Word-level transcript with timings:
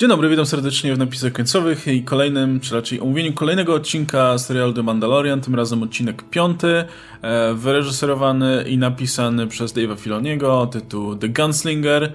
Dzień 0.00 0.08
dobry, 0.08 0.28
witam 0.28 0.46
serdecznie 0.46 0.94
w 0.94 0.98
napisach 0.98 1.32
końcowych 1.32 1.86
i 1.86 2.02
kolejnym, 2.02 2.60
czy 2.60 2.74
raczej 2.74 3.00
omówieniu 3.00 3.32
kolejnego 3.32 3.74
odcinka 3.74 4.38
serialu 4.38 4.72
The 4.72 4.82
Mandalorian, 4.82 5.40
tym 5.40 5.54
razem 5.54 5.82
odcinek 5.82 6.22
piąty, 6.30 6.84
e, 7.22 7.54
wyreżyserowany 7.54 8.64
i 8.68 8.78
napisany 8.78 9.46
przez 9.46 9.74
Dave'a 9.74 9.98
Filoniego, 9.98 10.66
tytuł 10.66 11.16
The 11.16 11.28
Gunslinger. 11.28 12.02
E, 12.02 12.12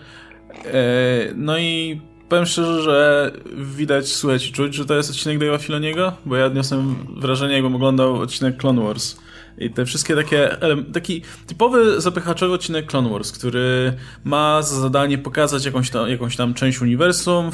no 1.36 1.58
i 1.58 2.02
powiem 2.30 2.46
szczerze, 2.46 2.82
że 2.82 3.32
widać, 3.56 4.08
słychać 4.10 4.48
i 4.48 4.52
czuć, 4.52 4.76
że 4.76 4.86
to 4.86 4.96
jest 4.96 5.10
odcinek 5.10 5.40
Dave'a 5.40 5.62
Filoniego, 5.62 6.14
bo 6.26 6.36
ja 6.36 6.46
odniosłem 6.46 6.96
wrażenie, 7.18 7.54
jakbym 7.54 7.76
oglądał 7.76 8.16
odcinek 8.16 8.58
Clone 8.58 8.84
Wars. 8.84 9.16
I 9.62 9.70
te 9.70 9.86
wszystkie 9.86 10.16
takie, 10.16 10.58
taki 10.94 11.22
typowy 11.48 12.02
zapychaczowy 12.02 12.54
odcinek 12.54 12.86
Clone 12.86 13.10
Wars, 13.10 13.32
który 13.32 13.94
ma 14.24 14.62
za 14.62 14.80
zadanie 14.80 15.18
pokazać 15.18 15.66
jakąś 15.66 15.90
tam, 15.90 16.10
jakąś 16.10 16.36
tam 16.36 16.54
część 16.54 16.82
uniwersum, 16.82 17.50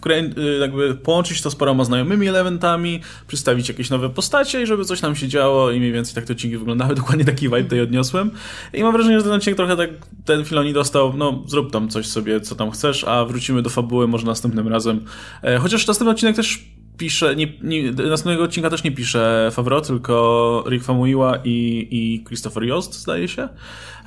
wkrę- 0.00 0.60
jakby 0.60 0.94
połączyć 0.94 1.42
to 1.42 1.50
z 1.50 1.56
paroma 1.56 1.84
znajomymi 1.84 2.28
elementami, 2.28 3.00
przedstawić 3.26 3.68
jakieś 3.68 3.90
nowe 3.90 4.10
postacie 4.10 4.62
i 4.62 4.66
żeby 4.66 4.84
coś 4.84 5.00
tam 5.00 5.16
się 5.16 5.28
działo 5.28 5.70
i 5.70 5.78
mniej 5.78 5.92
więcej 5.92 6.14
tak 6.14 6.24
te 6.24 6.32
odcinki 6.32 6.58
wyglądały. 6.58 6.94
Dokładnie 6.94 7.24
taki 7.24 7.48
vibe 7.48 7.62
tutaj 7.62 7.80
odniosłem. 7.80 8.30
I 8.72 8.82
mam 8.82 8.92
wrażenie, 8.92 9.18
że 9.18 9.24
ten 9.24 9.32
odcinek 9.32 9.56
trochę 9.56 9.76
tak, 9.76 9.90
ten 10.24 10.44
Filoni 10.44 10.72
dostał, 10.72 11.12
no 11.16 11.44
zrób 11.46 11.72
tam 11.72 11.88
coś 11.88 12.06
sobie, 12.06 12.40
co 12.40 12.54
tam 12.54 12.70
chcesz, 12.70 13.04
a 13.04 13.24
wrócimy 13.24 13.62
do 13.62 13.70
fabuły 13.70 14.08
może 14.08 14.26
następnym 14.26 14.68
razem. 14.68 15.04
E, 15.42 15.58
chociaż 15.58 15.86
następny 15.86 16.10
odcinek 16.10 16.36
też 16.36 16.64
pisze, 17.00 17.36
nie, 17.36 17.52
nie, 17.62 17.92
następnego 17.92 18.44
odcinka 18.44 18.70
też 18.70 18.84
nie 18.84 18.92
pisze 18.92 19.50
Favreau, 19.52 19.80
tylko 19.80 20.64
Rick 20.68 20.84
Famuyiwa 20.84 21.38
i, 21.44 21.88
i 21.90 22.24
Christopher 22.24 22.62
Yost, 22.62 22.94
zdaje 22.94 23.28
się. 23.28 23.48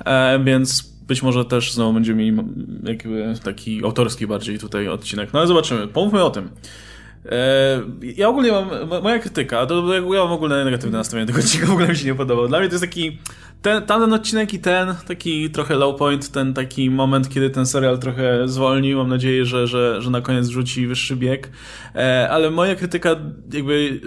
E, 0.04 0.44
więc 0.44 0.94
być 1.08 1.22
może 1.22 1.44
też 1.44 1.72
znowu 1.72 1.92
będziemy 1.92 2.22
mieli 2.22 2.38
taki 3.44 3.84
autorski 3.84 4.26
bardziej 4.26 4.58
tutaj 4.58 4.88
odcinek. 4.88 5.32
No 5.32 5.38
ale 5.38 5.48
zobaczymy. 5.48 5.88
Pomówmy 5.88 6.24
o 6.24 6.30
tym. 6.30 6.50
E, 7.26 7.82
ja 8.16 8.28
ogólnie 8.28 8.52
mam, 8.52 8.68
moja 9.02 9.18
krytyka, 9.18 9.66
to 9.66 9.94
ja 9.94 10.22
mam 10.22 10.32
ogólnie 10.32 10.64
negatywne 10.64 10.98
nastawienie 10.98 11.26
tego 11.26 11.38
odcinka, 11.38 11.66
w 11.66 11.70
ogóle 11.70 11.88
mi 11.88 11.96
się 11.96 12.06
nie 12.06 12.14
podobał. 12.14 12.48
Dla 12.48 12.58
mnie 12.58 12.68
to 12.68 12.74
jest 12.74 12.84
taki, 12.84 13.18
ten, 13.62 13.82
tamten 13.82 14.12
odcinek 14.12 14.54
i 14.54 14.58
ten, 14.58 14.94
taki 15.06 15.50
trochę 15.50 15.74
low 15.74 15.98
point, 15.98 16.30
ten 16.30 16.54
taki 16.54 16.90
moment, 16.90 17.28
kiedy 17.28 17.50
ten 17.50 17.66
serial 17.66 17.98
trochę 17.98 18.48
zwolnił, 18.48 18.98
mam 18.98 19.08
nadzieję, 19.08 19.44
że, 19.44 19.66
że, 19.66 20.02
że 20.02 20.10
na 20.10 20.20
koniec 20.20 20.48
wrzuci 20.48 20.86
wyższy 20.86 21.16
bieg, 21.16 21.50
e, 21.94 22.28
ale 22.30 22.50
moja 22.50 22.74
krytyka 22.74 23.16
jakby 23.52 24.00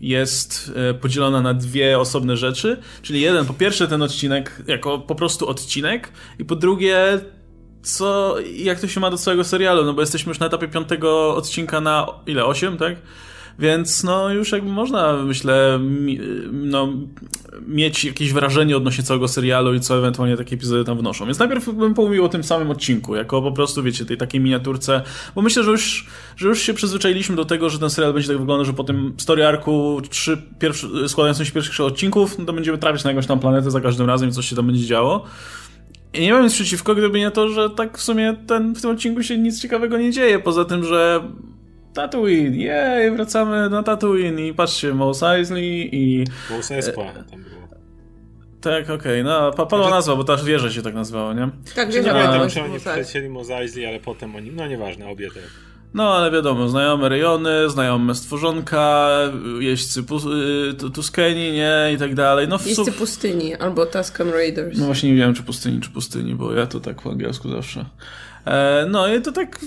jest 0.00 0.72
e, 0.76 0.94
podzielona 0.94 1.40
na 1.40 1.54
dwie 1.54 1.98
osobne 1.98 2.36
rzeczy, 2.36 2.76
czyli 3.02 3.20
jeden, 3.20 3.46
po 3.46 3.54
pierwsze 3.54 3.88
ten 3.88 4.02
odcinek 4.02 4.62
jako 4.66 4.98
po 4.98 5.14
prostu 5.14 5.48
odcinek 5.48 6.12
i 6.38 6.44
po 6.44 6.56
drugie 6.56 7.20
co, 7.86 8.36
jak 8.56 8.80
to 8.80 8.88
się 8.88 9.00
ma 9.00 9.10
do 9.10 9.18
całego 9.18 9.44
serialu, 9.44 9.84
no 9.84 9.92
bo 9.94 10.00
jesteśmy 10.00 10.30
już 10.30 10.38
na 10.38 10.46
etapie 10.46 10.68
piątego 10.68 11.36
odcinka 11.36 11.80
na 11.80 12.06
ile, 12.26 12.44
osiem, 12.44 12.76
tak? 12.76 12.96
Więc 13.58 14.04
no 14.04 14.32
już 14.32 14.52
jakby 14.52 14.70
można, 14.70 15.12
myślę, 15.12 15.80
no, 16.52 16.88
mieć 17.66 18.04
jakieś 18.04 18.32
wrażenie 18.32 18.76
odnośnie 18.76 19.04
całego 19.04 19.28
serialu 19.28 19.74
i 19.74 19.80
co 19.80 19.98
ewentualnie 19.98 20.36
takie 20.36 20.56
epizody 20.56 20.84
tam 20.84 20.98
wnoszą. 20.98 21.24
Więc 21.24 21.38
najpierw 21.38 21.74
bym 21.74 21.94
pomówił 21.94 22.24
o 22.24 22.28
tym 22.28 22.44
samym 22.44 22.70
odcinku, 22.70 23.16
jako 23.16 23.42
po 23.42 23.52
prostu, 23.52 23.82
wiecie, 23.82 24.04
tej 24.04 24.16
takiej 24.16 24.40
miniaturce, 24.40 25.02
bo 25.34 25.42
myślę, 25.42 25.64
że 25.64 25.70
już, 25.70 26.06
że 26.36 26.48
już 26.48 26.62
się 26.62 26.74
przyzwyczailiśmy 26.74 27.36
do 27.36 27.44
tego, 27.44 27.70
że 27.70 27.78
ten 27.78 27.90
serial 27.90 28.12
będzie 28.12 28.28
tak 28.28 28.38
wyglądał, 28.38 28.64
że 28.64 28.72
po 28.72 28.84
tym 28.84 29.14
story 29.16 29.46
arku 29.46 30.00
trzy 30.10 30.42
pierwszy, 30.58 30.88
składającym 31.08 31.46
się 31.46 31.52
pierwszych 31.52 31.80
odcinków, 31.80 32.38
no 32.38 32.44
to 32.44 32.52
będziemy 32.52 32.78
trafić 32.78 33.04
na 33.04 33.10
jakąś 33.10 33.26
tam 33.26 33.38
planetę 33.38 33.70
za 33.70 33.80
każdym 33.80 34.06
razem 34.06 34.28
i 34.28 34.32
coś 34.32 34.48
się 34.48 34.56
tam 34.56 34.66
będzie 34.66 34.86
działo. 34.86 35.24
I 36.18 36.22
nie 36.22 36.32
mam 36.32 36.44
nic 36.44 36.54
przeciwko, 36.54 36.94
gdyby 36.94 37.18
nie 37.18 37.30
to, 37.30 37.48
że 37.48 37.70
tak 37.70 37.98
w 37.98 38.02
sumie 38.02 38.36
ten, 38.46 38.74
w 38.74 38.80
tym 38.80 38.90
odcinku 38.90 39.22
się 39.22 39.38
nic 39.38 39.62
ciekawego 39.62 39.98
nie 39.98 40.10
dzieje, 40.10 40.38
poza 40.38 40.64
tym, 40.64 40.84
że 40.84 41.22
Tatooine, 41.94 42.54
jej, 42.54 43.10
wracamy 43.10 43.70
na 43.70 43.82
Tatooine 43.82 44.46
i 44.46 44.54
patrzcie, 44.54 44.94
Mos 44.94 45.22
Eisley 45.22 45.88
i... 45.92 46.24
Mos 46.50 46.70
Espa 46.70 47.02
tam 47.02 47.42
było. 47.42 47.56
Tak, 48.60 48.84
okej, 48.84 48.96
okay. 48.96 49.24
no 49.24 49.52
padła 49.52 49.78
znaczy... 49.78 49.90
nazwa, 49.90 50.16
bo 50.16 50.24
ta 50.24 50.36
wieża 50.36 50.70
się 50.70 50.82
tak 50.82 50.94
nazwała, 50.94 51.34
nie? 51.34 51.48
Tak, 51.74 51.92
wieża 51.92 52.12
Nie 52.12 52.22
pamiętam, 52.22 52.50
czy 52.50 52.62
oni 52.62 52.78
przylecieli 52.78 53.28
Mos 53.28 53.50
Eisley, 53.50 53.86
ale 53.86 54.00
potem 54.00 54.36
oni, 54.36 54.50
no 54.50 54.66
nieważne, 54.66 55.08
obie 55.08 55.30
te... 55.30 55.40
No, 55.94 56.14
ale 56.14 56.30
wiadomo, 56.30 56.68
znajome 56.68 57.08
rejony, 57.08 57.70
znajome 57.70 58.14
stworzonka, 58.14 59.08
jeźdźcy 59.58 60.02
pu- 60.02 60.90
Tuskeni, 60.94 61.52
nie, 61.52 61.74
i 61.94 61.98
tak 61.98 62.14
dalej. 62.14 62.48
No, 62.48 62.58
w 62.58 62.66
jeźdźcy 62.66 62.92
pustyni, 62.92 63.54
albo 63.54 63.86
Tusken 63.86 64.30
Raiders. 64.30 64.78
No 64.78 64.86
właśnie 64.86 65.10
nie 65.10 65.16
wiem, 65.16 65.34
czy 65.34 65.42
pustyni, 65.42 65.80
czy 65.80 65.90
pustyni, 65.90 66.34
bo 66.34 66.52
ja 66.52 66.66
to 66.66 66.80
tak 66.80 67.02
po 67.02 67.10
angielsku 67.10 67.48
zawsze. 67.50 67.84
E, 68.46 68.86
no 68.88 69.14
i 69.14 69.22
to 69.22 69.32
tak 69.32 69.58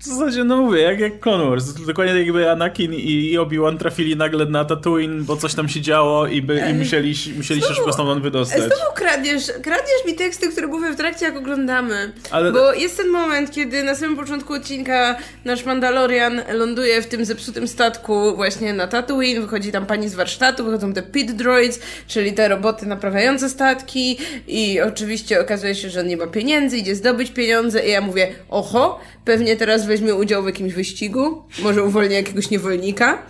w 0.00 0.04
zasadzie, 0.04 0.44
no 0.44 0.56
mówię, 0.56 0.80
jak, 0.80 1.00
jak 1.00 1.20
Clone 1.20 1.50
Wars. 1.50 1.72
Dokładnie 1.72 2.22
jakby 2.22 2.50
Anakin 2.50 2.94
i 2.94 3.38
Obi-Wan 3.38 3.78
trafili 3.78 4.16
nagle 4.16 4.46
na 4.46 4.64
Tatooine, 4.64 5.22
bo 5.24 5.36
coś 5.36 5.54
tam 5.54 5.68
się 5.68 5.80
działo 5.80 6.26
i, 6.26 6.42
by, 6.42 6.62
i 6.70 6.74
musieli, 6.74 7.14
musieli 7.36 7.62
się 7.62 7.74
szybko 7.74 7.92
stamtąd 7.92 8.22
wydostać. 8.22 8.58
Znowu 8.58 8.94
kradniesz, 8.94 9.46
kradniesz 9.46 10.04
mi 10.06 10.14
teksty, 10.14 10.48
które 10.48 10.66
mówię 10.66 10.92
w 10.92 10.96
trakcie, 10.96 11.24
jak 11.24 11.36
oglądamy. 11.36 12.12
Ale... 12.30 12.52
Bo 12.52 12.72
jest 12.72 12.96
ten 12.96 13.08
moment, 13.08 13.50
kiedy 13.50 13.82
na 13.82 13.94
samym 13.94 14.16
początku 14.16 14.52
odcinka 14.52 15.16
nasz 15.44 15.64
Mandalorian 15.64 16.42
ląduje 16.52 17.02
w 17.02 17.06
tym 17.06 17.24
zepsutym 17.24 17.68
statku 17.68 18.36
właśnie 18.36 18.72
na 18.72 18.86
Tatooine, 18.86 19.40
wychodzi 19.40 19.72
tam 19.72 19.86
pani 19.86 20.08
z 20.08 20.14
warsztatu, 20.14 20.64
wychodzą 20.64 20.92
te 20.92 21.02
pit 21.02 21.32
droids, 21.32 21.80
czyli 22.06 22.32
te 22.32 22.48
roboty 22.48 22.86
naprawiające 22.86 23.48
statki 23.48 24.18
i 24.48 24.80
oczywiście 24.80 25.40
okazuje 25.40 25.74
się, 25.74 25.90
że 25.90 26.00
on 26.00 26.06
nie 26.06 26.16
ma 26.16 26.26
pieniędzy, 26.26 26.76
idzie 26.76 26.94
zdobyć 26.94 27.30
pieniądze 27.30 27.86
i 27.86 27.90
ja 27.90 28.00
mówię, 28.00 28.19
oho, 28.48 29.00
pewnie 29.24 29.56
teraz 29.56 29.86
weźmie 29.86 30.14
udział 30.14 30.42
w 30.42 30.46
jakimś 30.46 30.72
wyścigu, 30.72 31.44
może 31.62 31.82
uwolni 31.82 32.14
jakiegoś 32.14 32.50
niewolnika. 32.50 33.26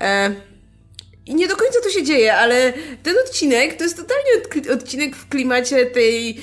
E, 0.00 0.34
i 1.26 1.34
nie 1.34 1.48
do 1.48 1.56
końca 1.56 1.80
to 1.82 1.90
się 1.90 2.02
dzieje, 2.02 2.34
ale 2.34 2.72
ten 3.02 3.14
odcinek 3.26 3.74
to 3.76 3.84
jest 3.84 3.96
totalnie 3.96 4.30
odcinek 4.74 5.16
w 5.16 5.28
klimacie 5.28 5.86
tej 5.86 6.40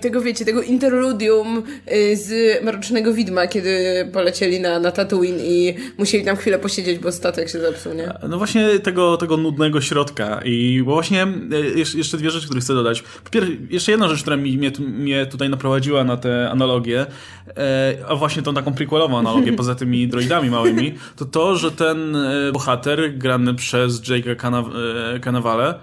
tego, 0.00 0.20
wiecie, 0.20 0.44
tego 0.44 0.62
interludium 0.62 1.62
y, 1.92 2.16
z 2.16 2.62
Mrocznego 2.64 3.14
Widma, 3.14 3.46
kiedy 3.46 3.74
polecieli 4.12 4.60
na, 4.60 4.78
na 4.78 4.92
Tatooine 4.92 5.40
i 5.40 5.74
musieli 5.98 6.24
tam 6.24 6.36
chwilę 6.36 6.58
posiedzieć, 6.58 6.98
bo 6.98 7.12
statek 7.12 7.48
się 7.48 7.60
zepsuł, 7.60 7.94
nie? 7.94 8.12
No 8.28 8.38
właśnie 8.38 8.78
tego, 8.78 9.16
tego 9.16 9.36
nudnego 9.36 9.80
środka 9.80 10.40
i 10.44 10.82
właśnie 10.84 11.26
y, 11.52 11.98
jeszcze 11.98 12.16
dwie 12.16 12.30
rzeczy, 12.30 12.46
które 12.46 12.60
chcę 12.60 12.74
dodać. 12.74 13.02
Po 13.24 13.30
pierwsze, 13.30 13.52
jeszcze 13.70 13.92
jedna 13.92 14.08
rzecz, 14.08 14.20
która 14.20 14.36
mi, 14.36 14.58
mnie, 14.58 14.72
mnie 14.78 15.26
tutaj 15.26 15.50
naprowadziła 15.50 16.04
na 16.04 16.16
tę 16.16 16.50
analogię, 16.50 17.06
e, 17.56 17.94
a 18.08 18.14
właśnie 18.14 18.42
tą 18.42 18.54
taką 18.54 18.74
prequelową 18.74 19.18
analogię, 19.18 19.52
poza 19.62 19.74
tymi 19.74 20.08
droidami 20.08 20.50
małymi, 20.50 20.94
to 21.16 21.24
to, 21.24 21.56
że 21.56 21.70
ten 21.70 22.16
e, 22.16 22.52
bohater 22.52 23.18
grany 23.18 23.54
przez 23.54 24.02
Jake'a 24.02 24.36
Cannavale 25.20 25.74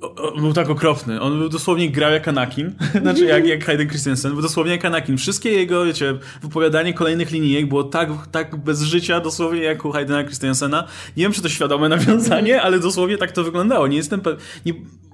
on 0.00 0.40
był 0.40 0.52
tak 0.52 0.70
okropny. 0.70 1.20
On 1.20 1.38
był 1.38 1.48
dosłownie 1.48 1.90
grał 1.90 2.12
jak 2.12 2.28
Anakin. 2.28 2.74
znaczy 3.02 3.24
jak, 3.24 3.46
jak 3.46 3.64
Hayden 3.64 3.88
Christensen. 3.88 4.32
Był 4.32 4.42
dosłownie 4.42 4.72
jak 4.72 4.84
Anakin. 4.84 5.16
Wszystkie 5.16 5.52
jego, 5.52 5.84
wiecie, 5.84 6.18
wypowiadanie 6.42 6.94
kolejnych 6.94 7.30
linijek 7.30 7.68
było 7.68 7.84
tak, 7.84 8.08
tak 8.32 8.56
bez 8.56 8.82
życia, 8.82 9.20
dosłownie 9.20 9.62
jak 9.62 9.84
u 9.84 9.92
Haydena 9.92 10.24
Christensena. 10.24 10.86
Nie 11.16 11.22
wiem, 11.22 11.32
czy 11.32 11.42
to 11.42 11.48
świadome 11.48 11.88
nawiązanie, 11.96 12.62
ale 12.62 12.78
dosłownie 12.78 13.18
tak 13.18 13.32
to 13.32 13.44
wyglądało. 13.44 13.86
Nie 13.86 13.96
jestem 13.96 14.20
pewien... 14.20 14.40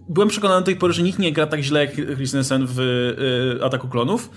Byłem 0.08 0.28
przekonany 0.28 0.60
do 0.60 0.66
tej 0.66 0.76
pory, 0.76 0.92
że 0.92 1.02
nikt 1.02 1.18
nie 1.18 1.32
gra 1.32 1.46
tak 1.46 1.60
źle 1.60 1.80
jak 1.80 1.94
Christensen 2.16 2.66
w 2.66 2.80
y, 2.80 3.64
Ataku 3.64 3.88
Klonów. 3.88 4.30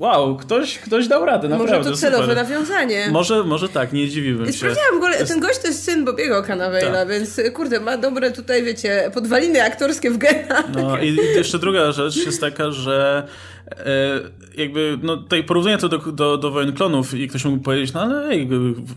Wow, 0.00 0.36
ktoś, 0.36 0.78
ktoś 0.78 1.08
dał 1.08 1.24
radę, 1.24 1.48
naprawdę. 1.48 1.78
Może 1.78 1.90
to 1.90 1.96
celowe 1.96 2.22
super. 2.22 2.36
nawiązanie. 2.36 3.08
Może, 3.10 3.44
może 3.44 3.68
tak, 3.68 3.92
nie 3.92 4.08
dziwiłbym 4.08 4.46
się. 4.46 4.52
Sprawdziłam 4.52 4.94
w 4.94 4.96
ogóle, 4.96 5.24
ten 5.24 5.40
gość 5.40 5.58
to 5.58 5.66
jest 5.66 5.84
syn 5.84 6.04
Bobiego 6.04 6.42
Cannavale'a, 6.42 6.92
tak. 6.92 7.08
więc 7.08 7.40
kurde, 7.54 7.80
ma 7.80 7.96
dobre 7.96 8.30
tutaj, 8.30 8.64
wiecie, 8.64 9.10
podwaliny 9.14 9.62
aktorskie 9.62 10.10
w 10.10 10.18
genach. 10.18 10.64
No 10.74 10.98
i 10.98 11.16
jeszcze 11.36 11.58
druga 11.58 11.92
rzecz 11.92 12.26
jest 12.26 12.40
taka, 12.40 12.70
że 12.70 13.26
e, 13.70 14.20
jakby, 14.56 14.98
no 15.02 15.16
tutaj 15.16 15.44
porównanie 15.44 15.78
to 15.78 15.88
do, 15.88 15.98
do, 15.98 16.36
do 16.36 16.50
Wojen 16.50 16.72
Klonów 16.72 17.14
i 17.14 17.28
ktoś 17.28 17.44
mógł 17.44 17.62
powiedzieć, 17.62 17.92
no 17.92 18.00
ale 18.00 18.28
ej, 18.28 18.48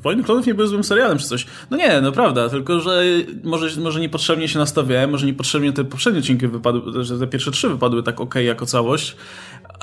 Wojen 0.04 0.24
Klonów 0.24 0.46
nie 0.46 0.54
był 0.54 0.68
złym 0.68 0.84
serialem 0.84 1.18
czy 1.18 1.28
coś. 1.28 1.46
No 1.72 1.78
nie, 1.78 2.02
no 2.02 2.12
prawda, 2.12 2.50
tylko 2.50 2.80
że 2.80 3.04
może, 3.44 3.82
może 3.82 4.00
niepotrzebnie 4.00 4.48
się 4.48 4.60
nastawiałem, 4.60 5.10
może 5.10 5.26
niepotrzebnie 5.26 5.74
te 5.74 5.84
poprzednie 5.84 6.20
odcinki 6.20 6.48
wypadły, 6.48 7.04
że 7.04 7.20
te 7.20 7.28
pierwsze 7.28 7.52
trzy 7.52 7.70
wypadły 7.70 8.04
tak 8.04 8.22
ok 8.22 8.36
jako 8.36 8.66
całość, 8.66 9.16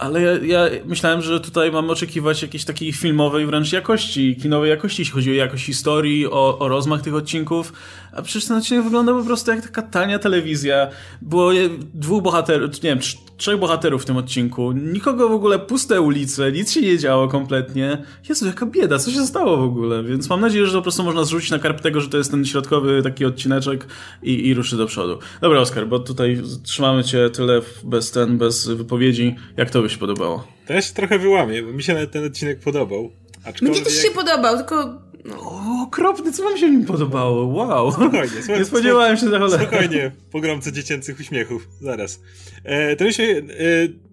ale 0.00 0.22
ja, 0.22 0.32
ja, 0.44 0.70
myślałem, 0.84 1.22
że 1.22 1.40
tutaj 1.40 1.72
mamy 1.72 1.92
oczekiwać 1.92 2.42
jakiejś 2.42 2.64
takiej 2.64 2.92
filmowej 2.92 3.46
wręcz 3.46 3.72
jakości, 3.72 4.36
kinowej 4.36 4.70
jakości, 4.70 5.02
jeśli 5.02 5.14
chodzi 5.14 5.30
o 5.30 5.34
jakość 5.34 5.64
historii, 5.64 6.26
o, 6.26 6.58
o 6.58 6.68
rozmach 6.68 7.02
tych 7.02 7.14
odcinków, 7.14 7.72
a 8.12 8.22
przecież 8.22 8.48
ten 8.48 8.56
odcinek 8.56 8.84
wygląda 8.84 9.12
po 9.12 9.24
prostu 9.24 9.50
jak 9.50 9.62
taka 9.62 9.82
tania 9.82 10.18
telewizja. 10.18 10.88
Było 11.22 11.50
dwóch 11.94 12.22
bohaterów, 12.22 12.82
nie 12.82 12.90
wiem, 12.90 12.98
trzech 13.36 13.58
bohaterów 13.58 14.02
w 14.02 14.04
tym 14.04 14.16
odcinku, 14.16 14.72
nikogo 14.72 15.28
w 15.28 15.32
ogóle, 15.32 15.58
puste 15.58 16.00
ulice, 16.00 16.52
nic 16.52 16.72
się 16.72 16.80
nie 16.80 16.98
działo 16.98 17.28
kompletnie. 17.28 18.02
Jezu, 18.28 18.46
jaka 18.46 18.66
bieda, 18.66 18.98
co 18.98 19.10
się 19.10 19.26
stało 19.26 19.56
w 19.56 19.62
ogóle? 19.62 20.04
Więc 20.04 20.28
mam 20.28 20.40
nadzieję, 20.40 20.66
że 20.66 20.72
to 20.72 20.78
po 20.78 20.82
prostu 20.82 21.02
można 21.02 21.24
zrzucić 21.24 21.50
na 21.50 21.58
karp 21.58 21.80
tego, 21.80 22.00
że 22.00 22.08
to 22.08 22.16
jest 22.16 22.30
ten 22.30 22.44
środkowy 22.44 23.02
taki 23.02 23.24
odcineczek 23.24 23.86
i, 24.22 24.48
i 24.48 24.54
ruszy 24.54 24.76
do 24.76 24.86
przodu. 24.86 25.18
Dobra, 25.40 25.60
Oskar, 25.60 25.88
bo 25.88 25.98
tutaj 25.98 26.42
trzymamy 26.62 27.04
cię 27.04 27.30
tyle 27.30 27.60
bez 27.84 28.10
ten, 28.10 28.38
bez 28.38 28.68
wypowiedzi. 28.68 29.36
Jak 29.56 29.70
to 29.70 29.82
by 29.82 29.90
się 29.90 29.98
podobało? 29.98 30.46
To 30.66 30.72
ja 30.72 30.82
się 30.82 30.94
trochę 30.94 31.18
wyłamię, 31.18 31.62
bo 31.62 31.72
mi 31.72 31.82
się 31.82 31.94
nawet 31.94 32.10
ten 32.10 32.24
odcinek 32.24 32.60
podobał. 32.60 33.10
Aczkolwiek... 33.44 33.76
Mnie 33.76 33.84
też 33.84 34.02
się 34.02 34.10
podobał, 34.10 34.56
tylko 34.56 35.02
no. 35.24 35.40
O, 35.40 35.82
okropny, 35.82 36.32
co 36.32 36.42
wam 36.42 36.58
się 36.58 36.70
nim 36.70 36.84
podobało? 36.84 37.46
Wow. 37.46 37.92
Spokojnie, 37.92 38.36
nie 38.58 38.64
spodziewałem 38.64 39.16
się 39.16 39.30
za 39.30 39.38
cholerę. 39.38 39.66
Spokojnie, 39.66 40.12
pogromce 40.30 40.72
dziecięcych 40.72 41.20
uśmiechów. 41.20 41.68
Zaraz. 41.80 42.20
E, 42.64 42.96
to 42.96 43.12
się... 43.12 43.22
E, 43.22 44.10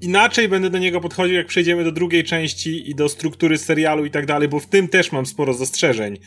inaczej 0.00 0.48
będę 0.48 0.70
do 0.70 0.78
niego 0.78 1.00
podchodził, 1.00 1.36
jak 1.36 1.46
przejdziemy 1.46 1.84
do 1.84 1.92
drugiej 1.92 2.24
części 2.24 2.90
i 2.90 2.94
do 2.94 3.08
struktury 3.08 3.58
serialu 3.58 4.04
i 4.04 4.10
tak 4.10 4.26
dalej, 4.26 4.48
bo 4.48 4.60
w 4.60 4.66
tym 4.66 4.88
też 4.88 5.12
mam 5.12 5.26
sporo 5.26 5.54
zastrzeżeń. 5.54 6.18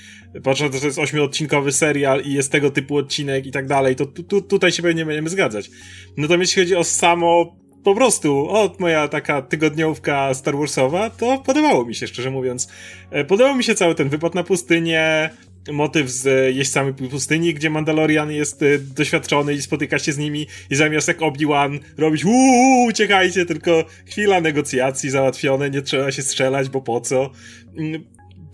Patrząc, 0.44 0.76
że 0.76 0.80
to 0.82 0.86
jest 0.86 1.00
ośmiodcinkowy 1.00 1.72
serial 1.72 2.22
i 2.22 2.34
jest 2.34 2.52
tego 2.52 2.72
typu 2.72 2.98
odcinek 2.98 3.46
i 3.46 3.52
tak 3.52 3.68
dalej, 3.68 3.96
to 3.96 4.06
tu, 4.06 4.24
tu, 4.24 4.42
tutaj 4.42 4.72
się 4.72 4.84
pewnie 4.84 5.06
będziemy 5.06 5.30
zgadzać. 5.30 5.72
Natomiast 6.18 6.52
jeśli 6.52 6.64
chodzi 6.64 6.76
o 6.76 6.84
samo 6.84 7.56
po 7.86 7.96
prostu, 7.96 8.50
od 8.50 8.80
moja 8.80 9.08
taka 9.08 9.42
tygodniówka 9.42 10.34
Star 10.34 10.58
Warsowa, 10.58 11.10
to 11.10 11.38
podobało 11.46 11.86
mi 11.86 11.96
się, 11.96 12.08
szczerze 12.08 12.32
mówiąc. 12.32 12.68
E, 13.12 13.26
podobał 13.26 13.56
mi 13.56 13.64
się 13.64 13.76
cały 13.76 13.96
ten 13.96 14.10
wypad 14.10 14.36
na 14.36 14.44
pustynię, 14.44 15.30
motyw 15.72 16.10
z 16.10 16.56
jeźdźcami 16.56 16.94
pustyni, 16.94 17.54
gdzie 17.54 17.70
Mandalorian 17.70 18.32
jest 18.32 18.64
e, 18.64 18.80
doświadczony 18.80 19.54
i 19.54 19.62
spotyka 19.62 20.00
się 20.00 20.12
z 20.12 20.18
nimi 20.18 20.48
i 20.70 20.76
zamiast 20.76 21.08
jak 21.08 21.20
Obi-Wan 21.20 21.80
robić 21.98 22.26
uuu, 22.26 22.86
uciekajcie, 22.88 23.46
tylko 23.46 23.86
chwila 24.06 24.42
negocjacji 24.42 25.10
załatwione, 25.10 25.70
nie 25.70 25.82
trzeba 25.82 26.12
się 26.12 26.22
strzelać, 26.22 26.70
bo 26.70 26.82
po 26.82 27.02
co. 27.02 27.32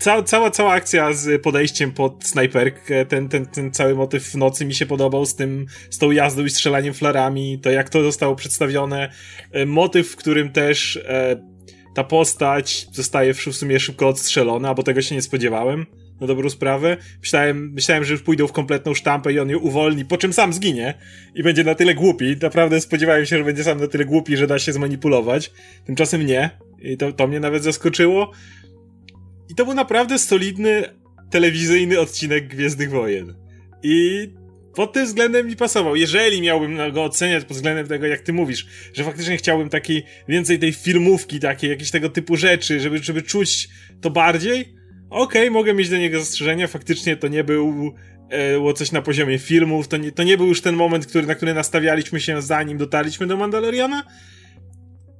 Ca 0.02 0.22
cała, 0.22 0.50
cała 0.50 0.72
akcja 0.72 1.12
z 1.12 1.42
podejściem 1.42 1.92
pod 1.92 2.24
snajperkę, 2.24 3.06
ten, 3.06 3.28
ten, 3.28 3.46
ten 3.46 3.72
cały 3.72 3.94
motyw 3.94 4.24
w 4.24 4.34
nocy 4.34 4.64
mi 4.64 4.74
się 4.74 4.86
podobał 4.86 5.26
z 5.26 5.34
tym, 5.34 5.66
z 5.90 5.98
tą 5.98 6.10
jazdą 6.10 6.44
i 6.44 6.50
strzelaniem 6.50 6.94
flarami, 6.94 7.58
to 7.58 7.70
jak 7.70 7.88
to 7.88 8.02
zostało 8.02 8.36
przedstawione. 8.36 9.12
E, 9.52 9.66
motyw, 9.66 10.08
w 10.08 10.16
którym 10.16 10.52
też 10.52 10.96
e, 10.96 11.36
ta 11.94 12.04
postać 12.04 12.86
zostaje 12.92 13.34
w 13.34 13.40
sumie 13.40 13.80
szybko 13.80 14.08
odstrzelona, 14.08 14.74
bo 14.74 14.82
tego 14.82 15.02
się 15.02 15.14
nie 15.14 15.22
spodziewałem 15.22 15.86
na 16.20 16.26
dobrą 16.26 16.50
sprawę. 16.50 16.96
Myślałem, 17.20 17.72
myślałem, 17.72 18.04
że 18.04 18.12
już 18.12 18.22
pójdą 18.22 18.46
w 18.46 18.52
kompletną 18.52 18.94
sztampę 18.94 19.32
i 19.32 19.38
on 19.38 19.50
ją 19.50 19.58
uwolni, 19.58 20.04
po 20.04 20.18
czym 20.18 20.32
sam 20.32 20.52
zginie 20.52 20.94
i 21.34 21.42
będzie 21.42 21.64
na 21.64 21.74
tyle 21.74 21.94
głupi. 21.94 22.36
Naprawdę 22.42 22.80
spodziewałem 22.80 23.26
się, 23.26 23.38
że 23.38 23.44
będzie 23.44 23.64
sam 23.64 23.80
na 23.80 23.86
tyle 23.86 24.04
głupi, 24.04 24.36
że 24.36 24.46
da 24.46 24.58
się 24.58 24.72
zmanipulować. 24.72 25.52
Tymczasem 25.84 26.26
nie. 26.26 26.50
I 26.82 26.96
to, 26.96 27.12
to 27.12 27.26
mnie 27.26 27.40
nawet 27.40 27.62
zaskoczyło. 27.62 28.32
I 29.52 29.54
to 29.54 29.64
był 29.64 29.74
naprawdę 29.74 30.18
solidny 30.18 30.84
telewizyjny 31.30 32.00
odcinek 32.00 32.48
Gwiezdnych 32.48 32.90
Wojen. 32.90 33.34
I 33.82 34.28
pod 34.74 34.92
tym 34.92 35.06
względem 35.06 35.46
mi 35.46 35.56
pasował. 35.56 35.96
Jeżeli 35.96 36.42
miałbym 36.42 36.92
go 36.92 37.04
oceniać 37.04 37.44
pod 37.44 37.56
względem 37.56 37.86
tego, 37.86 38.06
jak 38.06 38.20
ty 38.20 38.32
mówisz, 38.32 38.66
że 38.92 39.04
faktycznie 39.04 39.36
chciałbym 39.36 39.68
takiej, 39.68 40.04
więcej 40.28 40.58
tej 40.58 40.72
filmówki 40.72 41.40
takiej, 41.40 41.70
jakieś 41.70 41.90
tego 41.90 42.08
typu 42.08 42.36
rzeczy, 42.36 42.80
żeby, 42.80 42.98
żeby 42.98 43.22
czuć 43.22 43.68
to 44.00 44.10
bardziej, 44.10 44.60
okej, 45.10 45.42
okay, 45.42 45.50
mogę 45.50 45.74
mieć 45.74 45.88
do 45.88 45.96
niego 45.96 46.18
zastrzeżenia, 46.18 46.66
faktycznie 46.66 47.16
to 47.16 47.28
nie 47.28 47.44
był 47.44 47.94
e, 48.30 48.52
było 48.52 48.72
coś 48.72 48.92
na 48.92 49.02
poziomie 49.02 49.38
filmów, 49.38 49.88
to 49.88 49.96
nie, 49.96 50.12
to 50.12 50.22
nie 50.22 50.36
był 50.36 50.46
już 50.46 50.60
ten 50.60 50.76
moment, 50.76 51.06
który, 51.06 51.26
na 51.26 51.34
który 51.34 51.54
nastawialiśmy 51.54 52.20
się 52.20 52.42
zanim 52.42 52.78
dotarliśmy 52.78 53.26
do 53.26 53.36
Mandaloriana, 53.36 54.04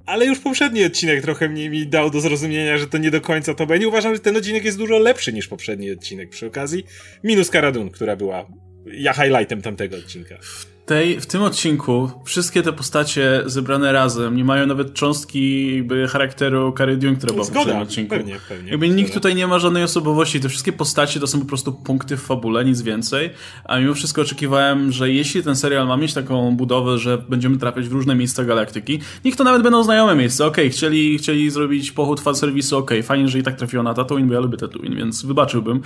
ale 0.06 0.26
już 0.26 0.38
poprzedni 0.40 0.84
odcinek 0.84 1.22
trochę 1.22 1.48
mnie 1.48 1.70
mi 1.70 1.86
dał 1.86 2.10
do 2.10 2.20
zrozumienia, 2.20 2.78
że 2.78 2.86
to 2.86 2.98
nie 2.98 3.10
do 3.10 3.20
końca 3.20 3.54
to 3.54 3.66
będzie. 3.66 3.88
Uważam, 3.88 4.14
że 4.14 4.20
ten 4.20 4.36
odcinek 4.36 4.64
jest 4.64 4.78
dużo 4.78 4.98
lepszy 4.98 5.32
niż 5.32 5.48
poprzedni 5.48 5.90
odcinek 5.90 6.30
przy 6.30 6.46
okazji. 6.46 6.84
Minus 7.24 7.50
Karadun, 7.50 7.90
która 7.90 8.16
była 8.16 8.46
ja 8.86 9.12
highlightem 9.12 9.62
tamtego 9.62 9.96
odcinka 9.96 10.38
tej, 10.86 11.20
w 11.20 11.26
tym 11.26 11.42
odcinku 11.42 12.10
wszystkie 12.24 12.62
te 12.62 12.72
postacie 12.72 13.42
zebrane 13.46 13.92
razem 13.92 14.36
nie 14.36 14.44
mają 14.44 14.66
nawet 14.66 14.94
cząstki 14.94 15.76
jakby 15.76 16.08
charakteru 16.08 16.74
Cara 16.78 16.96
Dune, 16.96 17.16
która 17.16 17.32
była 17.32 17.44
w 17.44 17.50
poprzednim 17.50 17.82
odcinku. 17.82 18.10
Pewnie, 18.10 18.36
pewnie. 18.48 18.70
Jakby 18.70 18.88
nikt 18.88 19.14
tutaj 19.14 19.34
nie 19.34 19.46
ma 19.46 19.58
żadnej 19.58 19.82
osobowości. 19.82 20.40
Te 20.40 20.48
wszystkie 20.48 20.72
postacie 20.72 21.20
to 21.20 21.26
są 21.26 21.40
po 21.40 21.46
prostu 21.46 21.72
punkty 21.72 22.16
w 22.16 22.20
fabule, 22.20 22.64
nic 22.64 22.82
więcej. 22.82 23.30
A 23.64 23.78
mimo 23.78 23.94
wszystko 23.94 24.22
oczekiwałem, 24.22 24.92
że 24.92 25.10
jeśli 25.10 25.42
ten 25.42 25.56
serial 25.56 25.86
ma 25.86 25.96
mieć 25.96 26.14
taką 26.14 26.56
budowę, 26.56 26.98
że 26.98 27.18
będziemy 27.28 27.58
trafiać 27.58 27.88
w 27.88 27.92
różne 27.92 28.14
miejsca 28.14 28.44
galaktyki, 28.44 29.00
niech 29.24 29.36
to 29.36 29.44
nawet 29.44 29.62
będą 29.62 29.84
znajome 29.84 30.14
miejsca. 30.14 30.46
Okej, 30.46 30.64
okay, 30.64 30.70
chcieli, 30.70 31.18
chcieli 31.18 31.50
zrobić 31.50 31.92
pochód 31.92 32.20
fanserwisu, 32.20 32.76
okej, 32.76 32.98
okay, 32.98 33.08
fajnie, 33.08 33.28
że 33.28 33.38
i 33.38 33.42
tak 33.42 33.56
trafiło 33.56 33.82
na 33.82 33.94
Tatooine, 33.94 34.28
bo 34.28 34.34
ja 34.34 34.40
lubię 34.40 34.56
Tatooine, 34.58 34.96
więc 34.96 35.24
wybaczyłbym. 35.24 35.80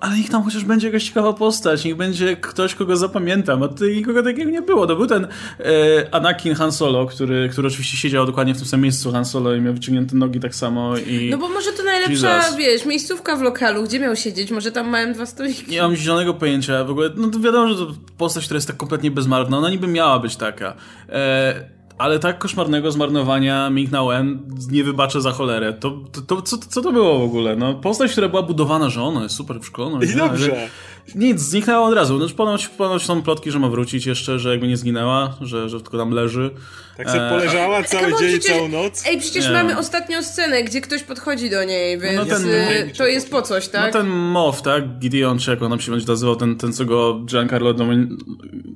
Ale 0.00 0.16
niech 0.16 0.30
tam 0.30 0.42
chociaż 0.42 0.64
będzie 0.64 0.86
jakaś 0.86 1.04
ciekawa 1.04 1.32
postać, 1.32 1.84
niech 1.84 1.96
będzie 1.96 2.36
ktoś, 2.36 2.74
kogo 2.74 2.96
zapamiętam, 2.96 3.62
a 3.62 3.68
tutaj 3.68 3.96
nikogo 3.96 4.22
takiego 4.34 4.50
nie 4.50 4.62
było. 4.62 4.86
To 4.86 4.96
był 4.96 5.06
ten 5.06 5.24
e, 5.24 6.14
Anakin 6.14 6.54
Han 6.54 6.72
Solo, 6.72 7.06
który, 7.06 7.48
który 7.48 7.68
oczywiście 7.68 7.96
siedział 7.96 8.26
dokładnie 8.26 8.54
w 8.54 8.58
tym 8.58 8.66
samym 8.66 8.82
miejscu 8.82 9.12
Han 9.12 9.24
Solo 9.24 9.54
i 9.54 9.60
miał 9.60 9.74
wyciągnięte 9.74 10.16
nogi 10.16 10.40
tak 10.40 10.54
samo 10.54 10.98
i... 10.98 11.28
No 11.30 11.38
bo 11.38 11.48
może 11.48 11.72
to 11.72 11.82
najlepsza, 11.82 12.36
Jesus. 12.36 12.56
wiesz, 12.56 12.86
miejscówka 12.86 13.36
w 13.36 13.42
lokalu, 13.42 13.84
gdzie 13.84 14.00
miał 14.00 14.16
siedzieć, 14.16 14.50
może 14.50 14.72
tam 14.72 14.88
mają 14.88 15.12
dwa 15.12 15.26
stoliki. 15.26 15.70
Nie 15.70 15.82
mam 15.82 15.96
zielonego 15.96 16.34
pojęcia, 16.34 16.84
w 16.84 16.90
ogóle, 16.90 17.10
no 17.16 17.28
to 17.28 17.38
wiadomo, 17.38 17.68
że 17.68 17.86
to 17.86 17.94
postać, 18.16 18.44
która 18.44 18.56
jest 18.56 18.66
tak 18.66 18.76
kompletnie 18.76 19.10
bezmarna, 19.10 19.58
ona 19.58 19.70
niby 19.70 19.86
miała 19.86 20.18
być 20.18 20.36
taka. 20.36 20.74
E, 21.08 21.74
ale 21.98 22.18
tak 22.18 22.38
koszmarnego 22.38 22.92
zmarnowania 22.92 23.70
Ming 23.70 23.90
Na 23.90 24.04
Wen 24.04 24.42
nie 24.70 24.84
wybaczę 24.84 25.20
za 25.20 25.32
cholerę. 25.32 25.72
To, 25.72 25.90
to, 26.12 26.20
to 26.20 26.42
co, 26.42 26.58
co 26.58 26.82
to 26.82 26.92
było 26.92 27.18
w 27.18 27.22
ogóle? 27.22 27.56
No, 27.56 27.74
postać, 27.74 28.12
która 28.12 28.28
była 28.28 28.42
budowana, 28.42 28.90
że 28.90 29.02
ona 29.02 29.22
jest 29.22 29.34
super 29.34 29.58
szkole. 29.62 30.06
I 30.06 30.16
dobrze. 30.16 30.68
Nic, 31.14 31.40
zniknęła 31.40 31.88
od 31.88 31.94
razu. 31.94 32.18
Znaczy, 32.18 32.34
ponoć, 32.34 32.68
ponoć 32.68 33.02
są 33.02 33.22
plotki, 33.22 33.50
że 33.50 33.58
ma 33.58 33.68
wrócić 33.68 34.06
jeszcze, 34.06 34.38
że 34.38 34.50
jakby 34.50 34.68
nie 34.68 34.76
zginęła, 34.76 35.36
że, 35.40 35.68
że 35.68 35.80
tylko 35.80 35.98
tam 35.98 36.10
leży. 36.10 36.50
Tak 36.96 37.10
sobie 37.10 37.28
poleżała 37.28 37.78
e... 37.78 37.84
cały 37.84 38.06
dzień, 38.06 38.28
przecież, 38.28 38.56
całą 38.56 38.68
noc. 38.68 39.02
Ej, 39.06 39.20
przecież 39.20 39.46
nie. 39.46 39.52
mamy 39.52 39.78
ostatnią 39.78 40.22
scenę, 40.22 40.62
gdzie 40.62 40.80
ktoś 40.80 41.02
podchodzi 41.02 41.50
do 41.50 41.64
niej, 41.64 41.98
więc 41.98 42.16
no 42.16 42.24
ten, 42.24 42.42
to 42.98 43.06
jest 43.06 43.30
po 43.30 43.42
coś, 43.42 43.68
tak? 43.68 43.94
No 43.94 44.00
ten 44.00 44.08
Moff, 44.08 44.62
tak? 44.62 44.98
Gideon, 44.98 45.38
czy 45.38 45.50
jak 45.50 45.62
on 45.62 45.80
się 45.80 45.90
będzie 45.90 46.06
nazywał, 46.06 46.36
ten, 46.36 46.56
ten 46.56 46.72
co 46.72 46.84
go 46.84 47.20
Giancarlo 47.24 47.74
Domin... 47.74 48.16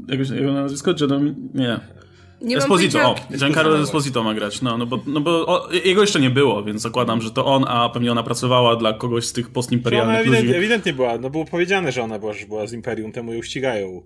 Jak 0.08 0.30
jego 0.30 0.52
nazwisko? 0.52 0.94
Domin... 0.94 1.34
Nie. 1.54 1.80
Nie 2.42 2.56
Esposito, 2.56 3.10
o, 3.10 3.14
Giancarlo 3.36 3.78
Esposito 3.78 4.22
ma 4.22 4.34
grać, 4.34 4.62
no, 4.62 4.78
no 4.78 4.86
bo, 4.86 5.00
no 5.06 5.20
bo 5.20 5.46
o, 5.46 5.72
jego 5.72 6.00
jeszcze 6.00 6.20
nie 6.20 6.30
było, 6.30 6.64
więc 6.64 6.82
zakładam, 6.82 7.20
że 7.20 7.30
to 7.30 7.46
on, 7.46 7.64
a 7.68 7.88
pewnie 7.88 8.12
ona 8.12 8.22
pracowała 8.22 8.76
dla 8.76 8.92
kogoś 8.92 9.26
z 9.26 9.32
tych 9.32 9.50
postimperialnych 9.50 10.16
no, 10.16 10.20
ewidentnie, 10.20 10.56
ewidentnie 10.56 10.92
była, 10.92 11.18
no 11.18 11.30
było 11.30 11.44
powiedziane, 11.44 11.92
że 11.92 12.02
ona 12.02 12.18
była, 12.18 12.32
że 12.32 12.46
była 12.46 12.66
z 12.66 12.72
Imperium, 12.72 13.12
temu 13.12 13.32
ją 13.32 13.42
ścigają. 13.42 14.02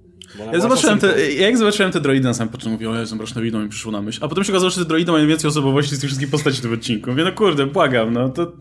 Ja 0.53 0.61
zobaczyłem 0.61 0.99
te, 0.99 1.33
jak 1.33 1.59
zobaczyłem 1.59 1.93
te 1.93 2.01
droidy 2.01 2.25
na 2.25 2.35
samym 2.35 2.53
początku, 2.53 2.71
mówię, 2.71 2.91
o 2.91 3.01
Jezu, 3.01 3.17
mroczne 3.17 3.43
widmo 3.43 3.61
mi 3.61 3.69
przyszło 3.69 3.93
na 3.93 4.03
myśl. 4.03 4.19
A 4.23 4.29
potem 4.29 4.45
się 4.45 4.53
okazało, 4.53 4.71
że 4.71 4.81
te 4.81 4.89
droidy 4.89 5.13
mają 5.13 5.29
więcej 5.29 5.49
osobowości 5.49 5.97
z 5.97 6.01
tych 6.01 6.09
wszystkich 6.09 6.31
postaci 6.31 6.59
w 6.59 6.61
tym 6.61 6.73
odcinku. 6.73 7.11
Mówię, 7.11 7.25
no 7.25 7.33
kurde, 7.33 7.67
błagam, 7.67 8.13
no 8.13 8.29
to... 8.29 8.53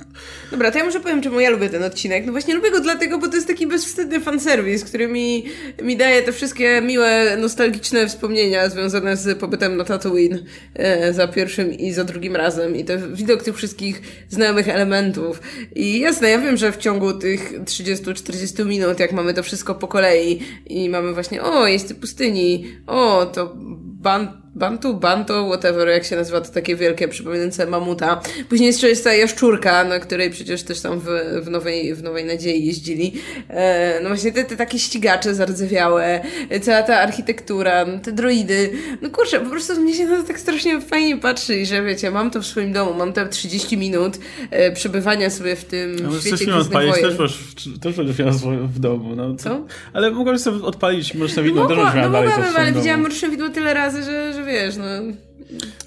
Dobra, 0.51 0.71
to 0.71 0.77
ja 0.77 0.83
może 0.83 0.99
powiem, 0.99 1.21
czemu 1.21 1.39
ja 1.39 1.49
lubię 1.49 1.69
ten 1.69 1.83
odcinek. 1.83 2.25
No 2.25 2.31
właśnie 2.31 2.55
lubię 2.55 2.71
go 2.71 2.79
dlatego, 2.81 3.17
bo 3.17 3.27
to 3.27 3.35
jest 3.35 3.47
taki 3.47 3.67
bezwstydny 3.67 4.19
fanserwis, 4.19 4.83
który 4.83 5.07
mi, 5.07 5.45
mi 5.83 5.97
daje 5.97 6.21
te 6.21 6.31
wszystkie 6.31 6.81
miłe, 6.81 7.37
nostalgiczne 7.37 8.07
wspomnienia 8.07 8.69
związane 8.69 9.17
z 9.17 9.39
pobytem 9.39 9.77
na 9.77 9.83
Tatooine 9.83 10.39
e, 10.73 11.13
za 11.13 11.27
pierwszym 11.27 11.73
i 11.73 11.93
za 11.93 12.03
drugim 12.03 12.35
razem. 12.35 12.75
I 12.75 12.85
to 12.85 12.93
widok 13.13 13.43
tych 13.43 13.55
wszystkich 13.55 14.01
znajomych 14.29 14.69
elementów. 14.69 15.41
I 15.75 15.99
jasne, 15.99 16.29
ja 16.29 16.39
wiem, 16.39 16.57
że 16.57 16.71
w 16.71 16.77
ciągu 16.77 17.13
tych 17.13 17.63
30-40 17.63 18.65
minut, 18.65 18.99
jak 18.99 19.11
mamy 19.11 19.33
to 19.33 19.43
wszystko 19.43 19.75
po 19.75 19.87
kolei 19.87 20.39
i 20.65 20.89
mamy 20.89 21.13
właśnie, 21.13 21.43
o, 21.43 21.60
jest 21.67 21.99
pustyni, 21.99 22.65
o, 22.87 23.25
to 23.25 23.55
ban 24.01 24.41
Bantu, 24.55 24.93
Banto, 24.93 25.47
whatever, 25.47 25.87
jak 25.87 26.03
się 26.03 26.15
nazywa, 26.15 26.41
to 26.41 26.51
takie 26.51 26.75
wielkie, 26.75 27.07
przypominające 27.07 27.67
mamuta. 27.67 28.21
Później 28.49 28.67
jeszcze 28.67 28.89
jest 28.89 29.03
ta 29.03 29.13
jaszczurka, 29.13 29.83
na 29.83 29.99
której 29.99 30.29
przecież 30.29 30.63
też 30.63 30.81
tam 30.81 30.99
w, 30.99 31.05
w, 31.43 31.49
Nowej, 31.49 31.95
w 31.95 32.03
Nowej 32.03 32.25
Nadziei 32.25 32.65
jeździli. 32.65 33.13
E, 33.49 33.99
no 34.03 34.09
właśnie 34.09 34.31
te, 34.31 34.43
te 34.43 34.57
takie 34.57 34.79
ścigacze 34.79 35.35
zardzewiałe, 35.35 36.21
cała 36.61 36.83
ta 36.83 36.99
architektura, 36.99 37.85
te 38.03 38.11
droidy. 38.11 38.71
No 39.01 39.09
kurczę, 39.09 39.39
po 39.39 39.49
prostu 39.49 39.81
mnie 39.81 39.93
się 39.93 40.05
na 40.05 40.17
to 40.17 40.23
tak 40.23 40.39
strasznie 40.39 40.81
fajnie 40.81 41.17
patrzy 41.17 41.57
i 41.57 41.65
że 41.65 41.83
wiecie, 41.83 42.11
mam 42.11 42.31
to 42.31 42.41
w 42.41 42.45
swoim 42.45 42.73
domu, 42.73 42.93
mam 42.93 43.13
te 43.13 43.27
30 43.27 43.77
minut 43.77 44.19
e, 44.49 44.71
przebywania 44.71 45.29
sobie 45.29 45.55
w 45.55 45.65
tym 45.65 45.95
no, 46.03 46.19
świecie 46.19 46.45
Gwiezdnych 46.45 47.01
Też 47.01 47.17
masz, 47.19 47.39
też 47.81 47.95
będziesz 47.95 48.19
miała 48.19 48.31
w 48.63 48.79
domu. 48.79 49.15
No. 49.15 49.35
Co? 49.35 49.65
Ale 49.93 50.11
mogłabyś 50.11 50.41
sobie 50.41 50.63
odpalić 50.63 51.13
Mroczne 51.13 51.43
Widmo, 51.43 51.63
no, 51.63 51.69
też 51.69 51.77
no, 51.77 51.83
dalej 51.83 52.29
mogłabym, 52.29 52.55
ale 52.55 52.71
widziałam 52.71 53.01
Mroczne 53.01 53.29
Widmo 53.29 53.49
tyle 53.49 53.73
razy, 53.73 53.90
że, 53.91 54.33
że 54.33 54.33
że 54.33 54.43
wiesz, 54.43 54.77
no... 54.77 54.85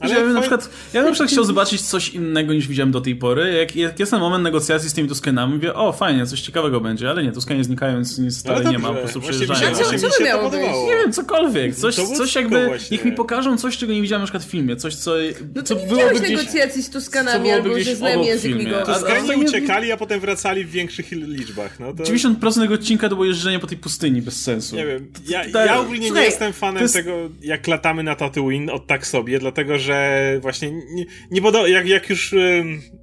Ale 0.00 0.14
ja, 0.14 0.25
na 0.25 0.40
przykład, 0.40 0.71
ja 0.94 1.02
na 1.02 1.11
przykład 1.11 1.30
chciał 1.30 1.44
zobaczyć 1.44 1.83
coś 1.83 2.09
innego 2.09 2.52
niż 2.52 2.68
widziałem 2.68 2.92
do 2.92 3.00
tej 3.00 3.16
pory. 3.16 3.52
Jak, 3.52 3.76
jak 3.76 4.00
jest 4.00 4.11
ten 4.11 4.21
moment 4.21 4.44
negocjacji 4.44 4.90
z 4.90 4.92
tymi 4.92 5.09
Tuskenami, 5.09 5.54
mówię, 5.54 5.75
o 5.75 5.92
fajnie, 5.92 6.26
coś 6.26 6.40
ciekawego 6.40 6.80
będzie, 6.80 7.11
ale 7.11 7.23
nie, 7.23 7.33
Tuskanie 7.33 7.64
znikają, 7.64 7.94
więc 7.94 8.18
nic 8.18 8.38
stale 8.38 8.64
nie 8.64 8.78
ma, 8.78 8.88
po 8.88 8.94
prostu 8.94 9.21
przejeżdżają. 9.21 9.75
Co, 9.75 9.85
co 9.85 10.09
by 10.18 10.25
miało 10.25 10.50
być? 10.50 10.61
Nie 10.61 10.97
wiem, 11.02 11.12
cokolwiek. 11.12 11.75
Coś, 11.75 11.94
coś 11.94 12.35
jakby, 12.35 12.66
właśnie. 12.66 12.97
niech 12.97 13.04
mi 13.04 13.12
pokażą 13.12 13.59
coś, 13.59 13.76
czego 13.76 13.92
nie 13.92 14.02
widziałem 14.02 14.23
na 14.23 14.26
przykład 14.26 14.44
w 14.44 14.50
filmie. 14.50 14.76
Coś, 14.76 14.94
co, 14.94 15.14
no 15.54 15.62
co 15.62 15.75
nie 15.75 15.87
byłoby 15.87 16.21
gdzieś... 16.21 16.30
negocjacji 16.30 16.83
z 16.83 16.90
Tuskanami, 16.90 17.50
albo 17.50 17.80
że 17.80 17.97
znam 17.97 18.23
język 18.23 18.54
migowy. 18.54 18.92
Tuskani 18.92 19.44
uciekali, 19.44 19.92
a 19.92 19.97
potem 19.97 20.21
wracali 20.21 20.64
w 20.64 20.71
większych 20.71 21.12
liczbach. 21.12 21.80
No 21.80 21.92
to... 21.92 22.02
90% 22.02 22.61
tego 22.61 22.75
odcinka 22.75 23.09
to 23.09 23.14
było 23.14 23.26
jeżdżenie 23.26 23.59
po 23.59 23.66
tej 23.66 23.78
pustyni, 23.78 24.23
bez 24.23 24.42
sensu. 24.42 24.76
Nie 24.76 24.87
wiem, 24.87 25.06
ja, 25.28 25.44
ja 25.44 25.80
ogólnie 25.80 26.11
nie 26.11 26.21
jestem 26.21 26.52
fanem 26.52 26.88
tego, 26.88 27.12
jak 27.42 27.66
latamy 27.68 28.02
na 28.02 28.14
Tatooine 28.14 28.71
od 28.71 28.87
tak 28.87 29.06
sobie, 29.06 29.38
dlatego 29.38 29.53
że 29.76 30.38
właśnie 30.42 30.70
nie, 30.70 31.04
nie 31.30 31.42
podo- 31.42 31.66
jak, 31.66 31.88
jak 31.88 32.11
już 32.11 32.34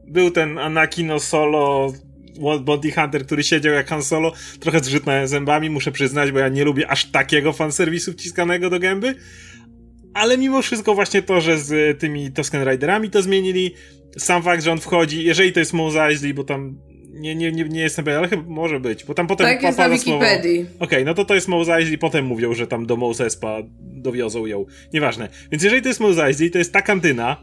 był 0.08 0.32
ten 0.32 0.58
Anakino 0.58 1.20
Solo 1.20 1.94
Bounty 2.62 2.92
Hunter, 2.92 3.26
który 3.26 3.44
siedział 3.44 3.74
jak 3.74 3.88
Han 3.88 4.04
Solo, 4.04 4.34
trochę 4.60 4.80
zgrzytnąłem 4.80 5.28
zębami, 5.28 5.70
muszę 5.70 5.92
przyznać, 5.92 6.32
bo 6.32 6.40
ja 6.40 6.50
nie 6.50 6.64
lubię 6.64 6.88
aż 6.88 7.06
takiego 7.06 7.54
fanserwisu 7.54 8.14
wciskanego 8.14 8.70
do 8.70 8.80
gęby, 8.80 9.16
ale 10.14 10.38
mimo 10.38 10.62
wszystko 10.62 10.96
właśnie 10.96 11.22
to, 11.22 11.42
że 11.42 11.60
z 11.60 12.00
tymi 12.00 12.32
Tosken 12.32 12.70
Riderami 12.70 13.10
to 13.10 13.22
zmienili, 13.22 13.74
sam 14.18 14.44
fakt, 14.44 14.64
że 14.64 14.72
on 14.72 14.80
wchodzi, 14.80 15.24
jeżeli 15.24 15.54
to 15.54 15.60
jest 15.60 15.74
Mos 15.74 15.96
Eisley, 15.96 16.34
bo 16.34 16.44
tam 16.44 16.78
nie, 17.22 17.36
nie, 17.36 17.52
nie, 17.52 17.64
nie 17.64 17.82
jestem 17.82 18.06
pewien, 18.06 18.18
ale 18.18 18.28
chyba 18.28 18.44
może 18.48 18.80
być, 18.80 19.06
bo 19.06 19.14
tam 19.14 19.28
potem 19.28 19.48
tak 19.48 19.64
jest 19.64 19.78
na 19.78 19.90
Wikipedii. 19.90 20.60
Okej, 20.62 20.76
okay, 20.80 21.06
no 21.06 21.14
to 21.14 21.26
to 21.26 21.36
jest 21.36 21.48
Mos 21.48 21.70
Eisley, 21.70 21.98
potem 21.98 22.26
mówią, 22.26 22.54
że 22.54 22.68
tam 22.68 22.86
do 22.86 22.98
Mos 22.98 23.22
Espa 23.22 23.58
dowiozą 23.82 24.46
ją. 24.46 24.66
Nieważne. 24.94 25.30
Więc 25.52 25.64
jeżeli 25.64 25.82
to 25.82 25.88
jest 25.88 26.00
Mos 26.00 26.18
Eisley, 26.18 26.52
to 26.52 26.58
jest 26.58 26.74
ta 26.74 26.82
kantyna, 26.82 27.38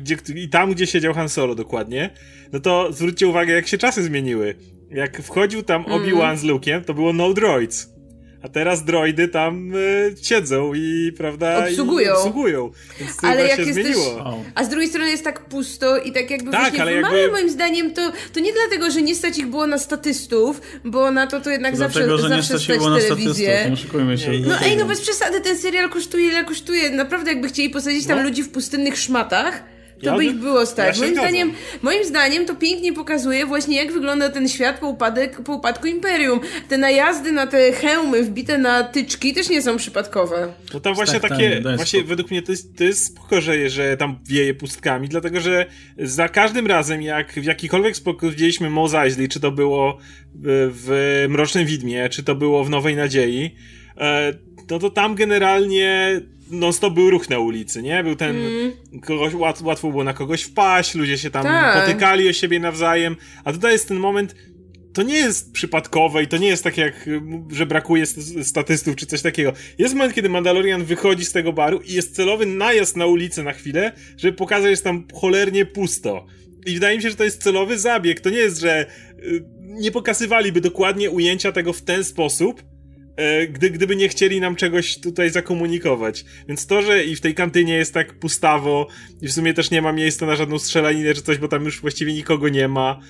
gdzie, 0.00 0.16
i 0.34 0.48
tam, 0.48 0.72
gdzie 0.72 0.86
siedział 0.86 1.14
Han 1.14 1.28
Solo 1.28 1.54
dokładnie, 1.54 2.10
no 2.52 2.60
to 2.60 2.92
zwróćcie 2.92 3.28
uwagę, 3.28 3.54
jak 3.54 3.66
się 3.66 3.78
czasy 3.78 4.02
zmieniły. 4.02 4.54
Jak 4.90 5.22
wchodził 5.22 5.62
tam 5.62 5.84
Obi-Wan 5.84 6.24
mm. 6.24 6.36
z 6.36 6.44
Luke'em, 6.44 6.84
to 6.84 6.94
było 6.94 7.12
no 7.12 7.34
droids. 7.34 7.93
A 8.44 8.48
teraz 8.48 8.84
droidy 8.84 9.28
tam 9.28 9.74
y, 9.74 10.14
siedzą 10.22 10.74
i, 10.74 11.12
prawda, 11.16 11.66
obsługują. 11.68 12.12
I 12.12 12.16
obsługują. 12.16 12.70
Więc 13.00 13.24
ale 13.24 13.48
jak 13.48 13.56
się 13.56 13.62
jesteś, 13.62 13.84
zmieniło. 13.84 14.42
A 14.54 14.64
z 14.64 14.68
drugiej 14.68 14.88
strony 14.88 15.10
jest 15.10 15.24
tak 15.24 15.44
pusto 15.44 15.98
i 15.98 16.12
tak 16.12 16.30
jakby 16.30 16.50
tak, 16.50 16.60
właśnie 16.60 16.82
ale 16.82 16.92
jakby... 16.92 17.32
moim 17.32 17.50
zdaniem 17.50 17.90
to, 17.94 18.12
to 18.32 18.40
nie 18.40 18.52
dlatego, 18.52 18.90
że 18.90 19.02
nie 19.02 19.14
stać 19.14 19.38
ich 19.38 19.46
było 19.46 19.66
na 19.66 19.78
statystów, 19.78 20.60
bo 20.84 21.10
na 21.10 21.26
to 21.26 21.40
to 21.40 21.50
jednak 21.50 21.76
zawsze, 21.76 22.06
dlatego, 22.06 22.28
że 22.28 22.42
zawsze 22.42 22.54
nie 22.54 22.60
stać, 22.60 22.78
było 22.78 22.98
telewizję. 22.98 23.70
Nie 24.08 24.18
się. 24.18 24.30
No 24.46 24.60
ej, 24.60 24.76
no 24.76 24.84
bez 24.84 25.00
przesady, 25.00 25.40
ten 25.40 25.58
serial 25.58 25.90
kosztuje 25.90 26.26
ile 26.26 26.44
kosztuje. 26.44 26.90
Naprawdę 26.90 27.30
jakby 27.30 27.48
chcieli 27.48 27.70
posadzić 27.70 28.06
tam 28.06 28.18
no. 28.18 28.24
ludzi 28.24 28.42
w 28.42 28.50
pustynnych 28.50 28.98
szmatach, 28.98 29.73
to 30.04 30.10
ja 30.10 30.16
by 30.16 30.24
ich 30.24 30.34
było 30.34 30.66
stać. 30.66 30.98
Ja 30.98 31.02
moim, 31.02 31.14
zdaniem, 31.14 31.52
moim 31.82 32.04
zdaniem 32.04 32.46
to 32.46 32.54
pięknie 32.54 32.92
pokazuje 32.92 33.46
właśnie 33.46 33.76
jak 33.76 33.92
wygląda 33.92 34.28
ten 34.28 34.48
świat 34.48 34.78
po, 34.78 34.88
upadek, 34.88 35.40
po 35.40 35.52
upadku 35.52 35.86
Imperium. 35.86 36.40
Te 36.68 36.78
najazdy 36.78 37.32
na 37.32 37.46
te 37.46 37.72
hełmy 37.72 38.22
wbite 38.22 38.58
na 38.58 38.84
tyczki 38.84 39.34
też 39.34 39.48
nie 39.48 39.62
są 39.62 39.76
przypadkowe. 39.76 40.52
No 40.74 40.80
tam 40.80 40.94
właśnie 40.94 41.20
tak, 41.20 41.30
takie, 41.30 41.60
tam, 41.62 41.76
właśnie 41.76 42.04
według 42.04 42.30
mnie 42.30 42.42
to 42.42 42.52
jest, 42.52 42.76
to 42.76 42.84
jest 42.84 43.06
spoko, 43.06 43.40
że, 43.40 43.70
że 43.70 43.96
tam 43.96 44.18
wieje 44.26 44.54
pustkami, 44.54 45.08
dlatego 45.08 45.40
że 45.40 45.66
za 45.98 46.28
każdym 46.28 46.66
razem 46.66 47.02
jak 47.02 47.32
w 47.32 47.44
jakikolwiek 47.44 47.96
sposób 47.96 48.30
widzieliśmy 48.30 48.70
Mos 48.70 48.94
Eisley, 48.94 49.28
czy 49.28 49.40
to 49.40 49.50
było 49.50 49.98
w 50.70 51.24
Mrocznym 51.28 51.66
Widmie, 51.66 52.08
czy 52.08 52.22
to 52.22 52.34
było 52.34 52.64
w 52.64 52.70
Nowej 52.70 52.96
Nadziei, 52.96 53.54
e, 53.98 54.34
no 54.70 54.78
to 54.78 54.90
tam 54.90 55.14
generalnie 55.14 56.20
non-stop 56.50 56.94
był 56.94 57.10
ruch 57.10 57.30
na 57.30 57.38
ulicy, 57.38 57.82
nie? 57.82 58.04
Był 58.04 58.16
ten, 58.16 58.36
mm. 58.36 58.72
kogoś, 59.02 59.34
łat, 59.34 59.60
łatwo 59.60 59.90
było 59.90 60.04
na 60.04 60.14
kogoś 60.14 60.42
wpaść, 60.42 60.94
ludzie 60.94 61.18
się 61.18 61.30
tam 61.30 61.42
tak. 61.42 61.86
potykali 61.86 62.28
o 62.28 62.32
siebie 62.32 62.60
nawzajem, 62.60 63.16
a 63.44 63.52
tutaj 63.52 63.72
jest 63.72 63.88
ten 63.88 63.98
moment, 63.98 64.34
to 64.94 65.02
nie 65.02 65.14
jest 65.16 65.52
przypadkowe 65.52 66.22
i 66.22 66.26
to 66.26 66.36
nie 66.36 66.48
jest 66.48 66.64
tak 66.64 66.78
jak, 66.78 67.08
że 67.50 67.66
brakuje 67.66 68.06
statystów 68.42 68.96
czy 68.96 69.06
coś 69.06 69.22
takiego. 69.22 69.52
Jest 69.78 69.94
moment, 69.94 70.14
kiedy 70.14 70.28
Mandalorian 70.28 70.84
wychodzi 70.84 71.24
z 71.24 71.32
tego 71.32 71.52
baru 71.52 71.80
i 71.80 71.92
jest 71.92 72.16
celowy 72.16 72.46
najazd 72.46 72.96
na 72.96 73.06
ulicę 73.06 73.42
na 73.42 73.52
chwilę, 73.52 73.92
żeby 74.16 74.36
pokazać, 74.36 74.64
że 74.64 74.70
jest 74.70 74.84
tam 74.84 75.04
cholernie 75.14 75.66
pusto. 75.66 76.26
I 76.66 76.74
wydaje 76.74 76.96
mi 76.96 77.02
się, 77.02 77.10
że 77.10 77.16
to 77.16 77.24
jest 77.24 77.42
celowy 77.42 77.78
zabieg. 77.78 78.20
To 78.20 78.30
nie 78.30 78.38
jest, 78.38 78.60
że 78.60 78.86
y, 79.18 79.44
nie 79.60 79.92
pokazywaliby 79.92 80.60
dokładnie 80.60 81.10
ujęcia 81.10 81.52
tego 81.52 81.72
w 81.72 81.82
ten 81.82 82.04
sposób, 82.04 82.62
gdy, 83.48 83.70
gdyby 83.70 83.96
nie 83.96 84.08
chcieli 84.08 84.40
nam 84.40 84.56
czegoś 84.56 85.00
tutaj 85.00 85.30
zakomunikować. 85.30 86.24
Więc 86.48 86.66
to, 86.66 86.82
że 86.82 87.04
i 87.04 87.16
w 87.16 87.20
tej 87.20 87.34
kantynie 87.34 87.74
jest 87.74 87.94
tak 87.94 88.18
pustawo 88.18 88.88
i 89.22 89.28
w 89.28 89.32
sumie 89.32 89.54
też 89.54 89.70
nie 89.70 89.82
ma 89.82 89.92
miejsca 89.92 90.26
na 90.26 90.36
żadną 90.36 90.58
strzelaninę 90.58 91.14
czy 91.14 91.22
coś, 91.22 91.38
bo 91.38 91.48
tam 91.48 91.64
już 91.64 91.80
właściwie 91.80 92.12
nikogo 92.12 92.48
nie 92.48 92.68
ma. 92.68 93.00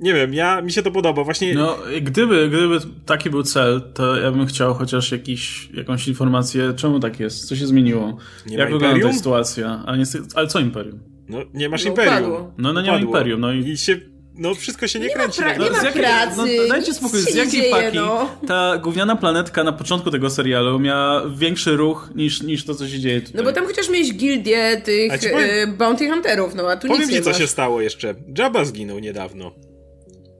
Nie 0.00 0.14
wiem, 0.14 0.34
ja, 0.34 0.62
mi 0.62 0.72
się 0.72 0.82
to 0.82 0.90
podoba, 0.90 1.24
właśnie... 1.24 1.54
No, 1.54 1.78
gdyby, 2.02 2.48
gdyby 2.48 2.78
taki 3.06 3.30
był 3.30 3.42
cel, 3.42 3.92
to 3.94 4.16
ja 4.16 4.32
bym 4.32 4.46
chciał 4.46 4.74
chociaż 4.74 5.12
jakiś, 5.12 5.68
jakąś 5.74 6.08
informację, 6.08 6.72
czemu 6.76 7.00
tak 7.00 7.20
jest, 7.20 7.48
co 7.48 7.56
się 7.56 7.66
zmieniło, 7.66 8.18
nie 8.46 8.56
jak 8.56 8.72
wygląda 8.72 9.06
ta 9.06 9.12
sytuacja, 9.12 9.82
ale, 9.86 9.98
nie, 9.98 10.04
ale 10.34 10.46
co 10.46 10.60
Imperium? 10.60 11.00
No, 11.28 11.38
nie 11.54 11.68
masz 11.68 11.84
no, 11.84 11.90
Imperium. 11.90 12.52
No, 12.58 12.72
no 12.72 12.82
nie 12.82 12.90
ma 12.90 12.98
Imperium, 12.98 13.40
no 13.40 13.52
i... 13.52 13.68
I 13.68 13.76
się 13.76 14.00
no 14.34 14.54
wszystko 14.54 14.88
się 14.88 15.00
nie, 15.00 15.06
nie 15.06 15.14
kręci. 15.14 15.40
Ma 15.40 15.46
pra- 15.46 15.58
no, 15.58 15.64
nie 15.64 15.70
ma 15.70 15.82
jakiej, 15.82 16.02
pracy. 16.02 16.36
No, 16.36 16.68
dajcie 16.68 16.94
spokój, 16.94 17.20
z 17.20 17.34
jakiej 17.34 17.60
dzieje, 17.60 17.70
paki 17.70 17.96
no. 17.96 18.30
ta 18.46 18.78
gówniana 18.78 19.16
planetka 19.16 19.64
na 19.64 19.72
początku 19.72 20.10
tego 20.10 20.30
serialu 20.30 20.78
miała 20.78 21.22
większy 21.28 21.76
ruch 21.76 22.10
niż, 22.14 22.42
niż 22.42 22.64
to, 22.64 22.74
co 22.74 22.88
się 22.88 22.98
dzieje 22.98 23.20
tutaj. 23.20 23.36
No 23.36 23.44
bo 23.44 23.52
tam 23.52 23.66
chociaż 23.66 23.88
miałeś 23.90 24.14
gildię 24.14 24.82
tych 24.84 25.12
powiem, 25.12 25.50
e, 25.50 25.66
bounty 25.66 26.10
hunterów, 26.10 26.54
no 26.54 26.70
a 26.70 26.76
tu 26.76 26.88
powiem 26.88 27.02
nic 27.02 27.10
ci, 27.10 27.16
nie 27.16 27.22
co 27.22 27.32
się 27.32 27.46
stało 27.46 27.80
jeszcze. 27.80 28.14
Jabba 28.38 28.64
zginął 28.64 28.98
niedawno. 28.98 29.52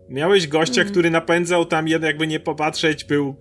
Miałeś 0.09 0.49
gościa, 0.49 0.81
mm. 0.81 0.93
który 0.93 1.11
napędzał 1.11 1.65
tam, 1.65 1.89
jakby 1.89 2.27
nie 2.27 2.41
popatrzeć, 2.41 3.05
był 3.05 3.37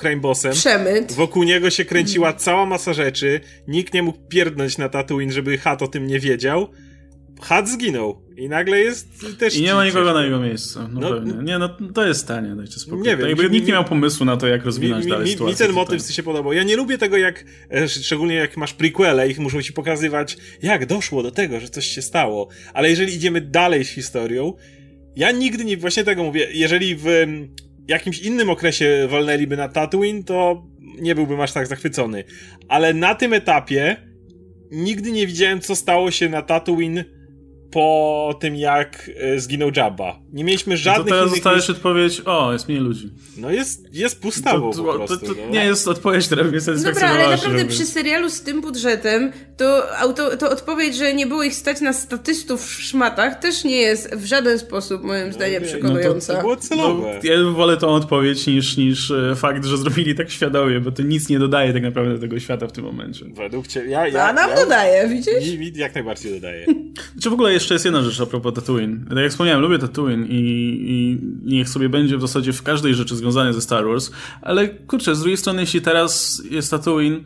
crime 0.00 0.16
bossem. 0.16 0.52
Przemyt. 0.52 1.12
Wokół 1.12 1.42
niego 1.42 1.70
się 1.70 1.84
kręciła 1.84 2.28
mm. 2.28 2.40
cała 2.40 2.66
masa 2.66 2.92
rzeczy. 2.92 3.40
Nikt 3.68 3.94
nie 3.94 4.02
mógł 4.02 4.18
pierdnąć 4.28 4.78
na 4.78 4.88
Tatooine, 4.88 5.32
żeby 5.32 5.58
Hat 5.58 5.82
o 5.82 5.88
tym 5.88 6.06
nie 6.06 6.20
wiedział. 6.20 6.68
Hat 7.42 7.68
zginął. 7.68 8.22
I 8.36 8.48
nagle 8.48 8.78
jest 8.78 9.08
też. 9.38 9.56
I 9.56 9.62
nie 9.62 9.74
ma 9.74 9.84
nikogo 9.84 10.14
na 10.14 10.24
jego 10.24 10.40
miejscu. 10.40 10.80
No, 10.92 11.00
no 11.00 11.10
pewnie. 11.10 11.32
Nie, 11.42 11.58
no 11.58 11.68
to 11.94 12.06
jest 12.06 12.20
stanie, 12.20 12.56
dajcie 12.56 12.80
spokój. 12.80 13.02
Nie 13.02 13.16
wiem, 13.16 13.28
jakby 13.28 13.50
nikt 13.50 13.66
nie 13.66 13.72
miał 13.72 13.84
pomysłu 13.84 14.26
na 14.26 14.36
to, 14.36 14.46
jak 14.46 14.64
rozwinąć 14.64 15.04
mi, 15.04 15.10
dalej 15.10 15.24
mi, 15.24 15.32
sytuację. 15.32 15.52
Mi 15.52 15.58
ten 15.68 15.74
motyw 15.74 16.02
tutaj. 16.02 16.14
się 16.14 16.22
podobał. 16.22 16.52
Ja 16.52 16.62
nie 16.62 16.76
lubię 16.76 16.98
tego, 16.98 17.16
jak 17.16 17.44
e, 17.70 17.88
szczególnie 17.88 18.34
jak 18.34 18.56
masz 18.56 18.72
prequele 18.72 19.30
i 19.30 19.40
muszą 19.40 19.62
ci 19.62 19.72
pokazywać, 19.72 20.36
jak 20.62 20.86
doszło 20.86 21.22
do 21.22 21.30
tego, 21.30 21.60
że 21.60 21.68
coś 21.68 21.86
się 21.86 22.02
stało. 22.02 22.48
Ale 22.74 22.90
jeżeli 22.90 23.14
idziemy 23.14 23.40
dalej 23.40 23.84
z 23.84 23.88
historią, 23.88 24.52
ja 25.16 25.30
nigdy 25.30 25.64
nie, 25.64 25.76
właśnie 25.76 26.04
tego 26.04 26.24
mówię, 26.24 26.48
jeżeli 26.52 26.96
w 26.96 27.06
jakimś 27.88 28.18
innym 28.18 28.50
okresie 28.50 29.08
walnęliby 29.10 29.56
na 29.56 29.68
Tatooine, 29.68 30.24
to 30.24 30.66
nie 31.00 31.14
byłbym 31.14 31.40
aż 31.40 31.52
tak 31.52 31.66
zachwycony. 31.66 32.24
Ale 32.68 32.94
na 32.94 33.14
tym 33.14 33.32
etapie 33.32 33.96
nigdy 34.70 35.12
nie 35.12 35.26
widziałem, 35.26 35.60
co 35.60 35.76
stało 35.76 36.10
się 36.10 36.28
na 36.28 36.42
Tatooine 36.42 37.04
po 37.76 38.38
tym, 38.40 38.56
jak 38.56 39.10
e, 39.16 39.40
zginął 39.40 39.70
Jabba. 39.76 40.18
Nie 40.32 40.44
mieliśmy 40.44 40.76
żadnych 40.76 41.06
no 41.06 41.12
to 41.12 41.16
teraz 41.16 41.30
dostajesz 41.30 41.70
odpowiedź, 41.70 42.22
o, 42.24 42.52
jest 42.52 42.68
mniej 42.68 42.80
ludzi. 42.80 43.10
No 43.36 43.50
jest, 43.50 43.94
jest 43.94 44.20
pustawo 44.20 44.70
to, 44.70 44.76
to, 44.76 44.84
po 44.84 44.92
prostu. 44.92 45.18
To, 45.18 45.26
to 45.26 45.40
no. 45.46 45.50
nie 45.50 45.64
jest 45.64 45.88
odpowiedź, 45.88 46.26
która 46.26 46.44
mnie 46.44 46.58
Dobra, 46.60 47.08
ale 47.08 47.30
naprawdę 47.30 47.58
żeby... 47.58 47.70
przy 47.70 47.86
serialu 47.86 48.30
z 48.30 48.40
tym 48.40 48.60
budżetem, 48.60 49.32
to, 49.56 49.98
auto, 49.98 50.36
to 50.36 50.50
odpowiedź, 50.50 50.96
że 50.96 51.14
nie 51.14 51.26
było 51.26 51.42
ich 51.42 51.54
stać 51.54 51.80
na 51.80 51.92
statystów 51.92 52.66
w 52.66 52.82
szmatach, 52.82 53.38
też 53.38 53.64
nie 53.64 53.76
jest 53.76 54.14
w 54.14 54.24
żaden 54.24 54.58
sposób, 54.58 55.02
moim 55.02 55.26
no, 55.26 55.32
zdaniem, 55.32 55.62
no, 55.62 55.68
przekonująca. 55.68 56.32
No 56.32 56.38
to, 56.38 56.42
było 56.42 56.56
celowe. 56.56 57.20
No, 57.24 57.30
ja 57.30 57.50
wolę 57.50 57.76
tą 57.76 57.88
odpowiedź 57.88 58.46
niż, 58.46 58.76
niż 58.76 59.10
e, 59.10 59.34
fakt, 59.36 59.64
że 59.64 59.76
zrobili 59.76 60.14
tak 60.14 60.30
świadomie, 60.30 60.80
bo 60.80 60.92
to 60.92 61.02
nic 61.02 61.28
nie 61.28 61.38
dodaje 61.38 61.72
tak 61.72 61.82
naprawdę 61.82 62.14
do 62.14 62.20
tego 62.20 62.40
świata 62.40 62.66
w 62.66 62.72
tym 62.72 62.84
momencie. 62.84 63.24
Według 63.34 63.66
ciebie, 63.66 63.90
ja, 63.90 64.08
ja, 64.08 64.28
A 64.28 64.32
nam 64.32 64.50
ja, 64.50 64.56
dodaje, 64.56 65.08
widzisz? 65.08 65.50
Mi, 65.50 65.58
mi 65.58 65.72
jak 65.74 65.94
najbardziej 65.94 66.32
dodaje. 66.32 66.66
Czy 67.22 67.30
w 67.30 67.32
ogóle 67.32 67.52
jeszcze 67.52 67.65
jest 67.74 67.84
jedna 67.84 68.02
rzecz 68.02 68.20
a 68.20 68.26
propos 68.26 68.54
Tatooine. 68.54 69.04
Tak 69.08 69.18
jak 69.18 69.30
wspomniałem, 69.30 69.60
lubię 69.60 69.78
Tatooine 69.78 70.26
i, 70.26 70.40
i 70.86 71.18
niech 71.54 71.68
sobie 71.68 71.88
będzie 71.88 72.16
w 72.16 72.20
zasadzie 72.20 72.52
w 72.52 72.62
każdej 72.62 72.94
rzeczy 72.94 73.16
związane 73.16 73.52
ze 73.52 73.60
Star 73.60 73.86
Wars, 73.86 74.10
ale 74.42 74.68
kurczę, 74.68 75.14
z 75.14 75.18
drugiej 75.18 75.36
strony, 75.36 75.60
jeśli 75.60 75.80
teraz 75.80 76.42
jest 76.50 76.70
Tatooine, 76.70 77.24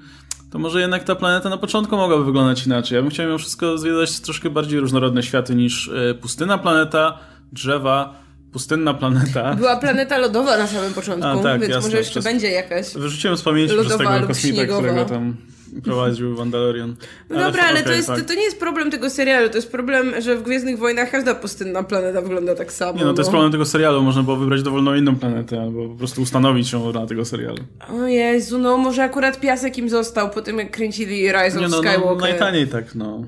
to 0.50 0.58
może 0.58 0.80
jednak 0.80 1.04
ta 1.04 1.14
planeta 1.14 1.48
na 1.48 1.56
początku 1.56 1.96
mogłaby 1.96 2.24
wyglądać 2.24 2.66
inaczej. 2.66 2.96
Ja 2.96 3.02
bym 3.02 3.10
chciał 3.10 3.26
mimo 3.26 3.38
wszystko 3.38 3.78
zwiedzać 3.78 4.20
troszkę 4.20 4.50
bardziej 4.50 4.80
różnorodne 4.80 5.22
światy 5.22 5.54
niż 5.54 5.88
e, 5.88 6.14
pustyna 6.14 6.58
planeta, 6.58 7.18
drzewa, 7.52 8.14
pustynna 8.52 8.94
planeta. 8.94 9.54
Była 9.56 9.76
planeta 9.76 10.18
lodowa 10.18 10.58
na 10.58 10.66
samym 10.66 10.94
początku, 10.94 11.28
A, 11.28 11.42
tak, 11.42 11.60
więc 11.60 11.74
jasne, 11.74 11.88
może 11.88 11.98
jeszcze 11.98 12.10
przez... 12.10 12.24
będzie 12.24 12.50
jakaś. 12.50 12.94
Wyrzuciłem 12.94 13.36
z 13.36 13.42
pamięci 13.42 13.74
przez 13.74 13.96
tego 13.98 14.26
kosmita, 14.26 14.64
którego 14.64 15.04
tam 15.04 15.36
prowadził 15.84 16.34
Mandalorian. 16.34 16.96
No 17.30 17.36
ale 17.36 17.46
dobra, 17.46 17.62
ale 17.62 17.80
okay, 17.80 17.84
to, 17.84 17.92
jest, 17.92 18.08
to, 18.08 18.20
to, 18.28 18.34
nie 18.34 18.42
jest 18.42 18.60
problem 18.60 18.90
tego 18.90 19.10
serialu, 19.10 19.48
to 19.48 19.56
jest 19.56 19.72
problem, 19.72 20.20
że 20.20 20.36
w 20.36 20.42
Gwiezdnych 20.42 20.78
Wojnach 20.78 21.10
każda 21.10 21.34
pustynna 21.34 21.82
planeta 21.82 22.22
wygląda 22.22 22.54
tak 22.54 22.72
samo. 22.72 22.98
Nie, 22.98 23.04
no 23.04 23.14
to 23.14 23.20
jest 23.20 23.30
problem 23.30 23.52
tego 23.52 23.64
serialu, 23.64 24.02
można 24.02 24.22
było 24.22 24.36
wybrać 24.36 24.62
dowolną 24.62 24.94
inną 24.94 25.16
planetę, 25.16 25.62
albo 25.62 25.88
po 25.88 25.94
prostu 25.94 26.22
ustanowić 26.22 26.72
ją 26.72 26.92
dla 26.92 27.06
tego 27.06 27.24
serialu. 27.24 27.58
O 27.88 28.06
Jezu, 28.06 28.58
no 28.58 28.76
może 28.76 29.02
akurat 29.02 29.40
piasek 29.40 29.78
im 29.78 29.88
został 29.88 30.30
po 30.30 30.42
tym, 30.42 30.58
jak 30.58 30.70
kręcili 30.70 31.32
Rise 31.32 31.60
nie, 31.60 31.66
of 31.66 31.72
no, 31.72 31.82
no 31.82 31.90
Skywalker. 31.90 32.16
No, 32.16 32.16
najtaniej 32.16 32.66
tak, 32.66 32.94
no. 32.94 33.24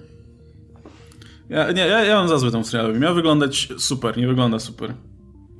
Ja, 1.50 1.72
nie, 1.72 1.86
ja, 1.86 2.04
ja 2.04 2.14
mam 2.14 2.28
za 2.28 2.38
złe 2.38 2.50
tą 2.50 2.64
serialowi. 2.64 3.00
Miał 3.00 3.14
wyglądać 3.14 3.68
super, 3.78 4.18
nie 4.18 4.26
wygląda 4.26 4.58
super. 4.58 4.94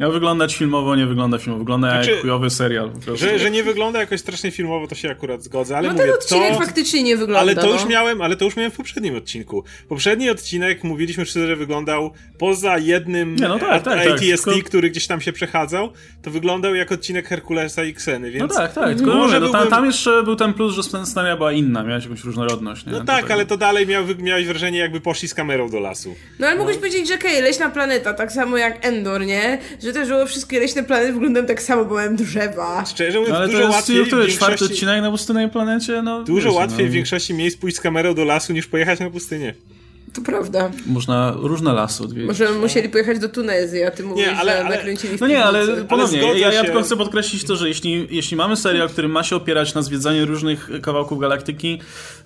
Miał 0.02 0.12
wyglądać 0.12 0.56
filmowo, 0.56 0.96
nie 0.96 1.06
wygląda 1.06 1.38
filmowo. 1.38 1.58
Wygląda 1.58 1.90
znaczy, 1.90 2.10
jak 2.10 2.20
chujowy 2.20 2.50
serial. 2.50 2.90
Że, 3.14 3.38
że 3.38 3.50
nie 3.50 3.62
wygląda 3.62 4.00
jakoś 4.00 4.20
strasznie 4.20 4.50
filmowo, 4.50 4.86
to 4.86 4.94
się 4.94 5.10
akurat 5.10 5.42
zgodzę, 5.42 5.76
ale 5.76 5.88
no 5.88 5.94
mówię, 5.94 6.04
ten 6.04 6.14
odcinek 6.14 6.52
to... 6.52 6.58
faktycznie 6.58 7.02
nie 7.02 7.16
wygląda. 7.16 7.40
Ale 7.40 7.54
to 7.54 7.66
no. 7.66 7.72
już 7.72 7.84
miałem, 7.84 8.22
ale 8.22 8.36
to 8.36 8.44
już 8.44 8.56
miałem 8.56 8.72
w 8.72 8.76
poprzednim 8.76 9.16
odcinku. 9.16 9.64
Poprzedni 9.88 10.30
odcinek, 10.30 10.84
mówiliśmy 10.84 11.26
szczerze, 11.26 11.46
że 11.46 11.56
wyglądał 11.56 12.10
poza 12.38 12.78
jednym 12.78 13.36
nie, 13.36 13.48
no 13.48 13.58
tak, 13.58 13.82
tak, 13.82 14.08
ATST, 14.08 14.44
tak, 14.44 14.64
który 14.64 14.90
gdzieś 14.90 15.06
tam 15.06 15.20
się 15.20 15.32
przechadzał, 15.32 15.92
to 16.22 16.30
wyglądał 16.30 16.74
jak 16.74 16.92
odcinek 16.92 17.28
Herkulesa 17.28 17.84
i 17.84 17.90
Xeny, 17.90 18.30
więc... 18.30 18.52
No 18.52 18.58
tak, 18.58 18.72
tak, 18.72 18.96
tylko 18.96 19.14
może 19.14 19.40
byłbym... 19.40 19.60
tam, 19.60 19.70
tam, 19.70 19.86
jeszcze 19.86 20.22
był 20.22 20.36
ten 20.36 20.54
plus, 20.54 20.74
że 20.74 20.82
scenaria 20.82 21.36
była 21.36 21.52
inna, 21.52 21.82
miałeś 21.82 22.04
jakąś 22.04 22.24
różnorodność. 22.24 22.86
Nie? 22.86 22.92
No 22.92 23.04
tak, 23.04 23.30
ale 23.30 23.46
to 23.46 23.56
dalej 23.56 23.86
miał, 23.86 24.04
miałeś 24.18 24.46
wrażenie, 24.46 24.78
jakby 24.78 25.00
poszli 25.00 25.28
z 25.28 25.34
kamerą 25.34 25.70
do 25.70 25.80
lasu. 25.80 26.14
No 26.38 26.46
ale 26.46 26.56
mogłeś 26.56 26.76
no. 26.76 26.80
powiedzieć, 26.80 27.08
że 27.08 27.14
okej, 27.14 27.30
okay, 27.30 27.42
leśna 27.42 27.70
planeta, 27.70 28.14
tak 28.14 28.32
samo 28.32 28.56
jak 28.56 28.86
Endor, 28.86 29.26
nie? 29.26 29.58
Że 29.82 29.91
też 29.92 30.08
było 30.08 30.26
wszystkie 30.26 30.60
leśne 30.60 30.82
planety 30.82 31.12
wyglądają 31.12 31.46
tak 31.46 31.62
samo, 31.62 31.84
bo 31.84 31.94
mają 31.94 32.16
drzewa. 32.16 32.84
Szczerze 32.86 33.18
mówiąc, 33.18 33.32
no, 33.32 33.36
ale 33.36 33.46
dużo 33.46 33.58
to 33.58 33.64
jest 33.64 33.76
łatwiej... 33.76 34.06
Który, 34.06 34.22
większości... 34.22 34.36
czwarty 34.36 34.64
odcinek 34.64 35.02
na 35.02 35.10
pustynnej 35.10 35.50
planecie? 35.50 36.02
No, 36.02 36.24
dużo 36.24 36.48
wiesz, 36.48 36.56
łatwiej 36.56 36.84
no. 36.84 36.90
w 36.90 36.94
większości 36.94 37.34
miejsc 37.34 37.56
pójść 37.56 37.76
z 37.76 37.80
kamerą 37.80 38.14
do 38.14 38.24
lasu, 38.24 38.52
niż 38.52 38.66
pojechać 38.66 39.00
na 39.00 39.10
pustynię. 39.10 39.54
To 40.12 40.20
prawda. 40.20 40.70
Można 40.86 41.34
różne 41.36 41.72
lasy 41.72 42.02
odwiedzić. 42.02 42.28
Może 42.28 42.52
musieli 42.52 42.88
pojechać 42.88 43.18
do 43.18 43.28
Tunezji, 43.28 43.84
a 43.84 43.90
ty 43.90 44.02
mówisz, 44.02 44.26
nie, 44.26 44.36
ale, 44.36 44.52
że 44.52 44.64
ale... 44.64 44.76
nakręcili 44.76 45.16
No 45.20 45.26
nie, 45.26 45.44
ale 45.44 45.66
ponownie, 45.84 46.28
ale 46.28 46.38
ja, 46.38 46.52
ja 46.52 46.64
tylko 46.64 46.82
chcę 46.82 46.96
podkreślić 46.96 47.44
to, 47.44 47.56
że 47.56 47.68
jeśli, 47.68 48.08
jeśli 48.10 48.36
mamy 48.36 48.56
serial, 48.56 48.88
który 48.88 49.08
ma 49.08 49.22
się 49.22 49.36
opierać 49.36 49.74
na 49.74 49.82
zwiedzaniu 49.82 50.26
różnych 50.26 50.70
kawałków 50.82 51.20
galaktyki, 51.20 51.78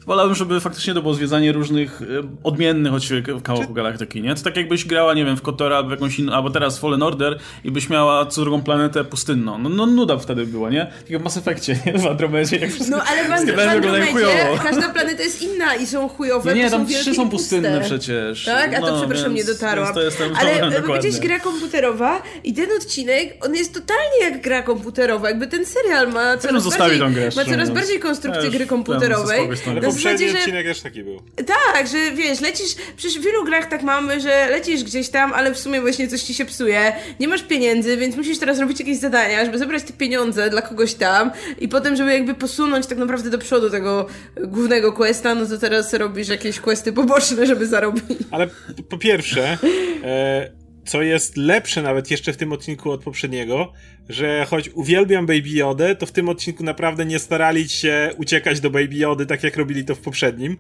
wolałbym, 0.07 0.35
żeby 0.35 0.61
faktycznie 0.61 0.95
to 0.95 1.03
było 1.03 1.15
zwiedzanie 1.15 1.53
różnych 1.53 2.03
e, 2.03 2.05
odmiennych 2.43 2.95
od 2.95 3.05
siebie 3.05 3.41
kawałków 3.43 3.75
galaktyki, 3.75 4.23
nie? 4.23 4.35
To 4.35 4.43
tak 4.43 4.57
jakbyś 4.57 4.85
grała, 4.85 5.15
nie 5.15 5.25
wiem, 5.25 5.37
w 5.37 5.43
Kotora 5.43 5.77
albo 5.77 5.91
jakąś 5.91 6.19
inną, 6.19 6.33
albo 6.33 6.51
teraz 6.51 6.79
Fallen 6.79 7.03
Order 7.03 7.39
i 7.65 7.71
byś 7.71 7.89
miała 7.89 8.27
co 8.27 8.41
drugą 8.41 8.63
planetę 8.63 9.05
pustynną. 9.05 9.59
No, 9.59 9.69
no 9.69 9.87
nuda 9.87 10.19
wtedy 10.19 10.47
była, 10.47 10.71
nie? 10.71 10.87
Tak 10.87 11.11
jak 11.11 11.21
w 11.21 11.25
Mass 11.25 11.37
Effectie, 11.37 11.79
nie? 11.87 11.99
W 11.99 12.07
Andromedzie. 12.07 12.57
Jak 12.57 12.71
no 12.91 13.03
ale 13.03 13.25
w, 13.25 13.57
w 13.57 13.59
Andromedzie 13.59 14.27
każda 14.63 14.89
planeta 14.89 15.23
jest 15.23 15.43
inna 15.43 15.75
i 15.75 15.87
są 15.87 16.09
chujowe, 16.09 16.51
no 16.51 16.57
Nie, 16.57 16.71
tam 16.71 16.87
trzy 16.87 17.15
są 17.15 17.31
pustynne 17.31 17.76
przecież. 17.81 18.45
Tak? 18.45 18.75
A 18.75 18.81
to 18.81 18.87
no, 18.87 18.99
przepraszam, 18.99 19.35
więc, 19.35 19.49
nie 19.49 19.55
dotarłam. 19.55 19.95
to 19.95 20.03
jestem 20.03 20.33
ale 20.37 20.99
gdzieś 20.99 21.19
gra 21.19 21.41
komputerowa 21.41 22.23
i 22.45 22.55
ten 22.55 22.67
odcinek, 22.77 23.37
on 23.41 23.55
jest 23.55 23.75
totalnie 23.75 24.21
jak 24.21 24.41
gra 24.41 24.63
komputerowa. 24.63 25.29
Jakby 25.29 25.47
ten 25.47 25.67
serial 25.67 26.13
ma 26.13 26.37
coraz, 26.37 26.79
bardziej, 26.79 26.99
grę, 26.99 27.31
ma 27.37 27.45
coraz 27.45 27.71
bardziej 27.71 28.01
konstrukcję 28.01 28.45
ja 28.45 28.51
gry 28.51 28.67
komputerowej. 28.67 29.49
Na 29.75 29.81
poprzedni 29.81 30.31
odcinek 30.31 30.67
też 30.67 30.81
taki 30.81 31.03
był. 31.03 31.23
Tak, 31.47 31.89
że 31.89 32.11
wiesz, 32.11 32.41
lecisz, 32.41 32.75
przecież 32.97 33.19
w 33.19 33.25
wielu 33.25 33.45
grach 33.45 33.69
tak 33.69 33.83
mamy, 33.83 34.21
że 34.21 34.47
lecisz 34.51 34.85
gdzieś 34.85 35.09
tam, 35.09 35.33
ale 35.33 35.55
w 35.55 35.59
sumie 35.59 35.81
właśnie 35.81 36.09
coś 36.09 36.23
ci 36.23 36.35
się 36.35 36.45
psuje, 36.45 36.93
nie 37.21 37.29
masz 37.29 37.43
pieniędzy, 37.43 37.97
więc 37.97 38.17
musisz 38.17 38.39
teraz 38.39 38.59
robić 38.59 38.81
jakieś 38.81 38.99
zadania, 38.99 39.45
żeby 39.45 39.59
zebrać 39.59 39.83
te 39.83 39.93
pieniądze 39.93 40.51
dla 40.51 40.63
kogoś 40.63 40.95
tam 40.95 41.31
i 41.59 41.69
potem, 41.69 41.97
żeby 41.97 42.13
jakby 42.13 42.35
posunąć 42.35 42.87
tak 42.87 42.99
naprawdę 42.99 43.31
do 43.31 43.39
przodu 43.39 43.71
tego 43.71 44.07
głównego 44.45 44.93
questa, 44.93 45.35
no 45.35 45.47
to 45.47 45.59
teraz 45.59 45.95
robisz 45.95 46.29
jakieś 46.29 46.61
questy 46.61 46.93
poboczne, 46.93 47.47
żeby 47.47 47.66
zarobić. 47.67 48.05
Ale 48.31 48.49
po 48.89 48.99
pierwsze, 48.99 49.59
e, 50.05 50.53
co 50.87 51.03
jest 51.03 51.37
lepsze 51.37 51.83
nawet 51.83 52.11
jeszcze 52.11 52.33
w 52.33 52.37
tym 52.37 52.53
odcinku 52.53 52.91
od 52.91 53.05
poprzedniego, 53.05 53.73
że 54.09 54.47
choć 54.51 54.69
uwielbiam 54.69 55.27
Baby 55.27 55.49
Yodę, 55.49 55.97
to 55.97 56.07
w 56.07 56.13
tym 56.13 56.29
odcinku 56.29 56.65
naprawdę 56.65 57.07
nie 57.07 57.19
starali 57.19 57.69
się 57.69 58.11
uciekać 58.17 58.61
do 58.61 58.71
Baby 58.71 58.97
Jody 58.97 59.27
tak 59.27 59.43
jak 59.43 59.57
robili 59.57 59.85
to 59.85 59.95
w 59.95 60.01
poprzednim. 60.01 60.57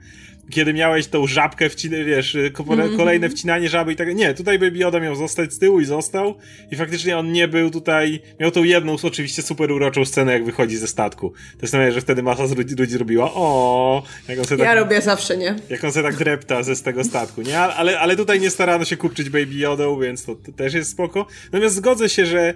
Kiedy 0.50 0.74
miałeś 0.74 1.06
tą 1.06 1.26
żabkę, 1.26 1.68
wcina, 1.68 1.96
wiesz, 2.04 2.34
mm-hmm. 2.34 2.96
kolejne 2.96 3.28
wcinanie 3.28 3.68
żaby 3.68 3.92
i 3.92 3.96
tak. 3.96 4.14
Nie, 4.14 4.34
tutaj 4.34 4.58
Baby 4.58 4.78
Yoda 4.78 5.00
miał 5.00 5.14
zostać 5.14 5.52
z 5.52 5.58
tyłu 5.58 5.80
i 5.80 5.84
został. 5.84 6.34
I 6.70 6.76
faktycznie 6.76 7.18
on 7.18 7.32
nie 7.32 7.48
był 7.48 7.70
tutaj. 7.70 8.20
Miał 8.40 8.50
tą 8.50 8.64
jedną, 8.64 8.96
oczywiście 9.02 9.42
super 9.42 9.72
uroczą 9.72 10.04
scenę, 10.04 10.32
jak 10.32 10.44
wychodzi 10.44 10.76
ze 10.76 10.86
statku. 10.88 11.32
To 11.58 11.78
jest 11.78 11.94
że 11.94 12.00
wtedy 12.00 12.22
masa 12.22 12.46
z 12.46 12.56
ludzi, 12.56 12.74
ludzi 12.74 12.92
zrobiła. 12.92 13.30
O, 13.34 14.02
jak 14.28 14.38
on 14.38 14.44
sobie 14.44 14.64
Ja 14.64 14.70
tak, 14.70 14.78
robię 14.78 15.02
zawsze, 15.02 15.36
nie? 15.36 15.56
Jak 15.70 15.84
on 15.84 15.92
sobie 15.92 16.08
tak 16.08 16.16
drepta 16.16 16.62
ze 16.62 16.76
z 16.76 16.82
tego 16.82 17.04
statku, 17.04 17.42
nie? 17.42 17.58
Ale, 17.58 18.00
ale 18.00 18.16
tutaj 18.16 18.40
nie 18.40 18.50
starano 18.50 18.84
się 18.84 18.96
kupczyć 18.96 19.30
Baby 19.30 19.54
Yodą, 19.54 20.00
więc 20.00 20.24
to, 20.24 20.34
to 20.34 20.52
też 20.52 20.74
jest 20.74 20.90
spoko. 20.90 21.26
Natomiast 21.44 21.74
zgodzę 21.74 22.08
się, 22.08 22.26
że 22.26 22.54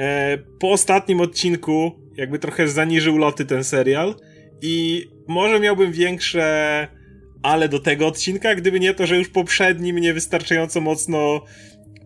e, 0.00 0.38
po 0.38 0.70
ostatnim 0.70 1.20
odcinku 1.20 1.92
jakby 2.16 2.38
trochę 2.38 2.68
zaniżył 2.68 3.18
loty 3.18 3.44
ten 3.44 3.64
serial 3.64 4.14
i 4.62 5.06
może 5.28 5.60
miałbym 5.60 5.92
większe 5.92 6.88
ale 7.44 7.68
do 7.68 7.78
tego 7.78 8.06
odcinka, 8.06 8.54
gdyby 8.54 8.80
nie 8.80 8.94
to, 8.94 9.06
że 9.06 9.16
już 9.16 9.28
poprzedni 9.28 9.92
mnie 9.92 10.14
wystarczająco 10.14 10.80
mocno 10.80 11.44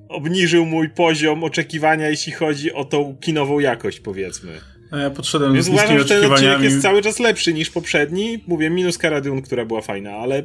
obniżył 0.09 0.67
mój 0.67 0.89
poziom 0.89 1.45
oczekiwania, 1.45 2.09
jeśli 2.09 2.33
chodzi 2.33 2.73
o 2.73 2.85
tą 2.85 3.17
kinową 3.21 3.59
jakość, 3.59 4.01
powiedzmy. 4.01 4.53
A 4.91 4.99
ja 4.99 5.11
podszedłem 5.11 5.55
Więc 5.55 5.67
z 5.67 5.69
uważam, 5.69 5.99
że 5.99 6.05
ten 6.05 6.33
odcinek 6.33 6.63
jest 6.63 6.83
cały 6.83 7.03
czas 7.03 7.19
lepszy 7.19 7.53
niż 7.53 7.71
poprzedni. 7.71 8.45
Mówię, 8.47 8.71
minus 8.71 8.99
Karadiun, 8.99 9.43
która 9.43 9.65
była 9.65 9.81
fajna, 9.81 10.11
ale 10.11 10.43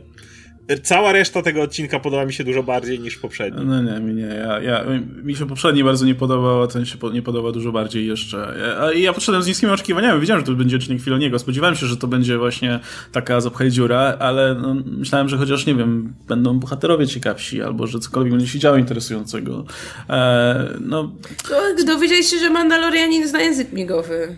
Cała 0.84 1.12
reszta 1.12 1.42
tego 1.42 1.62
odcinka 1.62 2.00
podoba 2.00 2.26
mi 2.26 2.34
się 2.34 2.44
dużo 2.44 2.64
bardziej 2.64 3.00
niż 3.00 3.18
poprzedni. 3.18 3.66
No 3.66 3.82
nie, 3.82 4.00
mi 4.00 4.14
nie. 4.14 4.26
Ja, 4.26 4.62
ja, 4.62 4.84
mi 5.24 5.36
się 5.36 5.48
poprzedni 5.48 5.84
bardzo 5.84 6.06
nie 6.06 6.16
podobał, 6.16 6.64
a 6.64 6.68
ten 6.68 6.86
się 6.86 6.98
nie 7.14 7.22
podoba 7.22 7.52
dużo 7.52 7.72
bardziej 7.72 8.08
jeszcze. 8.08 8.56
Ja, 8.60 8.94
ja 8.94 9.14
podszedłem 9.14 9.44
z 9.44 9.48
niskimi 9.48 9.72
oczekiwaniami. 9.72 10.22
Wiedziałem, 10.22 10.42
że 10.42 10.46
to 10.46 10.54
będzie 10.54 10.76
odcinek 10.76 11.02
Filoniego. 11.02 11.40
Spodziewałem 11.40 11.76
się, 11.76 11.86
że 11.86 11.98
to 11.98 12.08
będzie 12.08 12.38
właśnie 12.38 12.80
taka 13.12 13.42
zapchaj 13.42 13.72
dziura, 13.72 14.18
ale 14.20 14.56
no, 14.56 14.76
myślałem, 14.86 15.30
że 15.30 15.38
chociaż, 15.38 15.66
nie 15.66 15.76
wiem, 15.76 16.14
będą 16.28 16.60
bohaterowie 16.60 17.08
ciekawsi, 17.08 17.62
albo 17.62 17.88
że 17.88 18.00
cokolwiek 18.00 18.34
będzie 18.34 18.48
się 18.48 18.60
działo 18.60 18.78
interesującego. 18.78 19.66
E, 20.10 20.70
no... 20.82 21.16
To 21.50 21.86
dowiedziałeś 21.86 22.26
się, 22.26 22.40
że 22.40 22.50
Mandalorianin 22.50 23.28
zna 23.28 23.42
język 23.42 23.74
migowy. 23.74 24.38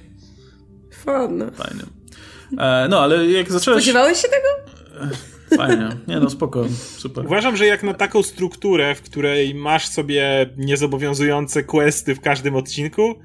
Fajne. 0.91 1.51
Fajnie. 1.51 1.83
E, 2.57 2.87
no, 2.89 2.99
ale 2.99 3.27
jak 3.27 3.51
zacząłeś... 3.51 3.83
Spodziewałeś 3.83 4.17
się 4.17 4.27
tego? 4.27 4.47
Fajnie. 5.57 5.89
Nie 6.07 6.19
no, 6.19 6.29
spoko. 6.29 6.65
Super. 6.97 7.25
Uważam, 7.25 7.57
że 7.57 7.65
jak 7.65 7.83
na 7.83 7.93
taką 7.93 8.23
strukturę, 8.23 8.95
w 8.95 9.01
której 9.01 9.55
masz 9.55 9.87
sobie 9.87 10.49
niezobowiązujące 10.57 11.63
questy 11.63 12.15
w 12.15 12.21
każdym 12.21 12.55
odcinku, 12.55 13.15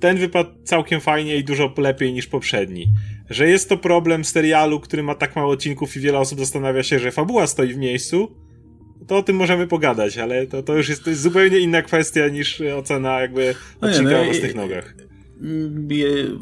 ten 0.00 0.16
wypadł 0.16 0.50
całkiem 0.64 1.00
fajnie 1.00 1.36
i 1.36 1.44
dużo 1.44 1.74
lepiej 1.76 2.12
niż 2.12 2.26
poprzedni. 2.26 2.86
Że 3.30 3.48
jest 3.48 3.68
to 3.68 3.76
problem 3.76 4.24
serialu, 4.24 4.80
który 4.80 5.02
ma 5.02 5.14
tak 5.14 5.36
mało 5.36 5.52
odcinków 5.52 5.96
i 5.96 6.00
wiele 6.00 6.18
osób 6.18 6.38
zastanawia 6.38 6.82
się, 6.82 6.98
że 6.98 7.10
fabuła 7.10 7.46
stoi 7.46 7.74
w 7.74 7.78
miejscu, 7.78 8.36
to 9.06 9.16
o 9.16 9.22
tym 9.22 9.36
możemy 9.36 9.66
pogadać, 9.66 10.18
ale 10.18 10.46
to, 10.46 10.62
to 10.62 10.74
już 10.74 10.88
jest, 10.88 11.04
to 11.04 11.10
jest 11.10 11.22
zupełnie 11.22 11.58
inna 11.58 11.82
kwestia 11.82 12.28
niż 12.28 12.62
ocena 12.76 13.20
jakby 13.20 13.54
odcinka 13.80 14.02
no 14.02 14.10
nie, 14.10 14.16
no, 14.16 14.20
o 14.20 14.24
własnych 14.24 14.54
nogach 14.54 15.07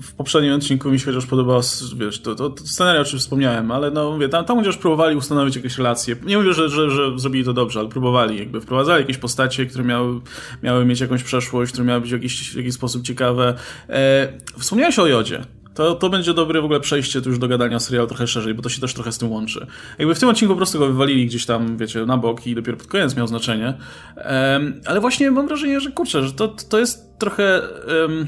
w 0.02 0.12
poprzednim 0.16 0.54
odcinku 0.54 0.90
mi 0.90 0.98
się 0.98 1.06
chociaż 1.06 1.26
podobało, 1.26 1.61
wiesz, 1.96 2.20
to, 2.20 2.35
to, 2.35 2.50
to 2.50 3.00
o 3.00 3.04
czym 3.04 3.18
wspomniałem, 3.18 3.70
ale 3.70 3.90
no 3.90 4.11
mówię, 4.11 4.28
tam, 4.28 4.44
tam 4.44 4.59
chociaż 4.59 4.76
próbowali 4.76 5.16
ustanowić 5.16 5.56
jakieś 5.56 5.78
relacje. 5.78 6.16
Nie 6.26 6.38
mówię, 6.38 6.52
że, 6.52 6.68
że, 6.68 6.90
że 6.90 7.18
zrobili 7.18 7.44
to 7.44 7.52
dobrze, 7.52 7.80
ale 7.80 7.88
próbowali, 7.88 8.38
jakby 8.38 8.61
wprowadzali 8.61 9.00
jakieś 9.02 9.18
postacie, 9.18 9.66
które 9.66 9.85
miały, 9.85 10.20
miały 10.62 10.85
mieć 10.85 11.00
jakąś 11.00 11.22
przeszłość, 11.22 11.72
które 11.72 11.85
miały 11.85 12.00
być 12.00 12.11
w 12.11 12.12
jakiś, 12.12 12.50
w 12.50 12.56
jakiś 12.56 12.74
sposób 12.74 13.02
ciekawe. 13.02 13.54
E, 13.88 14.32
wspomniałeś 14.59 14.98
o 14.98 15.06
Jodzie. 15.06 15.44
To, 15.74 15.94
to 15.94 16.11
będzie 16.11 16.35
dobre 16.35 16.61
w 16.61 16.64
ogóle 16.64 16.80
przejście 16.80 17.22
tu 17.22 17.28
już 17.28 17.38
do 17.38 17.48
gadania 17.48 17.76
o 17.76 17.80
serialu 17.80 18.09
trochę 18.09 18.26
szerzej, 18.26 18.54
bo 18.54 18.62
to 18.62 18.68
się 18.68 18.80
też 18.80 18.94
trochę 18.94 19.12
z 19.12 19.18
tym 19.18 19.32
łączy. 19.32 19.66
Jakby 19.98 20.14
w 20.14 20.18
tym 20.18 20.28
odcinku 20.28 20.54
po 20.54 20.56
prostu 20.56 20.78
go 20.78 20.87
wywalili 20.87 21.26
gdzieś 21.26 21.46
tam, 21.46 21.76
wiecie, 21.76 22.06
na 22.06 22.16
bok 22.16 22.46
i 22.46 22.54
dopiero 22.54 22.76
pod 22.76 22.87
koniec 22.87 23.16
miał 23.16 23.26
znaczenie. 23.26 23.74
Um, 24.16 24.80
ale 24.87 25.00
właśnie 25.00 25.30
mam 25.30 25.48
wrażenie, 25.48 25.80
że 25.80 25.90
kurczę, 25.90 26.22
że 26.22 26.32
to, 26.32 26.48
to 26.48 26.78
jest 26.78 27.18
trochę... 27.18 27.62
Um, 28.02 28.26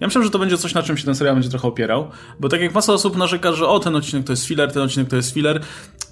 ja 0.00 0.06
myślę, 0.06 0.22
że 0.22 0.30
to 0.30 0.38
będzie 0.38 0.58
coś, 0.58 0.74
na 0.74 0.82
czym 0.82 0.96
się 0.96 1.04
ten 1.04 1.14
serial 1.14 1.34
będzie 1.34 1.50
trochę 1.50 1.68
opierał, 1.68 2.10
bo 2.40 2.48
tak 2.48 2.60
jak 2.60 2.74
masa 2.74 2.92
osób 2.92 3.16
narzeka, 3.16 3.52
że 3.52 3.68
o, 3.68 3.78
ten 3.78 3.96
odcinek 3.96 4.26
to 4.26 4.32
jest 4.32 4.46
filler, 4.46 4.72
ten 4.72 4.82
odcinek 4.82 5.08
to 5.08 5.16
jest 5.16 5.34
filler, 5.34 5.60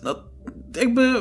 no 0.03 0.15
jakby 0.77 1.13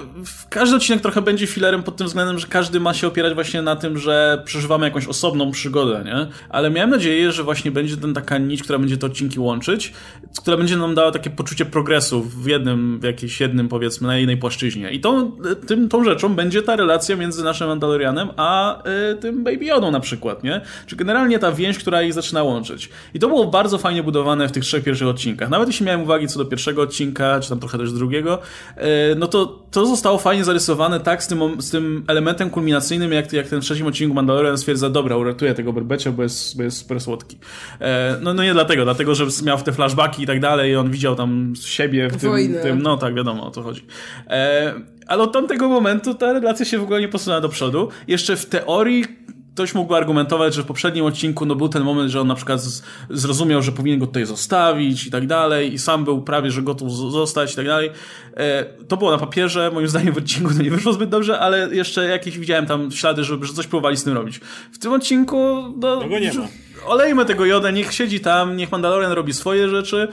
każdy 0.49 0.75
odcinek 0.75 1.01
trochę 1.01 1.21
będzie 1.21 1.47
filerem 1.47 1.83
pod 1.83 1.95
tym 1.95 2.07
względem, 2.07 2.39
że 2.39 2.47
każdy 2.47 2.79
ma 2.79 2.93
się 2.93 3.07
opierać 3.07 3.33
właśnie 3.33 3.61
na 3.61 3.75
tym, 3.75 3.97
że 3.97 4.41
przeżywamy 4.45 4.85
jakąś 4.85 5.07
osobną 5.07 5.51
przygodę, 5.51 6.03
nie? 6.05 6.27
Ale 6.49 6.69
miałem 6.69 6.89
nadzieję, 6.89 7.31
że 7.31 7.43
właśnie 7.43 7.71
będzie 7.71 7.97
ten 7.97 8.13
taka 8.13 8.37
nić, 8.37 8.63
która 8.63 8.79
będzie 8.79 8.97
te 8.97 9.05
odcinki 9.05 9.39
łączyć, 9.39 9.93
która 10.41 10.57
będzie 10.57 10.77
nam 10.77 10.95
dała 10.95 11.11
takie 11.11 11.29
poczucie 11.29 11.65
progresu 11.65 12.23
w 12.23 12.47
jednym, 12.47 12.99
w 12.99 13.03
jakimś 13.03 13.41
jednym, 13.41 13.69
powiedzmy, 13.69 14.07
na 14.07 14.17
jednej 14.17 14.37
płaszczyźnie. 14.37 14.91
I 14.91 14.99
tą, 14.99 15.31
tym, 15.67 15.89
tą 15.89 16.03
rzeczą 16.03 16.35
będzie 16.35 16.61
ta 16.61 16.75
relacja 16.75 17.15
między 17.15 17.43
naszym 17.43 17.67
Mandalorianem 17.67 18.29
a 18.37 18.81
y, 19.11 19.15
tym 19.15 19.43
Baby 19.43 19.65
Yodą 19.65 19.91
na 19.91 19.99
przykład, 19.99 20.43
nie? 20.43 20.61
Czy 20.85 20.95
generalnie 20.95 21.39
ta 21.39 21.51
więź, 21.51 21.77
która 21.77 22.03
ich 22.03 22.13
zaczyna 22.13 22.43
łączyć. 22.43 22.89
I 23.13 23.19
to 23.19 23.27
było 23.27 23.45
bardzo 23.45 23.77
fajnie 23.77 24.03
budowane 24.03 24.47
w 24.47 24.51
tych 24.51 24.63
trzech 24.63 24.83
pierwszych 24.83 25.07
odcinkach. 25.07 25.49
Nawet 25.49 25.67
jeśli 25.67 25.85
miałem 25.85 26.01
uwagi 26.01 26.27
co 26.27 26.39
do 26.39 26.45
pierwszego 26.45 26.81
odcinka, 26.81 27.39
czy 27.39 27.49
tam 27.49 27.59
trochę 27.59 27.77
też 27.77 27.91
drugiego, 27.91 28.39
y, 28.77 28.81
no 29.15 29.27
to 29.27 29.42
to, 29.45 29.85
zostało 29.85 30.17
fajnie 30.17 30.43
zarysowane 30.43 30.99
tak 30.99 31.23
z 31.23 31.27
tym, 31.27 31.61
z 31.61 31.69
tym 31.69 32.03
elementem 32.07 32.49
kulminacyjnym, 32.49 33.11
jak, 33.11 33.33
jak 33.33 33.47
ten 33.47 33.61
w 33.61 33.63
trzecim 33.63 33.87
odcinku 33.87 34.15
Mandalorian 34.15 34.57
stwierdza, 34.57 34.89
dobra, 34.89 35.17
uratuję 35.17 35.53
tego 35.53 35.73
berbecia, 35.73 36.11
bo 36.11 36.23
jest, 36.23 36.57
bo 36.57 36.63
jest 36.63 36.77
super 36.77 37.01
słodki. 37.01 37.37
E, 37.79 38.17
no, 38.21 38.33
no 38.33 38.43
nie 38.43 38.53
dlatego, 38.53 38.83
dlatego, 38.83 39.15
że 39.15 39.25
miał 39.45 39.61
te 39.61 39.71
flashbacki 39.71 40.23
i 40.23 40.25
tak 40.25 40.39
dalej 40.39 40.71
i 40.71 40.75
on 40.75 40.91
widział 40.91 41.15
tam 41.15 41.53
siebie 41.61 42.09
w 42.09 42.21
tym, 42.21 42.31
tym 42.63 42.81
no 42.81 42.97
tak, 42.97 43.15
wiadomo 43.15 43.47
o 43.47 43.51
co 43.51 43.61
chodzi. 43.61 43.85
E, 44.27 44.73
ale 45.07 45.23
od 45.23 45.33
tamtego 45.33 45.69
momentu 45.69 46.13
ta 46.13 46.33
relacja 46.33 46.65
się 46.65 46.79
w 46.79 46.83
ogóle 46.83 47.01
nie 47.01 47.07
posunęła 47.07 47.41
do 47.41 47.49
przodu. 47.49 47.89
Jeszcze 48.07 48.35
w 48.35 48.45
teorii 48.45 49.05
ktoś 49.53 49.75
mógłby 49.75 49.95
argumentować, 49.95 50.53
że 50.53 50.63
w 50.63 50.65
poprzednim 50.65 51.05
odcinku 51.05 51.45
no, 51.45 51.55
był 51.55 51.69
ten 51.69 51.83
moment, 51.83 52.11
że 52.11 52.21
on 52.21 52.27
na 52.27 52.35
przykład 52.35 52.61
zrozumiał, 53.09 53.61
że 53.61 53.71
powinien 53.71 53.99
go 53.99 54.07
tutaj 54.07 54.25
zostawić 54.25 55.07
i 55.07 55.11
tak 55.11 55.27
dalej 55.27 55.73
i 55.73 55.79
sam 55.79 56.05
był 56.05 56.21
prawie, 56.21 56.51
że 56.51 56.61
gotów 56.61 56.95
zostać 56.95 57.53
i 57.53 57.55
tak 57.55 57.65
dalej. 57.65 57.89
E, 58.37 58.65
to 58.87 58.97
było 58.97 59.11
na 59.11 59.17
papierze, 59.17 59.71
moim 59.73 59.87
zdaniem 59.87 60.13
w 60.13 60.17
odcinku 60.17 60.53
to 60.53 60.63
nie 60.63 60.71
wyszło 60.71 60.93
zbyt 60.93 61.09
dobrze, 61.09 61.39
ale 61.39 61.75
jeszcze 61.75 62.05
jakieś 62.05 62.39
widziałem 62.39 62.65
tam 62.65 62.91
ślady, 62.91 63.23
że, 63.23 63.37
że 63.41 63.53
coś 63.53 63.67
próbowali 63.67 63.97
z 63.97 64.03
tym 64.03 64.13
robić. 64.13 64.39
W 64.71 64.77
tym 64.77 64.93
odcinku 64.93 65.37
no, 65.77 65.99
no 66.09 66.19
nie 66.19 66.33
ma. 66.33 66.47
olejmy 66.85 67.25
tego 67.25 67.45
Jodę, 67.45 67.73
niech 67.73 67.93
siedzi 67.93 68.19
tam, 68.19 68.57
niech 68.57 68.71
Mandalorian 68.71 69.11
robi 69.11 69.33
swoje 69.33 69.69
rzeczy, 69.69 70.07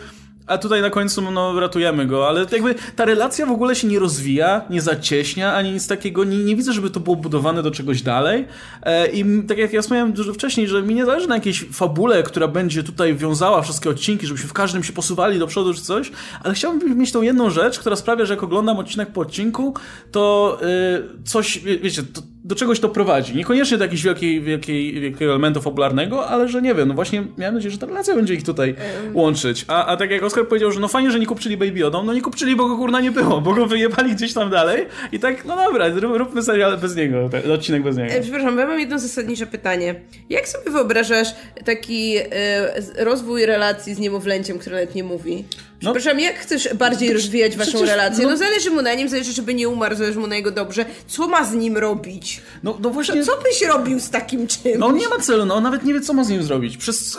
a 0.46 0.59
tutaj 0.59 0.83
na 0.83 0.90
końcu 0.90 1.31
no, 1.31 1.61
ratujemy 1.61 2.07
go, 2.07 2.29
ale 2.29 2.46
jakby 2.53 2.74
ta 2.96 3.05
relacja 3.05 3.46
w 3.46 3.50
ogóle 3.50 3.74
się 3.74 3.88
nie 3.88 3.98
rozwija, 3.98 4.64
nie 4.70 4.83
zacieśnia, 4.83 5.55
ani 5.55 5.72
nic 5.72 5.87
takiego, 5.87 6.24
nie, 6.24 6.37
nie 6.38 6.57
widzę, 6.57 6.72
żeby 6.72 6.90
to 6.90 7.00
było 7.00 7.16
budowane 7.16 7.62
do 7.62 7.70
czegoś 7.70 8.03
dalej. 8.03 8.44
E, 8.83 9.07
i 9.07 9.42
tak 9.42 9.59
jak 9.59 9.72
ja 9.72 9.83
wspomniałem 9.83 10.12
dużo 10.12 10.35
wcześniej, 10.35 10.68
że 10.68 10.83
mi 10.83 10.94
nie 10.94 11.05
zależy 11.05 11.29
na 11.29 11.35
jakiejś 11.35 11.64
fabule, 11.72 12.22
która 12.22 12.48
będzie 12.48 12.83
tutaj 12.83 13.14
wiązała 13.14 13.62
wszystkie 13.62 13.90
odcinki, 13.90 14.26
żebyśmy 14.26 14.48
w 14.48 14.53
każdym 14.53 14.85
się 14.85 14.92
posuwali 14.92 15.38
do 15.38 15.46
przodu 15.46 15.74
czy 15.74 15.81
coś, 15.81 16.12
ale 16.42 16.55
chciałbym 16.55 16.98
mieć 16.98 17.12
tą 17.12 17.22
jedną 17.22 17.50
rzecz, 17.50 17.79
która 17.79 17.96
sprawia, 17.96 18.24
że 18.24 18.35
jak 18.35 18.42
oglądam 18.42 18.79
odcinek 18.79 19.12
po 19.12 19.20
odcinku, 19.20 19.74
to 20.12 20.59
y, 20.62 21.24
coś, 21.24 21.59
wiecie, 21.59 22.03
to, 22.03 22.22
do 22.50 22.56
czegoś 22.56 22.80
to 22.80 22.88
prowadzi. 22.88 23.36
Niekoniecznie 23.36 23.78
do 23.78 23.84
jakiegoś 23.84 24.02
wielkiej, 24.02 24.40
wielkiej, 24.40 25.00
wielkiego 25.00 25.32
elementu 25.32 25.60
fabularnego, 25.60 26.28
ale 26.28 26.48
że 26.48 26.62
nie 26.62 26.74
wiem, 26.74 26.88
no 26.88 26.94
właśnie 26.94 27.24
miałem 27.38 27.54
nadzieję, 27.54 27.72
że 27.72 27.78
ta 27.78 27.86
relacja 27.86 28.14
będzie 28.14 28.34
ich 28.34 28.42
tutaj 28.42 28.74
łączyć. 29.14 29.64
A, 29.68 29.86
a 29.86 29.96
tak 29.96 30.10
jak 30.10 30.22
Oskar 30.22 30.48
powiedział, 30.48 30.72
że 30.72 30.80
no 30.80 30.88
fajnie, 30.88 31.10
że 31.10 31.20
nie 31.20 31.26
kupczyli 31.26 31.56
Baby 31.56 31.78
Yoda, 31.78 32.02
no 32.02 32.14
nie 32.14 32.22
kupczyli, 32.22 32.56
bo 32.56 32.68
go 32.68 32.76
kurna 32.76 33.00
nie 33.00 33.10
było, 33.10 33.40
bo 33.40 33.54
go 33.54 33.66
wyjebali 33.66 34.14
gdzieś 34.14 34.34
tam 34.34 34.50
dalej 34.50 34.86
i 35.12 35.18
tak, 35.18 35.44
no 35.44 35.56
dobra, 35.56 35.88
róbmy 36.02 36.42
serial 36.42 36.78
bez 36.78 36.96
niego, 36.96 37.28
ten 37.28 37.52
odcinek 37.52 37.82
bez 37.82 37.96
niego. 37.96 38.12
E, 38.12 38.20
przepraszam, 38.20 38.58
ja 38.58 38.66
mam 38.66 38.80
jedno 38.80 38.98
zasadnicze 38.98 39.46
pytanie. 39.46 39.94
Jak 40.30 40.48
sobie 40.48 40.70
wyobrażasz 40.70 41.28
taki 41.64 42.16
e, 42.16 43.04
rozwój 43.04 43.46
relacji 43.46 43.94
z 43.94 43.98
niemowlęciem, 43.98 44.58
który 44.58 44.76
nawet 44.76 44.94
nie 44.94 45.04
mówi? 45.04 45.44
No, 45.82 45.94
Przepraszam, 45.94 46.20
jak 46.20 46.38
chcesz 46.38 46.68
bardziej 46.74 47.12
rozwijać 47.12 47.56
waszą 47.56 47.70
przecież, 47.70 47.88
relację? 47.88 48.24
No, 48.24 48.30
no, 48.30 48.36
zależy 48.36 48.70
mu 48.70 48.82
na 48.82 48.94
nim, 48.94 49.08
zależy, 49.08 49.32
żeby 49.32 49.54
nie 49.54 49.68
umarł, 49.68 49.96
zależy 49.96 50.18
mu 50.18 50.26
na 50.26 50.36
jego 50.36 50.50
dobrze. 50.50 50.84
Co 51.06 51.28
ma 51.28 51.44
z 51.44 51.54
nim 51.54 51.76
robić? 51.76 52.40
No, 52.62 52.78
no 52.82 52.90
właśnie... 52.90 53.24
Co, 53.24 53.32
co 53.36 53.42
byś 53.42 53.62
robił 53.62 54.00
z 54.00 54.10
takim 54.10 54.46
czymś? 54.46 54.78
No 54.78 54.86
on 54.86 54.96
nie 54.96 55.08
ma 55.08 55.18
celu, 55.18 55.46
no 55.46 55.54
on 55.54 55.62
nawet 55.62 55.84
nie 55.84 55.94
wie, 55.94 56.00
co 56.00 56.12
ma 56.12 56.24
z 56.24 56.28
nim 56.28 56.42
zrobić. 56.42 56.76
Przez 56.76 57.18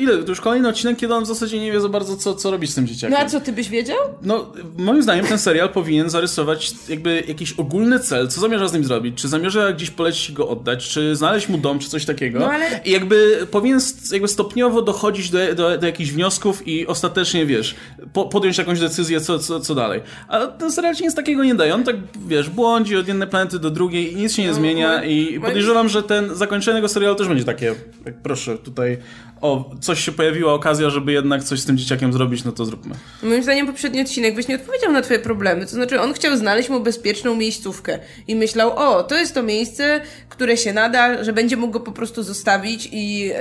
ile? 0.00 0.22
To 0.22 0.28
już 0.28 0.40
kolejny 0.40 0.68
odcinek, 0.68 0.98
kiedy 0.98 1.14
on 1.14 1.24
w 1.24 1.26
zasadzie 1.26 1.60
nie 1.60 1.72
wie 1.72 1.80
za 1.80 1.88
bardzo, 1.88 2.16
co, 2.16 2.34
co 2.34 2.50
robić 2.50 2.70
z 2.70 2.74
tym 2.74 2.86
dzieciakiem. 2.86 3.10
No 3.10 3.18
a 3.18 3.28
co, 3.28 3.40
ty 3.40 3.52
byś 3.52 3.68
wiedział? 3.68 3.98
No, 4.22 4.52
moim 4.78 5.02
zdaniem 5.02 5.26
ten 5.26 5.38
serial 5.38 5.68
powinien 5.68 6.10
zarysować 6.10 6.72
jakby 6.88 7.24
jakiś 7.28 7.52
ogólny 7.52 8.00
cel, 8.00 8.28
co 8.28 8.40
zamierza 8.40 8.68
z 8.68 8.72
nim 8.72 8.84
zrobić. 8.84 9.22
Czy 9.22 9.28
zamierza 9.28 9.72
gdzieś 9.72 9.90
polecić 9.90 10.32
go 10.32 10.48
oddać, 10.48 10.88
czy 10.88 11.16
znaleźć 11.16 11.48
mu 11.48 11.58
dom, 11.58 11.78
czy 11.78 11.88
coś 11.88 12.04
takiego. 12.04 12.38
No 12.38 12.50
ale... 12.50 12.80
I 12.84 12.90
jakby 12.90 13.46
powinien 13.50 13.80
jakby 14.12 14.28
stopniowo 14.28 14.82
dochodzić 14.82 15.30
do, 15.30 15.54
do, 15.54 15.78
do 15.78 15.86
jakichś 15.86 16.10
wniosków 16.10 16.68
i 16.68 16.86
ostatecznie, 16.86 17.46
wiesz, 17.46 17.74
po, 18.12 18.24
podjąć 18.24 18.58
jakąś 18.58 18.80
decyzję, 18.80 19.20
co, 19.20 19.38
co, 19.38 19.60
co 19.60 19.74
dalej. 19.74 20.00
A 20.28 20.46
ten 20.46 20.72
serial 20.72 20.94
ci 20.94 21.04
nic 21.04 21.14
takiego 21.14 21.44
nie 21.44 21.54
daje. 21.54 21.74
On 21.74 21.84
tak, 21.84 21.96
wiesz, 22.26 22.50
błądzi 22.50 22.96
od 22.96 23.08
jednej 23.08 23.28
planety 23.28 23.58
do 23.58 23.70
drugiej 23.70 24.12
i 24.12 24.16
nic 24.16 24.34
się 24.34 24.42
nie 24.42 24.48
no, 24.48 24.54
zmienia 24.54 25.04
i 25.04 25.40
podejrzewam, 25.40 25.88
że 25.88 26.02
ten 26.02 26.34
zakończenie 26.34 26.76
tego 26.76 26.88
serialu 26.88 27.14
też 27.14 27.28
będzie 27.28 27.44
takie, 27.44 27.74
proszę, 28.22 28.58
tutaj 28.58 28.98
o, 29.42 29.70
coś 29.80 30.04
się 30.04 30.12
pojawiła 30.12 30.54
okazja, 30.54 30.90
żeby 30.90 31.12
jednak 31.12 31.44
coś 31.44 31.60
z 31.60 31.64
tym 31.64 31.78
dzieciakiem 31.78 32.12
zrobić, 32.12 32.44
no 32.44 32.52
to 32.52 32.64
zróbmy. 32.64 32.94
Moim 33.22 33.42
zdaniem 33.42 33.66
poprzedni 33.66 34.00
odcinek 34.00 34.34
byś 34.34 34.48
nie 34.48 34.54
odpowiedział 34.54 34.92
na 34.92 35.02
twoje 35.02 35.18
problemy. 35.18 35.66
To 35.66 35.70
znaczy, 35.70 36.00
on 36.00 36.12
chciał 36.12 36.36
znaleźć 36.36 36.68
mu 36.68 36.80
bezpieczną 36.80 37.34
miejscówkę 37.34 37.98
i 38.28 38.36
myślał, 38.36 38.72
o, 38.76 39.02
to 39.02 39.18
jest 39.18 39.34
to 39.34 39.42
miejsce, 39.42 40.00
które 40.28 40.56
się 40.56 40.72
nada, 40.72 41.24
że 41.24 41.32
będzie 41.32 41.56
mógł 41.56 41.72
go 41.72 41.80
po 41.80 41.92
prostu 41.92 42.22
zostawić 42.22 42.88
i, 42.92 43.18
yy, 43.18 43.34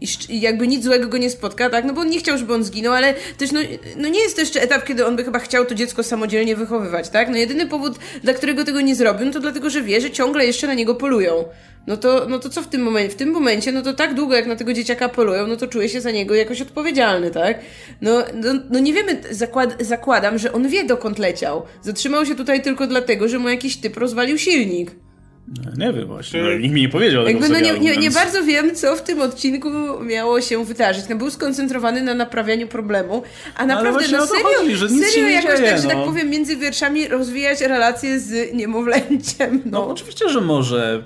i, 0.00 0.06
i, 0.28 0.40
jakby 0.40 0.68
nic 0.68 0.84
złego 0.84 1.08
go 1.08 1.18
nie 1.18 1.30
spotka, 1.30 1.70
tak? 1.70 1.84
No 1.84 1.92
bo 1.92 2.00
on 2.00 2.10
nie 2.10 2.18
chciał, 2.18 2.38
żeby 2.38 2.54
on 2.54 2.64
zginął, 2.64 2.92
ale 2.92 3.14
też 3.38 3.52
no, 3.52 3.60
no 3.96 4.08
nie 4.08 4.20
jest 4.20 4.34
to 4.34 4.40
jeszcze 4.40 4.62
etap, 4.62 4.84
kiedy 4.84 5.06
on 5.06 5.16
by 5.16 5.24
chyba 5.24 5.38
chciał 5.38 5.64
to 5.64 5.74
dziecko 5.74 6.02
samodzielnie 6.02 6.56
wychowywać, 6.56 7.08
tak? 7.08 7.28
No 7.28 7.36
jedyny 7.36 7.66
powód, 7.66 7.98
dla 8.22 8.34
którego 8.34 8.64
tego 8.64 8.80
nie 8.80 8.94
zrobił, 8.94 9.26
no 9.26 9.32
to 9.32 9.40
dlatego, 9.40 9.70
że 9.70 9.82
wie, 9.82 10.00
że 10.00 10.10
ciągle 10.10 10.46
jeszcze 10.46 10.66
na 10.66 10.74
niego 10.74 10.94
polują 10.94 11.44
no 11.86 11.96
to, 11.96 12.26
no 12.28 12.38
to 12.38 12.50
co 12.50 12.62
w 12.62 12.68
tym 12.68 12.82
momencie? 12.82 13.10
W 13.10 13.16
tym 13.16 13.30
momencie, 13.30 13.72
no 13.72 13.82
to 13.82 13.92
tak 13.92 14.14
długo 14.14 14.34
jak 14.34 14.46
na 14.46 14.56
tego 14.56 14.72
dzieciaka 14.72 15.08
polują, 15.08 15.25
no 15.48 15.56
to 15.56 15.66
czuję 15.66 15.88
się 15.88 16.00
za 16.00 16.10
niego 16.10 16.34
jakoś 16.34 16.62
odpowiedzialny, 16.62 17.30
tak? 17.30 17.60
No, 18.00 18.24
no, 18.34 18.52
no 18.70 18.78
nie 18.78 18.92
wiemy, 18.92 19.20
zakład, 19.30 19.76
zakładam, 19.80 20.38
że 20.38 20.52
on 20.52 20.68
wie 20.68 20.84
dokąd 20.84 21.18
leciał. 21.18 21.62
Zatrzymał 21.82 22.26
się 22.26 22.34
tutaj 22.34 22.62
tylko 22.62 22.86
dlatego, 22.86 23.28
że 23.28 23.38
mu 23.38 23.48
jakiś 23.48 23.76
typ 23.76 23.96
rozwalił 23.96 24.38
silnik. 24.38 24.90
Nie 25.76 25.92
wiem 25.92 26.06
właśnie, 26.06 26.42
no, 26.42 26.58
nikt 26.58 26.74
mi 26.74 26.80
nie 26.80 26.88
powiedział 26.88 27.24
Jakby, 27.24 27.48
no, 27.48 27.60
nie, 27.60 27.72
nie, 27.72 27.90
więc... 27.90 28.02
nie, 28.02 28.10
bardzo 28.10 28.42
wiem, 28.42 28.74
co 28.74 28.96
w 28.96 29.02
tym 29.02 29.20
odcinku 29.20 29.70
miało 30.02 30.40
się 30.40 30.64
wydarzyć. 30.64 31.04
No, 31.08 31.16
był 31.16 31.30
skoncentrowany 31.30 32.02
na 32.02 32.14
naprawianiu 32.14 32.68
problemu, 32.68 33.22
a 33.56 33.66
naprawdę, 33.66 34.04
no, 34.12 34.18
no 34.18 34.26
serio, 34.26 34.44
chodzi, 34.58 34.76
że 34.76 34.88
nic 34.88 35.06
serio 35.06 35.28
jakoś 35.28 35.58
dzieje, 35.58 35.70
tak, 35.70 35.76
no. 35.76 35.82
że 35.82 35.88
tak 35.88 35.96
no. 35.96 36.04
powiem, 36.04 36.30
między 36.30 36.56
wierszami 36.56 37.08
rozwijać 37.08 37.60
relacje 37.60 38.20
z 38.20 38.54
niemowlęciem. 38.54 39.62
No, 39.64 39.70
no 39.70 39.88
oczywiście, 39.88 40.28
że 40.28 40.40
może. 40.40 41.02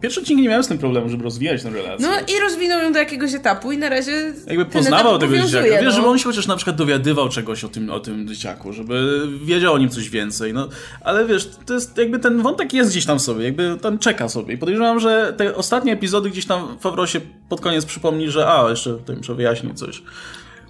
Pierwszy 0.00 0.20
odcinek 0.20 0.42
nie 0.42 0.48
miałem 0.48 0.64
z 0.64 0.68
tym 0.68 0.78
problemu, 0.78 1.08
żeby 1.08 1.24
rozwijać 1.24 1.62
tę 1.62 1.70
relację. 1.70 2.06
No 2.06 2.34
i 2.36 2.40
rozwinął 2.40 2.82
ją 2.82 2.92
do 2.92 2.98
jakiegoś 2.98 3.34
etapu 3.34 3.72
i 3.72 3.78
na 3.78 3.88
razie 3.88 4.32
Jakby 4.46 4.64
poznawał 4.64 5.18
tego 5.18 5.36
dzieciaka. 5.36 5.64
Wiesz, 5.64 5.84
no. 5.84 5.90
żeby 5.90 6.06
on 6.06 6.18
się 6.18 6.24
chociaż 6.24 6.46
na 6.46 6.56
przykład 6.56 6.76
dowiadywał 6.76 7.28
czegoś 7.28 7.64
o 7.64 7.68
tym, 7.68 7.90
o 7.90 8.00
tym 8.00 8.28
dzieciaku, 8.28 8.72
żeby 8.72 9.22
wiedział 9.44 9.74
o 9.74 9.78
nim 9.78 9.88
coś 9.88 10.10
więcej. 10.10 10.52
No, 10.52 10.68
ale 11.00 11.26
wiesz, 11.26 11.50
to 11.66 11.74
jest 11.74 11.98
jakby 11.98 12.18
ten 12.18 12.42
wątek 12.42 12.72
jest 12.72 12.90
gdzieś 12.90 13.06
tam 13.06 13.20
sobie, 13.20 13.44
jakby 13.44 13.76
tam 13.84 13.98
czeka 13.98 14.28
sobie. 14.28 14.54
I 14.54 14.58
podejrzewam, 14.58 15.00
że 15.00 15.34
te 15.36 15.54
ostatnie 15.54 15.92
epizody 15.92 16.30
gdzieś 16.30 16.46
tam 16.46 16.78
Favreau 16.78 17.06
się 17.06 17.20
pod 17.48 17.60
koniec 17.60 17.84
przypomni, 17.84 18.30
że 18.30 18.46
a, 18.46 18.70
jeszcze 18.70 18.90
tutaj 18.90 19.16
muszę 19.16 19.34
wyjaśnić 19.34 19.78
coś. 19.78 20.02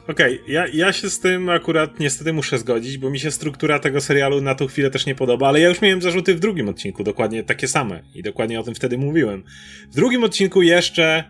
Okej, 0.08 0.40
okay, 0.40 0.52
ja, 0.52 0.66
ja 0.66 0.92
się 0.92 1.10
z 1.10 1.20
tym 1.20 1.48
akurat 1.48 2.00
niestety 2.00 2.32
muszę 2.32 2.58
zgodzić, 2.58 2.98
bo 2.98 3.10
mi 3.10 3.18
się 3.18 3.30
struktura 3.30 3.78
tego 3.78 4.00
serialu 4.00 4.40
na 4.40 4.54
tą 4.54 4.66
chwilę 4.66 4.90
też 4.90 5.06
nie 5.06 5.14
podoba, 5.14 5.48
ale 5.48 5.60
ja 5.60 5.68
już 5.68 5.80
miałem 5.80 6.02
zarzuty 6.02 6.34
w 6.34 6.40
drugim 6.40 6.68
odcinku, 6.68 7.04
dokładnie 7.04 7.42
takie 7.42 7.68
same 7.68 8.02
i 8.14 8.22
dokładnie 8.22 8.60
o 8.60 8.62
tym 8.62 8.74
wtedy 8.74 8.98
mówiłem. 8.98 9.44
W 9.90 9.94
drugim 9.94 10.24
odcinku 10.24 10.62
jeszcze 10.62 11.24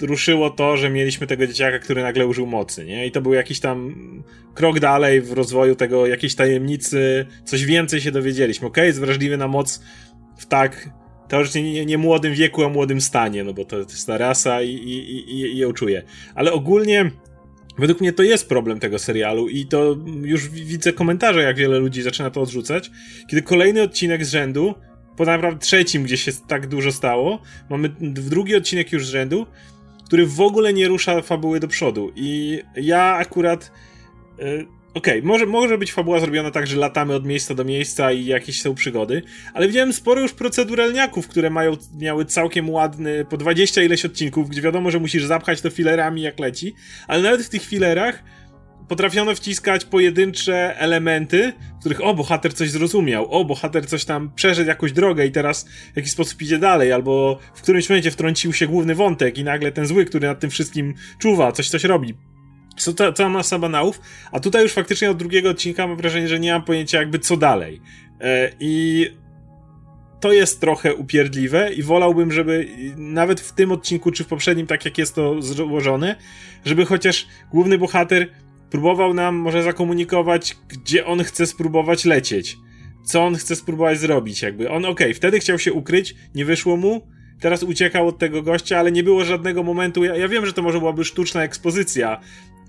ruszyło 0.00 0.50
to, 0.50 0.76
że 0.76 0.90
mieliśmy 0.90 1.26
tego 1.26 1.46
dzieciaka, 1.46 1.78
który 1.78 2.02
nagle 2.02 2.26
użył 2.26 2.46
mocy, 2.46 2.84
nie? 2.84 3.06
I 3.06 3.10
to 3.10 3.20
był 3.20 3.32
jakiś 3.32 3.60
tam 3.60 3.94
krok 4.54 4.80
dalej 4.80 5.20
w 5.20 5.32
rozwoju 5.32 5.76
tego, 5.76 6.06
jakiejś 6.06 6.34
tajemnicy, 6.34 7.26
coś 7.44 7.64
więcej 7.64 8.00
się 8.00 8.10
dowiedzieliśmy. 8.10 8.66
Okej, 8.66 8.82
okay, 8.82 8.86
jest 8.86 9.00
wrażliwy 9.00 9.36
na 9.36 9.48
moc 9.48 9.82
w 10.36 10.46
tak 10.46 10.88
teoretycznie 11.28 11.72
nie, 11.72 11.86
nie 11.86 11.98
młodym 11.98 12.34
wieku, 12.34 12.64
a 12.64 12.68
młodym 12.68 13.00
stanie, 13.00 13.44
no 13.44 13.52
bo 13.52 13.64
to, 13.64 13.84
to 13.84 13.90
jest 13.90 14.06
ta 14.06 14.18
rasa 14.18 14.62
i, 14.62 14.70
i, 14.70 14.98
i, 15.30 15.40
i 15.40 15.56
ją 15.56 15.72
czuje. 15.72 16.02
Ale 16.34 16.52
ogólnie 16.52 17.10
Według 17.78 18.00
mnie 18.00 18.12
to 18.12 18.22
jest 18.22 18.48
problem 18.48 18.80
tego 18.80 18.98
serialu 18.98 19.48
i 19.48 19.66
to 19.66 19.96
już 20.22 20.48
widzę 20.48 20.92
komentarze, 20.92 21.42
jak 21.42 21.56
wiele 21.56 21.78
ludzi 21.78 22.02
zaczyna 22.02 22.30
to 22.30 22.40
odrzucać, 22.40 22.90
kiedy 23.30 23.42
kolejny 23.42 23.82
odcinek 23.82 24.24
z 24.24 24.30
rzędu, 24.30 24.74
po 25.16 25.24
naprawdę 25.24 25.60
trzecim, 25.60 26.02
gdzie 26.02 26.16
się 26.16 26.32
tak 26.48 26.66
dużo 26.66 26.92
stało, 26.92 27.42
mamy 27.70 27.88
drugi 28.00 28.56
odcinek 28.56 28.92
już 28.92 29.06
z 29.06 29.10
rzędu, 29.10 29.46
który 30.06 30.26
w 30.26 30.40
ogóle 30.40 30.72
nie 30.72 30.88
rusza 30.88 31.22
fabuły 31.22 31.60
do 31.60 31.68
przodu. 31.68 32.12
I 32.16 32.60
ja 32.76 33.02
akurat 33.02 33.72
y, 34.40 34.66
Okej, 34.94 35.18
okay, 35.18 35.28
może, 35.28 35.46
może 35.46 35.78
być 35.78 35.92
fabuła 35.92 36.20
zrobiona 36.20 36.50
tak, 36.50 36.66
że 36.66 36.76
latamy 36.76 37.14
od 37.14 37.26
miejsca 37.26 37.54
do 37.54 37.64
miejsca 37.64 38.12
i 38.12 38.24
jakieś 38.24 38.62
są 38.62 38.74
przygody, 38.74 39.22
ale 39.54 39.66
widziałem 39.66 39.92
sporo 39.92 40.20
już 40.20 40.32
proceduralniaków, 40.32 41.28
które 41.28 41.50
mają, 41.50 41.76
miały 41.98 42.24
całkiem 42.24 42.70
ładny, 42.70 43.24
po 43.24 43.36
20 43.36 43.82
ileś 43.82 44.04
odcinków, 44.04 44.48
gdzie 44.48 44.62
wiadomo, 44.62 44.90
że 44.90 45.00
musisz 45.00 45.24
zapchać 45.24 45.60
to 45.60 45.70
filerami 45.70 46.22
jak 46.22 46.40
leci, 46.40 46.74
ale 47.08 47.22
nawet 47.22 47.42
w 47.42 47.48
tych 47.48 47.64
filerach 47.64 48.22
potrafiono 48.88 49.34
wciskać 49.34 49.84
pojedyncze 49.84 50.78
elementy, 50.78 51.52
w 51.76 51.80
których 51.80 52.04
o, 52.04 52.14
bohater 52.14 52.54
coś 52.54 52.70
zrozumiał, 52.70 53.30
o, 53.30 53.44
bohater 53.44 53.86
coś 53.86 54.04
tam 54.04 54.30
przeszedł 54.34 54.68
jakąś 54.68 54.92
drogę 54.92 55.26
i 55.26 55.32
teraz 55.32 55.68
w 55.92 55.96
jakiś 55.96 56.12
sposób 56.12 56.42
idzie 56.42 56.58
dalej, 56.58 56.92
albo 56.92 57.38
w 57.54 57.62
którymś 57.62 57.88
momencie 57.88 58.10
wtrącił 58.10 58.52
się 58.52 58.66
główny 58.66 58.94
wątek 58.94 59.38
i 59.38 59.44
nagle 59.44 59.72
ten 59.72 59.86
zły, 59.86 60.04
który 60.04 60.28
nad 60.28 60.40
tym 60.40 60.50
wszystkim 60.50 60.94
czuwa, 61.18 61.52
coś 61.52 61.68
coś 61.68 61.84
robi, 61.84 62.14
są 62.76 62.94
to, 62.94 63.12
cała 63.12 63.28
masa 63.28 63.58
banałów, 63.58 64.00
a 64.32 64.40
tutaj 64.40 64.62
już 64.62 64.72
faktycznie 64.72 65.10
od 65.10 65.16
drugiego 65.16 65.50
odcinka 65.50 65.86
mam 65.86 65.96
wrażenie, 65.96 66.28
że 66.28 66.40
nie 66.40 66.52
mam 66.52 66.62
pojęcia 66.62 66.98
jakby 66.98 67.18
co 67.18 67.36
dalej. 67.36 67.80
E, 68.20 68.50
I 68.60 69.06
to 70.20 70.32
jest 70.32 70.60
trochę 70.60 70.94
upierdliwe 70.94 71.72
i 71.72 71.82
wolałbym, 71.82 72.32
żeby 72.32 72.68
nawet 72.96 73.40
w 73.40 73.52
tym 73.52 73.72
odcinku, 73.72 74.10
czy 74.10 74.24
w 74.24 74.26
poprzednim, 74.26 74.66
tak 74.66 74.84
jak 74.84 74.98
jest 74.98 75.14
to 75.14 75.42
złożone, 75.42 76.16
żeby 76.64 76.84
chociaż 76.84 77.26
główny 77.50 77.78
bohater 77.78 78.28
próbował 78.70 79.14
nam 79.14 79.34
może 79.36 79.62
zakomunikować, 79.62 80.56
gdzie 80.68 81.06
on 81.06 81.24
chce 81.24 81.46
spróbować 81.46 82.04
lecieć. 82.04 82.56
Co 83.04 83.24
on 83.24 83.34
chce 83.34 83.56
spróbować 83.56 83.98
zrobić, 83.98 84.42
jakby. 84.42 84.70
On, 84.70 84.84
okej, 84.84 85.06
okay, 85.06 85.14
wtedy 85.14 85.40
chciał 85.40 85.58
się 85.58 85.72
ukryć, 85.72 86.14
nie 86.34 86.44
wyszło 86.44 86.76
mu, 86.76 87.06
teraz 87.40 87.62
uciekał 87.62 88.08
od 88.08 88.18
tego 88.18 88.42
gościa, 88.42 88.78
ale 88.78 88.92
nie 88.92 89.02
było 89.02 89.24
żadnego 89.24 89.62
momentu. 89.62 90.04
Ja, 90.04 90.16
ja 90.16 90.28
wiem, 90.28 90.46
że 90.46 90.52
to 90.52 90.62
może 90.62 90.78
byłaby 90.78 91.04
sztuczna 91.04 91.44
ekspozycja, 91.44 92.20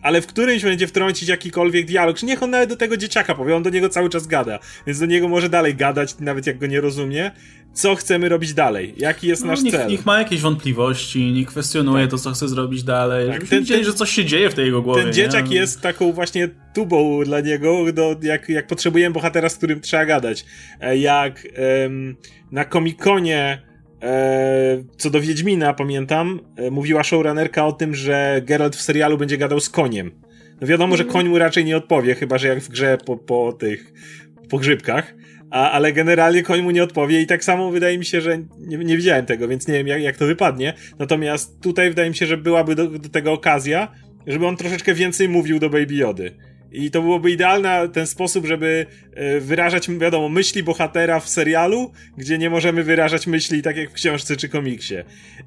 ale 0.06 0.22
w 0.22 0.28
którymś 0.28 0.64
będzie 0.64 0.88
wtrącić 0.88 1.30
jakikolwiek 1.30 1.86
dialog, 1.86 2.18
czy 2.18 2.26
niech 2.26 2.44
on 2.44 2.50
nawet 2.50 2.70
do 2.70 2.76
tego 2.76 2.98
dzieciaka 2.98 3.36
powie, 3.36 3.56
on 3.56 3.64
do 3.64 3.70
niego 3.70 3.90
cały 3.90 4.10
czas 4.10 4.28
gada, 4.28 4.60
więc 4.88 5.00
do 5.00 5.06
niego 5.06 5.28
może 5.28 5.50
dalej 5.50 5.76
gadać, 5.76 6.20
nawet 6.20 6.48
jak 6.48 6.58
go 6.58 6.68
nie 6.68 6.82
rozumie, 6.82 7.32
co 7.74 7.96
chcemy 7.96 8.30
robić 8.30 8.54
dalej, 8.54 8.94
jaki 8.98 9.28
jest 9.28 9.42
no, 9.42 9.48
nasz 9.48 9.62
niech, 9.62 9.74
cel. 9.74 9.88
Niech 9.88 10.06
ma 10.06 10.20
jakieś 10.20 10.42
wątpliwości, 10.42 11.32
niech 11.32 11.48
kwestionuje 11.48 12.04
tak. 12.04 12.12
to, 12.12 12.18
co 12.18 12.32
chce 12.32 12.48
zrobić 12.48 12.84
dalej, 12.84 13.30
tak, 13.30 13.48
ten, 13.48 13.60
widzieli, 13.60 13.86
że 13.86 13.94
coś 13.94 14.12
się 14.12 14.26
dzieje 14.26 14.50
w 14.50 14.54
tej 14.54 14.66
jego 14.66 14.82
głowie. 14.82 15.04
Ten 15.04 15.14
dzieciak 15.14 15.50
nie? 15.50 15.56
jest 15.56 15.82
taką 15.82 16.12
właśnie 16.12 16.50
tubą 16.74 17.24
dla 17.24 17.40
niego, 17.40 17.94
do, 17.94 18.16
jak, 18.22 18.50
jak 18.50 18.68
potrzebujemy 18.68 19.14
bohatera, 19.14 19.50
z 19.50 19.58
którym 19.58 19.82
trzeba 19.82 20.06
gadać. 20.06 20.46
E, 20.82 20.98
jak 20.98 21.48
um, 21.82 22.16
na 22.52 22.66
Comic-Conie 22.66 23.38
e, 23.38 23.65
co 24.98 25.10
do 25.10 25.22
Wiedźmina, 25.22 25.74
pamiętam, 25.74 26.40
e, 26.56 26.72
mówiła 26.72 27.04
showrunnerka 27.04 27.66
o 27.66 27.72
tym, 27.72 27.96
że 27.96 28.42
Geralt 28.46 28.76
w 28.76 28.82
serialu 28.82 29.18
będzie 29.18 29.38
gadał 29.38 29.60
z 29.60 29.70
koniem. 29.70 30.12
No 30.62 30.68
wiadomo, 30.68 30.98
że 30.98 31.04
mhm. 31.04 31.14
koń 31.14 31.30
mu 31.30 31.38
raczej 31.38 31.66
nie 31.66 31.78
odpowie, 31.78 32.16
chyba 32.16 32.38
że 32.38 32.48
jak 32.48 32.60
w 32.60 32.70
grze 32.70 32.98
po, 33.06 33.18
po 33.18 33.54
tych 33.54 33.94
pogrzybkach. 34.50 35.16
A, 35.52 35.72
ale 35.72 35.94
generalnie 35.94 36.44
koń 36.44 36.62
mu 36.62 36.72
nie 36.72 36.84
odpowie 36.84 37.22
i 37.22 37.28
tak 37.28 37.44
samo 37.44 37.72
wydaje 37.72 37.98
mi 37.98 38.06
się, 38.06 38.22
że 38.22 38.38
nie, 38.60 38.78
nie 38.78 38.98
widziałem 38.98 39.26
tego, 39.26 39.48
więc 39.48 39.68
nie 39.68 39.74
wiem 39.74 39.88
jak, 39.88 40.02
jak 40.02 40.18
to 40.18 40.26
wypadnie. 40.26 40.74
Natomiast 41.00 41.62
tutaj 41.62 41.90
wydaje 41.90 42.10
mi 42.10 42.16
się, 42.16 42.26
że 42.26 42.38
byłaby 42.38 42.76
do, 42.76 42.88
do 42.88 43.10
tego 43.10 43.34
okazja, 43.34 43.92
żeby 44.28 44.48
on 44.48 44.58
troszeczkę 44.58 44.94
więcej 44.94 45.30
mówił 45.30 45.60
do 45.60 45.70
Baby 45.70 45.96
Jody. 45.96 46.36
I 46.76 46.92
to 46.92 47.02
byłoby 47.02 47.32
idealny 47.32 47.90
ten 47.94 48.08
sposób, 48.08 48.46
żeby 48.46 48.86
e, 49.14 49.40
wyrażać, 49.40 49.90
wiadomo, 49.90 50.30
myśli 50.30 50.64
bohatera 50.64 51.20
w 51.20 51.30
serialu, 51.30 51.92
gdzie 52.18 52.38
nie 52.38 52.50
możemy 52.50 52.84
wyrażać 52.84 53.28
myśli 53.28 53.62
tak 53.62 53.78
jak 53.78 53.90
w 53.90 53.94
książce 53.94 54.36
czy 54.36 54.50
komiksie. 54.50 54.96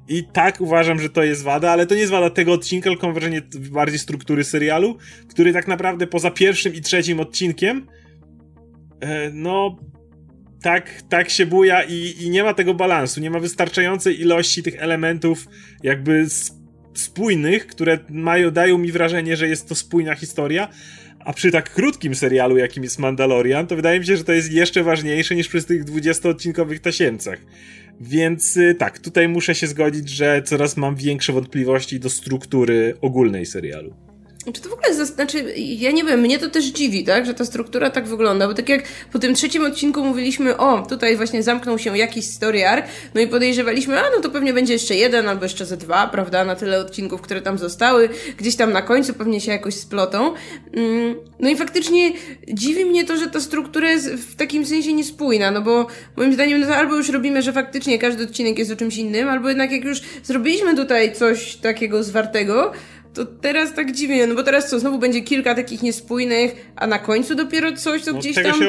I 0.07 0.23
tak 0.23 0.61
uważam, 0.61 0.99
że 0.99 1.09
to 1.09 1.23
jest 1.23 1.43
wada, 1.43 1.71
ale 1.71 1.85
to 1.85 1.95
nie 1.95 2.01
jest 2.01 2.11
wada 2.11 2.29
tego 2.29 2.53
odcinka, 2.53 2.89
tylko 2.89 3.11
wrażenie 3.11 3.41
bardziej 3.71 3.99
struktury 3.99 4.43
serialu, 4.43 4.97
który 5.29 5.53
tak 5.53 5.67
naprawdę 5.67 6.07
poza 6.07 6.31
pierwszym 6.31 6.75
i 6.75 6.81
trzecim 6.81 7.19
odcinkiem 7.19 7.87
e, 9.01 9.31
no 9.33 9.77
tak, 10.61 11.01
tak 11.09 11.29
się 11.29 11.45
buja 11.45 11.83
i, 11.83 12.15
i 12.19 12.29
nie 12.29 12.43
ma 12.43 12.53
tego 12.53 12.73
balansu, 12.73 13.21
nie 13.21 13.29
ma 13.29 13.39
wystarczającej 13.39 14.21
ilości 14.21 14.63
tych 14.63 14.75
elementów 14.81 15.47
jakby 15.83 16.25
spójnych, 16.93 17.67
które 17.67 17.99
mają, 18.09 18.51
dają 18.51 18.77
mi 18.77 18.91
wrażenie, 18.91 19.37
że 19.37 19.47
jest 19.47 19.69
to 19.69 19.75
spójna 19.75 20.15
historia, 20.15 20.67
a 21.25 21.33
przy 21.33 21.51
tak 21.51 21.73
krótkim 21.73 22.15
serialu, 22.15 22.57
jakim 22.57 22.83
jest 22.83 22.99
Mandalorian, 22.99 23.67
to 23.67 23.75
wydaje 23.75 23.99
mi 23.99 24.05
się, 24.05 24.17
że 24.17 24.23
to 24.23 24.33
jest 24.33 24.51
jeszcze 24.51 24.83
ważniejsze 24.83 25.35
niż 25.35 25.47
przy 25.47 25.63
tych 25.63 25.85
20-odcinkowych 25.85 26.79
tasiemcach. 26.79 27.39
Więc 28.01 28.57
y, 28.57 28.75
tak, 28.75 28.99
tutaj 28.99 29.27
muszę 29.27 29.55
się 29.55 29.67
zgodzić, 29.67 30.09
że 30.09 30.41
coraz 30.45 30.77
mam 30.77 30.95
większe 30.95 31.33
wątpliwości 31.33 31.99
do 31.99 32.09
struktury 32.09 32.97
ogólnej 33.01 33.45
serialu. 33.45 34.08
Czy 34.45 34.61
to 34.61 34.69
w 34.69 34.73
ogóle, 34.73 35.05
znaczy, 35.05 35.53
ja 35.57 35.91
nie 35.91 36.03
wiem, 36.03 36.19
mnie 36.19 36.39
to 36.39 36.49
też 36.49 36.65
dziwi, 36.65 37.03
tak, 37.03 37.25
że 37.25 37.33
ta 37.33 37.45
struktura 37.45 37.89
tak 37.89 38.07
wygląda, 38.07 38.47
bo 38.47 38.53
tak 38.53 38.69
jak 38.69 38.83
po 39.13 39.19
tym 39.19 39.35
trzecim 39.35 39.65
odcinku 39.65 40.03
mówiliśmy, 40.03 40.57
o, 40.57 40.85
tutaj 40.89 41.17
właśnie 41.17 41.43
zamknął 41.43 41.79
się 41.79 41.97
jakiś 41.97 42.25
story 42.25 42.67
arc, 42.67 42.85
no 43.15 43.21
i 43.21 43.27
podejrzewaliśmy, 43.27 43.99
a 43.99 44.03
no 44.15 44.21
to 44.21 44.29
pewnie 44.29 44.53
będzie 44.53 44.73
jeszcze 44.73 44.95
jeden 44.95 45.27
albo 45.27 45.43
jeszcze 45.43 45.65
ze 45.65 45.77
dwa, 45.77 46.07
prawda, 46.07 46.45
na 46.45 46.55
tyle 46.55 46.79
odcinków, 46.79 47.21
które 47.21 47.41
tam 47.41 47.57
zostały, 47.57 48.09
gdzieś 48.37 48.55
tam 48.55 48.71
na 48.71 48.81
końcu 48.81 49.13
pewnie 49.13 49.41
się 49.41 49.51
jakoś 49.51 49.73
splotą. 49.73 50.33
Mm, 50.73 51.15
no 51.39 51.49
i 51.49 51.55
faktycznie 51.55 52.11
dziwi 52.53 52.85
mnie 52.85 53.05
to, 53.05 53.17
że 53.17 53.27
ta 53.27 53.41
struktura 53.41 53.91
jest 53.91 54.09
w 54.09 54.35
takim 54.35 54.65
sensie 54.65 54.93
niespójna, 54.93 55.51
no 55.51 55.61
bo 55.61 55.87
moim 56.17 56.33
zdaniem 56.33 56.61
no 56.61 56.67
to 56.67 56.75
albo 56.75 56.95
już 56.95 57.09
robimy, 57.09 57.41
że 57.41 57.53
faktycznie 57.53 57.99
każdy 57.99 58.23
odcinek 58.23 58.59
jest 58.59 58.71
o 58.71 58.75
czymś 58.75 58.97
innym, 58.97 59.29
albo 59.29 59.47
jednak 59.47 59.71
jak 59.71 59.83
już 59.83 60.01
zrobiliśmy 60.23 60.75
tutaj 60.75 61.15
coś 61.15 61.55
takiego 61.55 62.03
zwartego, 62.03 62.71
to 63.13 63.25
teraz 63.25 63.73
tak 63.73 63.91
dziwnie, 63.91 64.27
no 64.27 64.35
bo 64.35 64.43
teraz 64.43 64.69
co, 64.69 64.79
znowu 64.79 64.97
będzie 64.97 65.21
kilka 65.21 65.55
takich 65.55 65.81
niespójnych, 65.81 66.71
a 66.75 66.87
na 66.87 66.99
końcu 66.99 67.35
dopiero 67.35 67.71
coś, 67.71 68.01
co 68.01 68.13
no, 68.13 68.19
gdzieś 68.19 68.35
tam 68.35 68.59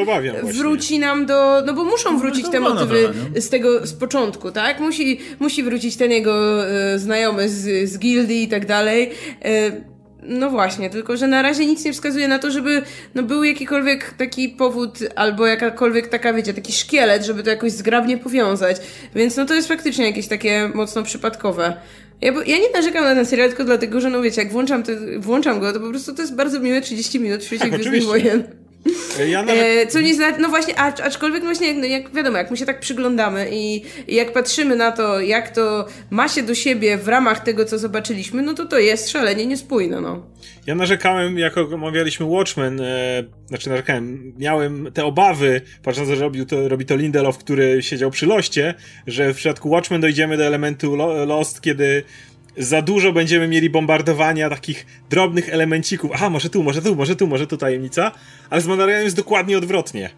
wróci 0.43 0.99
nam 0.99 1.27
do, 1.27 1.63
no 1.67 1.75
bo 1.75 1.85
muszą 1.85 2.13
no, 2.13 2.19
wrócić 2.19 2.45
no, 2.45 2.51
te 2.51 2.61
motywy 2.61 3.03
trochę, 3.03 3.41
z 3.41 3.49
tego, 3.49 3.87
z 3.87 3.93
początku, 3.93 4.51
tak? 4.51 4.81
Musi, 4.81 5.21
musi 5.41 5.63
wrócić 5.63 5.97
ten 5.97 6.11
jego 6.11 6.67
e, 6.69 6.99
znajomy 6.99 7.49
z, 7.49 7.91
z 7.91 7.99
gildii 7.99 8.43
i 8.43 8.49
tak 8.49 8.67
dalej. 8.67 9.11
E, 9.45 9.91
no 10.23 10.51
właśnie, 10.51 10.91
tylko 10.91 11.17
że 11.17 11.27
na 11.27 11.43
razie 11.43 11.67
nic 11.67 11.85
nie 11.85 11.93
wskazuje 11.93 12.29
na 12.29 12.39
to, 12.39 12.51
żeby 12.51 12.83
no, 13.15 13.23
był 13.23 13.45
jakikolwiek 13.45 14.15
taki 14.15 14.49
powód 14.49 14.99
albo 15.17 15.47
jakakolwiek 15.47 16.09
taka, 16.09 16.33
wiecie, 16.33 16.55
taki 16.55 16.73
szkielet, 16.73 17.25
żeby 17.25 17.43
to 17.43 17.51
jakoś 17.51 17.73
zgrabnie 17.73 18.19
powiązać. 18.19 18.77
Więc 19.15 19.37
no 19.37 19.45
to 19.45 19.55
jest 19.55 19.69
faktycznie 19.69 20.07
jakieś 20.07 20.29
takie 20.29 20.71
mocno 20.75 21.03
przypadkowe. 21.03 21.77
Ja, 22.21 22.33
ja 22.47 22.59
nie 22.59 22.71
narzekam 22.75 23.05
na 23.05 23.15
ten 23.15 23.27
serial 23.27 23.49
tylko 23.49 23.65
dlatego, 23.65 24.01
że 24.01 24.11
no 24.11 24.23
wiecie, 24.23 24.43
jak 24.43 24.53
włączam, 24.53 24.83
to, 24.83 24.93
włączam 25.19 25.61
go, 25.61 25.73
to 25.73 25.81
po 25.81 25.89
prostu 25.89 26.15
to 26.15 26.23
jest 26.23 26.35
bardzo 26.35 26.61
miłe 26.61 26.81
30 26.81 27.21
minut 27.21 27.41
w 27.41 27.45
świecie 27.45 27.65
tak, 27.65 27.73
Gwiezdnych 27.73 28.05
Wojen. 28.05 28.45
Ja 29.29 29.43
nawet... 29.43 29.65
e, 29.65 29.87
co 29.87 30.01
nie 30.01 30.15
zna, 30.15 30.39
no 30.39 30.49
właśnie, 30.49 30.79
acz, 30.79 31.01
aczkolwiek 31.01 31.45
właśnie, 31.45 31.75
no 31.75 31.85
jak 31.87 32.15
wiadomo, 32.15 32.37
jak 32.37 32.51
my 32.51 32.57
się 32.57 32.67
tak 32.67 32.81
przyglądamy 32.81 33.49
i, 33.53 33.83
i, 34.09 34.15
jak 34.15 34.33
patrzymy 34.33 34.77
na 34.77 34.93
to, 34.93 35.21
jak 35.21 35.51
to 35.51 35.87
ma 36.11 36.29
się 36.29 36.43
do 36.43 36.55
siebie 36.55 36.99
w 36.99 37.09
ramach 37.09 37.41
tego, 37.41 37.65
co 37.65 37.79
zobaczyliśmy, 37.79 38.43
no 38.43 38.55
to 38.55 38.67
to 38.67 38.79
jest 38.79 39.11
szalenie 39.11 39.47
niespójne, 39.47 40.01
no. 40.01 40.27
Ja 40.67 40.75
narzekałem, 40.75 41.39
jak 41.39 41.57
omawialiśmy 41.57 42.27
Watchmen, 42.27 42.81
e, 42.81 43.25
znaczy 43.47 43.71
narzekałem, 43.71 44.33
miałem 44.39 44.93
te 44.95 45.05
obawy, 45.05 45.61
patrząc, 45.83 46.09
że 46.09 46.15
robił 46.15 46.47
to, 46.47 46.69
robi 46.69 46.87
to 46.87 46.97
Lindelof, 46.97 47.39
który 47.39 47.83
siedział 47.83 48.11
przy 48.11 48.27
Loście, 48.27 48.75
że 49.07 49.35
w 49.35 49.37
przypadku 49.37 49.71
Watchmen 49.71 50.01
dojdziemy 50.01 50.37
do 50.37 50.45
elementu 50.45 50.97
Lost, 51.27 51.61
kiedy 51.61 52.03
za 52.57 52.83
dużo 52.83 53.13
będziemy 53.13 53.49
mieli 53.49 53.71
bombardowania 53.71 54.51
takich 54.51 54.87
drobnych 55.11 55.49
elemencików. 55.49 56.11
Aha, 56.15 56.31
może 56.31 56.51
tu, 56.51 56.63
może 56.63 56.83
tu, 56.83 56.97
może 56.97 57.17
tu, 57.17 57.27
może 57.27 57.47
tu 57.47 57.57
tajemnica. 57.57 58.13
Ale 58.51 58.61
z 58.61 58.67
Mandalorianem 58.67 59.05
jest 59.05 59.17
dokładnie 59.17 59.59
odwrotnie. 59.59 60.11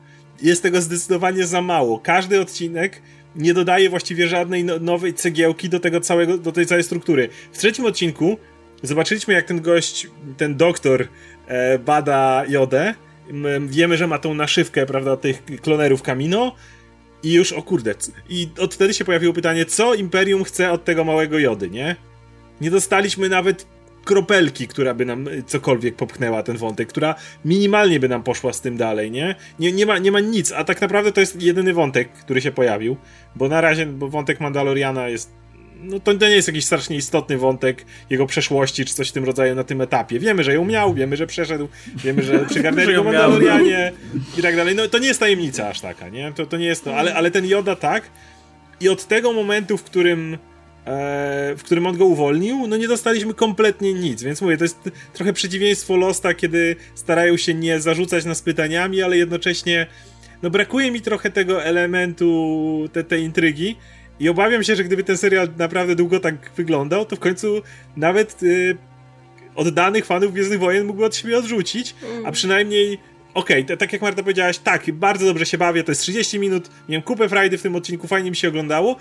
Jest 0.43 0.63
tego 0.63 0.81
zdecydowanie 0.81 1.47
za 1.47 1.63
mało. 1.63 1.99
Każdy 1.99 2.41
odcinek 2.41 3.03
nie 3.37 3.55
dodaje 3.55 3.91
właściwie 3.91 4.29
żadnej 4.29 4.65
no 4.65 4.79
nowej 4.79 5.15
cegiełki 5.15 5.69
do 5.69 5.81
tego 5.81 6.01
całego, 6.01 6.39
do 6.39 6.53
tej 6.53 6.67
całej 6.67 6.85
struktury. 6.85 7.29
W 7.53 7.59
trzecim 7.59 7.85
odcinku 7.85 8.37
zobaczyliśmy, 8.83 9.35
jak 9.35 9.47
ten 9.47 9.61
gość, 9.61 10.07
ten 10.37 10.57
doktor 10.57 11.09
e, 11.47 11.79
bada 11.79 12.45
Jodę. 12.49 12.95
Wiemy, 13.67 13.97
że 13.97 14.07
ma 14.07 14.19
tą 14.19 14.35
naszywkę, 14.35 14.87
prawda, 14.87 15.17
tych 15.17 15.45
klonerów 15.45 16.03
Kamino. 16.03 16.55
I 17.23 17.33
już, 17.33 17.53
o 17.53 17.63
kurde, 17.63 17.95
i 18.29 18.49
od 18.59 18.75
wtedy 18.75 18.95
się 18.95 19.05
pojawiło 19.05 19.33
pytanie, 19.33 19.65
co 19.65 19.95
Imperium 19.95 20.45
chce 20.45 20.73
od 20.73 20.85
tego 20.85 21.05
małego 21.05 21.39
Jody, 21.39 21.71
nie? 21.71 21.97
Nie 22.63 22.71
dostaliśmy 22.71 23.29
nawet 23.29 23.67
kropelki, 24.05 24.69
która 24.69 24.95
by 24.95 25.05
nam 25.05 25.27
cokolwiek 25.47 25.97
popchnęła 25.97 26.43
ten 26.43 26.57
wątek, 26.57 26.89
która 26.89 27.15
minimalnie 27.45 28.01
by 28.01 28.09
nam 28.09 28.23
poszła 28.23 28.53
z 28.53 28.61
tym 28.61 28.77
dalej, 28.77 29.11
nie? 29.11 29.35
Nie, 29.59 29.73
nie, 29.73 29.87
ma, 29.87 29.99
nie 29.99 30.13
ma 30.13 30.21
nic, 30.21 30.53
a 30.53 30.65
tak 30.65 30.81
naprawdę 30.81 31.13
to 31.13 31.21
jest 31.21 31.43
jedyny 31.43 31.75
wątek, 31.75 32.13
który 32.13 32.41
się 32.41 32.53
pojawił, 32.53 32.97
bo 33.37 33.49
na 33.49 33.61
razie, 33.61 33.87
bo 33.87 34.09
wątek 34.09 34.41
Mandaloriana 34.41 35.09
jest 35.09 35.33
no 35.83 36.01
to, 36.01 36.15
to 36.15 36.29
nie 36.29 36.35
jest 36.35 36.49
jakiś 36.49 36.65
strasznie 36.65 36.97
istotny 36.97 37.39
wątek 37.39 37.85
jego 38.11 38.27
przeszłości, 38.27 38.85
czy 38.85 38.95
coś 38.95 39.09
w 39.09 39.13
tym 39.13 39.25
rodzaju 39.25 39.55
na 39.55 39.65
tym 39.65 39.81
etapie. 39.81 40.19
Wiemy, 40.19 40.45
że 40.45 40.55
ją 40.55 40.65
miał, 40.65 40.95
wiemy, 40.95 41.17
że 41.17 41.27
przeszedł, 41.27 41.69
wiemy, 41.97 42.23
że 42.23 42.39
przygarnęli 42.51 42.95
go 42.95 43.05
Mandalorianie 43.05 43.93
i 44.39 44.43
tak 44.43 44.57
dalej. 44.57 44.75
No 44.75 44.89
to 44.89 44.99
nie 44.99 45.07
jest 45.07 45.21
tajemnica 45.21 45.69
aż 45.69 45.81
taka, 45.81 46.09
nie? 46.09 46.33
To, 46.33 46.47
to 46.47 46.57
nie 46.57 46.67
jest 46.67 46.85
to, 46.85 46.97
ale, 46.97 47.15
ale 47.15 47.31
ten 47.31 47.47
Yoda 47.47 47.77
tak 47.77 48.03
i 48.81 48.89
od 48.89 49.05
tego 49.05 49.33
momentu, 49.33 49.79
w 49.79 49.83
którym 49.83 50.39
w 51.57 51.61
którym 51.65 51.87
on 51.87 51.97
go 51.97 52.05
uwolnił, 52.05 52.67
no 52.67 52.77
nie 52.77 52.89
dostaliśmy 52.89 53.35
kompletnie 53.35 53.95
nic, 53.95 54.23
więc 54.23 54.43
mówię, 54.43 54.57
to 54.57 54.65
jest 54.65 54.91
trochę 55.13 55.33
przeciwieństwo 55.33 55.97
Losta, 55.97 56.35
kiedy 56.35 56.77
starają 56.95 57.37
się 57.37 57.55
nie 57.55 57.81
zarzucać 57.81 58.25
nas 58.25 58.43
pytaniami, 58.43 59.03
ale 59.03 59.17
jednocześnie 59.17 59.87
no 60.43 60.51
brakuje 60.51 60.91
mi 60.91 61.01
trochę 61.01 61.31
tego 61.31 61.65
elementu 61.65 62.89
te, 62.93 63.05
tej 63.05 63.23
intrygi. 63.23 63.77
I 64.21 64.29
obawiam 64.29 64.65
się, 64.65 64.77
że 64.77 64.85
gdyby 64.85 65.05
ten 65.05 65.17
serial 65.17 65.49
naprawdę 65.59 65.97
długo 65.97 66.21
tak 66.21 66.51
wyglądał, 66.57 67.05
to 67.05 67.17
w 67.17 67.19
końcu 67.19 67.63
nawet 67.97 68.43
y, 68.43 68.77
oddanych 69.55 70.07
fanów 70.07 70.33
Gwiezdnych 70.33 70.59
Wojen 70.59 70.87
mógłby 70.87 71.05
od 71.05 71.17
siebie 71.17 71.39
odrzucić, 71.39 71.95
a 72.03 72.19
mm. 72.19 72.33
przynajmniej 72.33 72.99
okej, 73.35 73.65
okay, 73.65 73.77
tak 73.77 73.93
jak 73.93 74.03
Marta 74.03 74.23
powiedziałaś, 74.23 74.59
tak, 74.59 74.93
bardzo 74.93 75.27
dobrze 75.27 75.47
się 75.47 75.59
bawię, 75.59 75.85
to 75.85 75.93
jest 75.93 76.01
30 76.01 76.39
minut, 76.39 76.71
miałem 76.89 77.03
kupę 77.03 77.29
frajdy 77.29 77.59
w 77.59 77.63
tym 77.63 77.77
odcinku, 77.77 78.07
fajnie 78.07 78.31
mi 78.31 78.37
się 78.37 78.49
oglądało, 78.49 78.97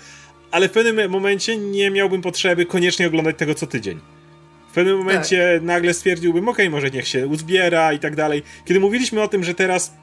ale 0.52 0.68
w 0.68 0.72
pewnym 0.72 1.10
momencie 1.10 1.56
nie 1.56 1.90
miałbym 1.90 2.22
potrzeby 2.22 2.66
koniecznie 2.66 3.06
oglądać 3.06 3.36
tego 3.38 3.54
co 3.54 3.66
tydzień. 3.66 4.00
W 4.70 4.74
pewnym 4.74 4.98
momencie 4.98 5.54
tak. 5.54 5.62
nagle 5.62 5.94
stwierdziłbym, 5.94 6.48
okej, 6.48 6.66
okay, 6.66 6.70
może 6.70 6.90
niech 6.90 7.08
się 7.08 7.26
uzbiera 7.26 7.92
i 7.92 7.98
tak 7.98 8.16
dalej. 8.16 8.42
Kiedy 8.64 8.80
mówiliśmy 8.80 9.22
o 9.22 9.28
tym, 9.28 9.44
że 9.44 9.54
teraz 9.54 9.94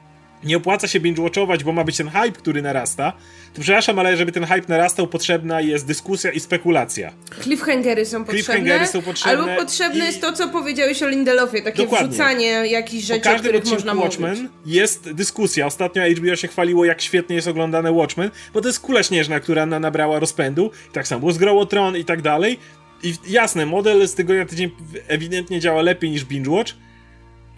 nie 0.44 0.56
opłaca 0.56 0.88
się 0.88 1.00
binge-watchować, 1.00 1.62
bo 1.62 1.72
ma 1.72 1.84
być 1.84 1.96
ten 1.96 2.08
hype, 2.08 2.32
który 2.32 2.62
narasta, 2.62 3.12
to 3.54 3.62
przepraszam, 3.62 3.98
ale 3.98 4.16
żeby 4.16 4.32
ten 4.32 4.44
hype 4.44 4.62
narastał, 4.68 5.06
potrzebna 5.06 5.60
jest 5.60 5.86
dyskusja 5.86 6.30
i 6.32 6.40
spekulacja. 6.40 7.12
Cliffhangery 7.42 8.06
są 8.06 8.24
potrzebne. 8.24 8.42
Cliffhangery 8.44 8.86
są 8.86 9.02
potrzebne. 9.02 9.52
Albo 9.52 9.62
potrzebne 9.62 10.04
i... 10.04 10.06
jest 10.06 10.20
to, 10.20 10.32
co 10.32 10.48
powiedziałeś 10.48 11.02
o 11.02 11.08
Lindelofie, 11.08 11.62
takie 11.62 11.82
Dokładnie. 11.82 12.08
wrzucanie 12.08 12.46
jakichś 12.46 13.04
rzeczy, 13.04 13.30
o 13.30 13.38
których 13.38 13.64
można 13.64 13.94
Watchmen 13.94 14.36
mówić. 14.36 14.50
jest 14.66 15.12
dyskusja. 15.12 15.66
Ostatnio 15.66 16.02
HBO 16.16 16.36
się 16.36 16.48
chwaliło, 16.48 16.84
jak 16.84 17.00
świetnie 17.02 17.36
jest 17.36 17.48
oglądane 17.48 17.92
Watchmen, 17.92 18.30
bo 18.54 18.60
to 18.60 18.68
jest 18.68 18.80
kula 18.80 19.02
śnieżna, 19.02 19.40
która 19.40 19.66
na, 19.66 19.80
nabrała 19.80 20.18
rozpędu. 20.18 20.70
I 20.90 20.92
tak 20.92 21.08
samo 21.08 21.20
było 21.20 21.32
z 21.32 21.38
Grow 21.38 21.68
Tron 21.68 21.96
i 21.96 22.04
tak 22.04 22.22
dalej. 22.22 22.58
i 23.02 23.14
jasne, 23.28 23.66
model 23.66 24.08
z 24.08 24.14
tygodnia 24.14 24.42
na 24.42 24.48
tydzień 24.48 24.70
ewidentnie 25.08 25.60
działa 25.60 25.82
lepiej 25.82 26.10
niż 26.10 26.24
Binge 26.24 26.50
Watch, 26.50 26.72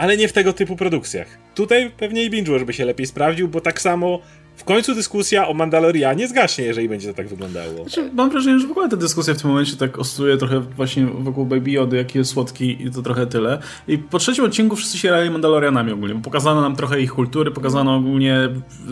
ale 0.02 0.16
nie 0.16 0.28
w 0.28 0.32
tego 0.32 0.52
typu 0.52 0.76
produkcjach. 0.76 1.38
Tutaj 1.54 1.90
pewnie 1.90 2.24
i 2.24 2.30
Binge 2.30 2.64
by 2.64 2.72
się 2.72 2.84
lepiej 2.84 3.06
sprawdził, 3.06 3.48
bo 3.48 3.60
tak 3.60 3.80
samo 3.80 4.20
w 4.56 4.64
końcu 4.64 4.94
dyskusja 4.94 5.48
o 5.48 5.54
Mandalorianie 5.54 6.28
zgaśnie, 6.28 6.64
jeżeli 6.64 6.88
będzie 6.88 7.08
to 7.08 7.14
tak 7.14 7.28
wyglądało. 7.28 7.82
Znaczy, 7.82 8.10
mam 8.12 8.30
wrażenie, 8.30 8.58
że 8.58 8.66
w 8.66 8.70
ogóle 8.70 8.88
ta 8.88 8.96
dyskusja 8.96 9.34
w 9.34 9.40
tym 9.40 9.50
momencie 9.50 9.76
tak 9.76 9.98
oscyluje 9.98 10.36
trochę 10.36 10.60
właśnie 10.60 11.06
wokół 11.06 11.46
Baby 11.46 11.70
Yody, 11.70 11.96
jaki 11.96 12.18
jest 12.18 12.30
słodki 12.30 12.82
i 12.82 12.90
to 12.90 13.02
trochę 13.02 13.26
tyle. 13.26 13.58
I 13.88 13.98
po 13.98 14.18
trzecim 14.18 14.44
odcinku 14.44 14.76
wszyscy 14.76 14.98
się 14.98 15.10
rali 15.10 15.30
Mandalorianami 15.30 15.92
ogólnie. 15.92 16.22
Pokazano 16.22 16.60
nam 16.60 16.76
trochę 16.76 17.00
ich 17.00 17.12
kultury, 17.12 17.50
pokazano 17.50 17.96
ogólnie 17.96 18.48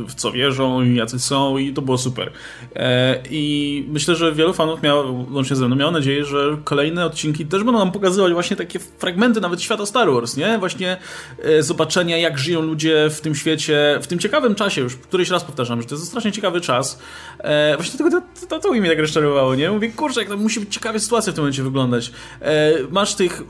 w 0.09 0.15
co 0.15 0.33
wierzą 0.33 0.83
i 0.83 0.95
jacy 0.95 1.19
są 1.19 1.59
i 1.59 1.73
to 1.73 1.83
było 1.83 1.99
super. 1.99 2.33
E, 2.77 3.19
I 3.31 3.85
myślę, 3.89 4.17
że 4.17 4.33
wielu 4.33 4.53
fanów 4.53 4.83
miało, 4.83 5.25
łącznie 5.31 5.57
ze 5.57 5.67
mną, 5.67 5.77
miało 5.77 5.91
nadzieję, 5.91 6.25
że 6.25 6.57
kolejne 6.65 7.07
odcinki 7.07 7.47
też 7.47 7.65
będą 7.65 7.79
nam 7.79 7.93
pokazywać 7.93 8.33
właśnie 8.33 8.57
takie 8.57 8.79
fragmenty 8.79 9.41
nawet 9.41 9.63
świata 9.63 9.87
Star 9.87 10.13
Wars, 10.13 10.37
nie? 10.37 10.59
Właśnie 10.59 10.97
e, 11.43 11.63
zobaczenia 11.63 12.19
jak 12.19 12.39
żyją 12.39 12.63
ludzie 12.63 13.11
w 13.11 13.21
tym 13.21 13.35
świecie, 13.35 13.99
w 14.03 14.07
tym 14.07 14.19
ciekawym 14.19 14.55
czasie 14.55 14.81
już, 14.81 14.97
któryś 14.97 15.31
raz 15.31 15.45
powtarzam, 15.51 15.83
że 15.83 15.89
to 15.89 15.95
jest 15.95 16.07
strasznie 16.07 16.33
ciekawy 16.33 16.61
czas. 16.61 16.99
E, 17.39 17.77
właśnie 17.77 17.99
tego 17.99 18.11
to, 18.11 18.47
to, 18.47 18.59
to, 18.59 18.73
mnie 18.73 18.89
tak 18.89 18.99
rozczarowało, 18.99 19.55
nie? 19.55 19.71
Mówię, 19.71 19.91
kurczę, 19.91 20.21
jak 20.21 20.29
to 20.29 20.37
musi 20.37 20.61
być 20.61 20.75
ciekawa 20.75 20.99
sytuacja 20.99 21.33
w 21.33 21.35
tym 21.35 21.45
momencie 21.45 21.63
wyglądać. 21.63 22.13
E, 22.41 22.73
masz 22.91 23.15
tych, 23.15 23.43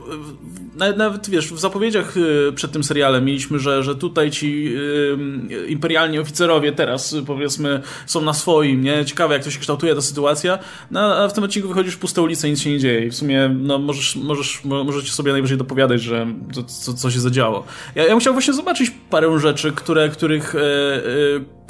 nawet, 0.75 0.97
nawet, 0.97 1.29
wiesz, 1.29 1.53
w 1.53 1.59
zapowiedziach 1.59 2.13
e, 2.17 2.51
przed 2.51 2.71
tym 2.71 2.83
serialem 2.83 3.25
mieliśmy, 3.25 3.59
że, 3.59 3.83
że 3.83 3.95
tutaj 3.95 4.31
ci 4.31 4.73
e, 5.63 5.67
imperialni 5.67 6.19
oficerowie 6.19 6.71
teraz, 6.71 7.15
powiedzmy, 7.27 7.81
są 8.05 8.21
na 8.21 8.33
swoim, 8.33 8.83
nie? 8.83 9.05
Ciekawe, 9.05 9.33
jak 9.33 9.43
to 9.43 9.51
się 9.51 9.59
kształtuje 9.59 9.95
ta 9.95 10.01
sytuacja. 10.01 10.59
No, 10.91 11.15
a 11.15 11.27
w 11.27 11.33
tym 11.33 11.43
odcinku 11.43 11.67
wychodzisz 11.67 11.95
w 11.95 11.99
puste 11.99 12.21
ulice 12.21 12.49
nic 12.49 12.61
się 12.61 12.69
nie 12.69 12.79
dzieje. 12.79 13.11
W 13.11 13.15
sumie, 13.15 13.55
no, 13.59 13.79
możesz, 13.79 14.15
możesz, 14.15 14.63
możecie 14.63 15.11
sobie 15.11 15.31
najwyżej 15.31 15.57
dopowiadać, 15.57 16.01
że 16.01 16.27
to, 16.53 16.63
co, 16.63 16.93
co 16.93 17.11
się 17.11 17.19
zadziało. 17.19 17.63
Ja, 17.95 18.03
ja 18.03 18.09
bym 18.09 18.19
chciał 18.19 18.33
właśnie 18.33 18.53
zobaczyć 18.53 18.91
parę 19.09 19.39
rzeczy, 19.39 19.71
które, 19.71 20.09
których, 20.09 20.55
e, 20.55 20.59
e, 20.59 21.01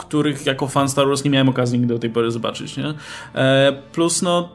których 0.05 0.45
jako 0.45 0.67
fan 0.67 0.89
Star 0.89 1.07
Wars 1.07 1.23
nie 1.23 1.29
miałem 1.29 1.49
okazji 1.49 1.79
nigdy 1.79 1.93
do 1.93 1.99
tej 1.99 2.09
pory 2.09 2.31
zobaczyć, 2.31 2.77
nie? 2.77 2.93
E, 3.35 3.73
plus, 3.91 4.21
no, 4.21 4.49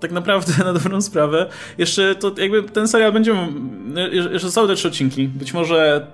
tak 0.00 0.12
naprawdę 0.12 0.52
na 0.64 0.72
dobrą 0.72 1.00
sprawę, 1.00 1.46
jeszcze 1.78 2.14
to 2.14 2.32
jakby 2.38 2.62
ten 2.62 2.88
serial 2.88 3.12
będzie, 3.12 3.36
jeszcze 4.32 4.50
są 4.50 4.66
te 4.66 4.74
trzy 4.74 4.88
odcinki, 4.88 5.28
być 5.28 5.54
może 5.54 6.06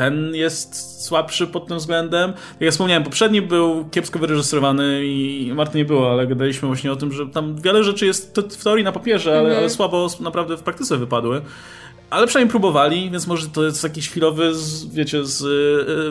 ten 0.00 0.34
jest 0.34 1.02
słabszy 1.04 1.46
pod 1.46 1.66
tym 1.66 1.78
względem. 1.78 2.30
Jak 2.30 2.60
ja 2.60 2.70
wspomniałem, 2.70 3.04
poprzedni 3.04 3.42
był 3.42 3.88
kiepsko 3.90 4.18
wyreżyserowany 4.18 5.06
i 5.06 5.52
Marty 5.54 5.78
nie 5.78 5.84
było, 5.84 6.10
ale 6.10 6.26
gadaliśmy 6.26 6.68
właśnie 6.68 6.92
o 6.92 6.96
tym, 6.96 7.12
że 7.12 7.26
tam 7.26 7.56
wiele 7.56 7.84
rzeczy 7.84 8.06
jest 8.06 8.40
w 8.58 8.64
teorii 8.64 8.84
na 8.84 8.92
papierze, 8.92 9.38
ale, 9.38 9.56
ale 9.58 9.70
słabo 9.70 10.08
naprawdę 10.20 10.56
w 10.56 10.62
praktyce 10.62 10.96
wypadły. 10.96 11.42
Ale 12.10 12.26
przynajmniej 12.26 12.50
próbowali, 12.50 13.10
więc 13.10 13.26
może 13.26 13.48
to 13.48 13.64
jest 13.64 13.84
jakiś 13.84 14.08
chwilowy, 14.08 14.52
wiecie, 14.92 15.24
z, 15.24 15.42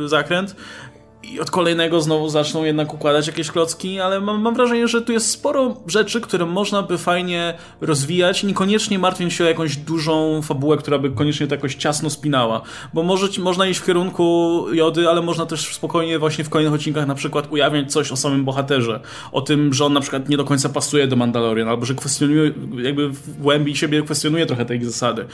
y, 0.04 0.08
zakręt 0.08 0.56
i 1.24 1.40
od 1.40 1.52
kolejnego 1.52 2.02
znowu 2.02 2.30
zaczną 2.30 2.64
jednak 2.64 2.94
układać 2.94 3.28
jakieś 3.28 3.52
klocki, 3.52 4.00
ale 4.00 4.22
mam, 4.22 4.42
mam, 4.42 4.56
wrażenie, 4.56 4.88
że 4.88 5.02
tu 5.02 5.12
jest 5.12 5.30
sporo 5.30 5.78
rzeczy, 5.88 6.22
które 6.22 6.46
można 6.46 6.84
by 6.84 6.98
fajnie 6.98 7.54
rozwijać, 7.82 8.44
niekoniecznie 8.44 9.00
martwiąc 9.00 9.34
się 9.34 9.44
o 9.44 9.48
jakąś 9.48 9.78
dużą 9.78 10.42
fabułę, 10.42 10.78
która 10.78 10.98
by 10.98 11.10
koniecznie 11.10 11.48
to 11.48 11.56
jakoś 11.56 11.76
ciasno 11.76 12.10
spinała, 12.10 12.62
bo 12.94 13.04
może, 13.04 13.28
można 13.42 13.68
iść 13.68 13.80
w 13.80 13.86
kierunku 13.86 14.66
Jody, 14.74 15.10
ale 15.10 15.22
można 15.22 15.46
też 15.46 15.76
spokojnie 15.76 16.20
właśnie 16.20 16.44
w 16.44 16.50
kolejnych 16.50 16.74
odcinkach 16.74 17.08
na 17.08 17.16
przykład 17.16 17.52
ujawniać 17.52 17.92
coś 17.92 18.12
o 18.12 18.16
samym 18.16 18.46
bohaterze, 18.46 19.00
o 19.32 19.42
tym, 19.42 19.74
że 19.74 19.86
on 19.86 19.94
na 19.94 20.02
przykład 20.02 20.30
nie 20.30 20.38
do 20.38 20.46
końca 20.46 20.70
pasuje 20.70 21.08
do 21.08 21.16
Mandalorian, 21.16 21.68
albo 21.68 21.86
że 21.86 21.96
kwestionuje, 21.96 22.52
jakby 22.78 23.10
w 23.10 23.42
głębi 23.42 23.76
siebie 23.76 24.02
kwestionuje 24.02 24.46
trochę 24.46 24.66
te 24.66 24.76
ich 24.76 24.86
zasady 24.86 25.26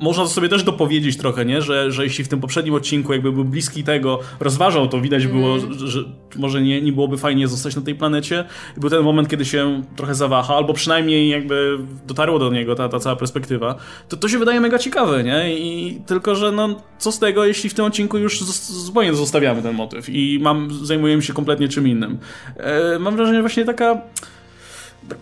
można 0.00 0.22
to 0.22 0.28
sobie 0.28 0.48
też 0.48 0.62
dopowiedzieć 0.62 1.16
trochę, 1.16 1.44
nie? 1.44 1.62
Że, 1.62 1.92
że 1.92 2.04
jeśli 2.04 2.24
w 2.24 2.28
tym 2.28 2.40
poprzednim 2.40 2.74
odcinku 2.74 3.12
jakby 3.12 3.32
był 3.32 3.44
bliski 3.44 3.84
tego, 3.84 4.20
rozważał 4.40 4.88
to, 4.88 5.00
widać 5.00 5.26
było, 5.26 5.56
mm. 5.56 5.74
że, 5.74 5.88
że, 5.88 6.04
może 6.36 6.62
nie, 6.62 6.82
nie 6.82 6.92
byłoby 6.92 7.18
fajnie 7.18 7.48
zostać 7.48 7.76
na 7.76 7.82
tej 7.82 7.94
planecie. 7.94 8.44
I 8.76 8.80
był 8.80 8.90
ten 8.90 9.02
moment, 9.02 9.28
kiedy 9.28 9.44
się 9.44 9.82
trochę 9.96 10.14
zawaha, 10.14 10.56
albo 10.56 10.74
przynajmniej 10.74 11.28
jakby 11.28 11.78
dotarło 12.06 12.38
do 12.38 12.50
niego 12.50 12.74
ta, 12.74 12.88
ta 12.88 13.00
cała 13.00 13.16
perspektywa. 13.16 13.74
To, 14.08 14.16
to 14.16 14.28
się 14.28 14.38
wydaje 14.38 14.60
mega 14.60 14.78
ciekawe, 14.78 15.24
nie? 15.24 15.58
I 15.58 16.00
tylko, 16.06 16.34
że 16.34 16.52
no, 16.52 16.68
co 16.98 17.12
z 17.12 17.18
tego, 17.18 17.44
jeśli 17.44 17.70
w 17.70 17.74
tym 17.74 17.84
odcinku 17.84 18.18
już 18.18 18.42
zupełnie 18.42 19.14
zostawiamy 19.14 19.62
ten 19.62 19.74
motyw 19.74 20.08
i 20.08 20.38
mam, 20.42 20.68
zajmujemy 20.84 21.22
się 21.22 21.32
kompletnie 21.32 21.68
czym 21.68 21.88
innym. 21.88 22.18
E, 22.56 22.98
mam 22.98 23.16
wrażenie 23.16 23.40
właśnie 23.40 23.64
taka 23.64 24.00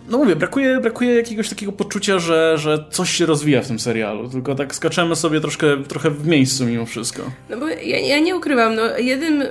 no 0.09 0.17
mówię, 0.17 0.35
brakuje, 0.35 0.79
brakuje 0.79 1.15
jakiegoś 1.15 1.49
takiego 1.49 1.71
poczucia, 1.71 2.19
że, 2.19 2.57
że 2.57 2.85
coś 2.91 3.09
się 3.09 3.25
rozwija 3.25 3.61
w 3.61 3.67
tym 3.67 3.79
serialu, 3.79 4.29
tylko 4.29 4.55
tak 4.55 4.75
skaczemy 4.75 5.15
sobie 5.15 5.41
troszkę, 5.41 5.83
trochę 5.83 6.09
w 6.09 6.27
miejscu 6.27 6.65
mimo 6.65 6.85
wszystko. 6.85 7.23
No 7.49 7.57
bo 7.57 7.67
ja, 7.67 7.99
ja 7.99 8.19
nie 8.19 8.35
ukrywam, 8.35 8.75
no 8.75 8.97
jednym, 8.97 9.43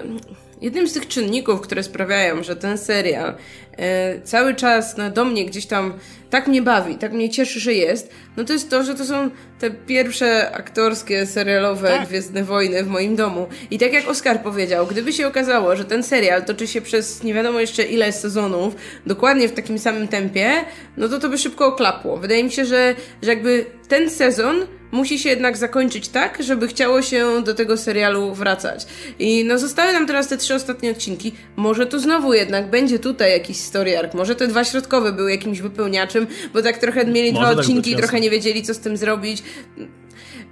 jednym 0.61 0.89
z 0.89 0.93
tych 0.93 1.09
czynników, 1.09 1.61
które 1.61 1.83
sprawiają, 1.83 2.43
że 2.43 2.57
ten 2.57 2.79
serial 2.79 3.35
e, 3.77 4.21
cały 4.21 4.55
czas 4.55 4.97
no, 4.97 5.11
do 5.11 5.25
mnie 5.25 5.47
gdzieś 5.47 5.67
tam 5.67 5.93
tak 6.31 6.49
mnie 6.49 6.63
bawi, 6.63 6.95
tak 6.95 7.13
mnie 7.13 7.31
cieszy, 7.31 7.61
że 7.61 7.73
jest, 7.73 8.11
no 8.37 8.45
to 8.45 8.53
jest 8.53 8.71
to, 8.71 8.83
że 8.85 8.95
to 8.95 9.05
są 9.05 9.31
te 9.59 9.71
pierwsze 9.71 10.53
aktorskie, 10.53 11.27
serialowe 11.27 11.89
tak. 11.89 12.09
Gwiezdne 12.09 12.45
Wojny 12.45 12.85
w 12.85 12.89
moim 12.89 13.17
domu. 13.17 13.47
I 13.71 13.79
tak 13.79 13.93
jak 13.93 14.09
Oskar 14.09 14.43
powiedział, 14.43 14.87
gdyby 14.87 15.13
się 15.13 15.27
okazało, 15.27 15.77
że 15.77 15.85
ten 15.85 16.03
serial 16.03 16.45
toczy 16.45 16.67
się 16.67 16.81
przez 16.81 17.23
nie 17.23 17.35
wiadomo 17.35 17.61
jeszcze 17.61 17.83
ile 17.83 18.13
sezonów, 18.13 18.75
dokładnie 19.07 19.49
w 19.49 19.53
takim 19.53 19.79
samym 19.79 20.09
tempie, 20.09 20.51
no 20.97 21.09
to 21.09 21.19
to 21.19 21.29
by 21.29 21.39
szybko 21.39 21.67
oklapło. 21.67 22.17
Wydaje 22.17 22.45
mi 22.45 22.53
się, 22.53 22.65
że, 22.65 22.95
że 23.23 23.31
jakby 23.31 23.67
ten 23.89 24.11
sezon 24.11 24.67
musi 24.95 25.19
się 25.19 25.29
jednak 25.29 25.57
zakończyć 25.57 26.09
tak, 26.09 26.43
żeby 26.43 26.69
chciało 26.69 27.03
się 27.03 27.43
do 27.45 27.55
tego 27.55 27.77
serialu 27.77 28.35
wracać. 28.35 28.87
I 29.19 29.45
no 29.45 29.59
zostały 29.59 29.93
nam 29.93 30.07
teraz 30.07 30.29
te 30.29 30.37
trzy 30.37 30.55
ostatnie 30.55 30.91
odcinki. 30.91 31.33
Może 31.57 31.87
to 31.87 32.01
znowu 32.01 32.35
jednak 32.35 32.71
będzie 32.71 32.99
tutaj 32.99 33.31
jakiś 33.31 33.57
story 33.57 33.99
arc. 33.99 34.15
Może 34.15 34.35
te 34.35 34.49
dwa 34.49 34.65
środkowe 34.65 35.13
były 35.13 35.31
jakimś 35.31 35.61
wypełniaczem, 35.61 36.27
bo 36.53 36.63
tak 36.63 36.79
trochę 36.79 37.05
mieli 37.07 37.33
Może 37.33 37.47
dwa 37.47 37.51
tak 37.51 37.59
odcinki 37.59 37.93
i 37.93 37.97
trochę 37.97 38.21
nie 38.25 38.31
wiedzieli, 38.31 38.63
co 38.63 38.75
z 38.75 38.79
tym 38.79 38.97
zrobić. 38.97 39.43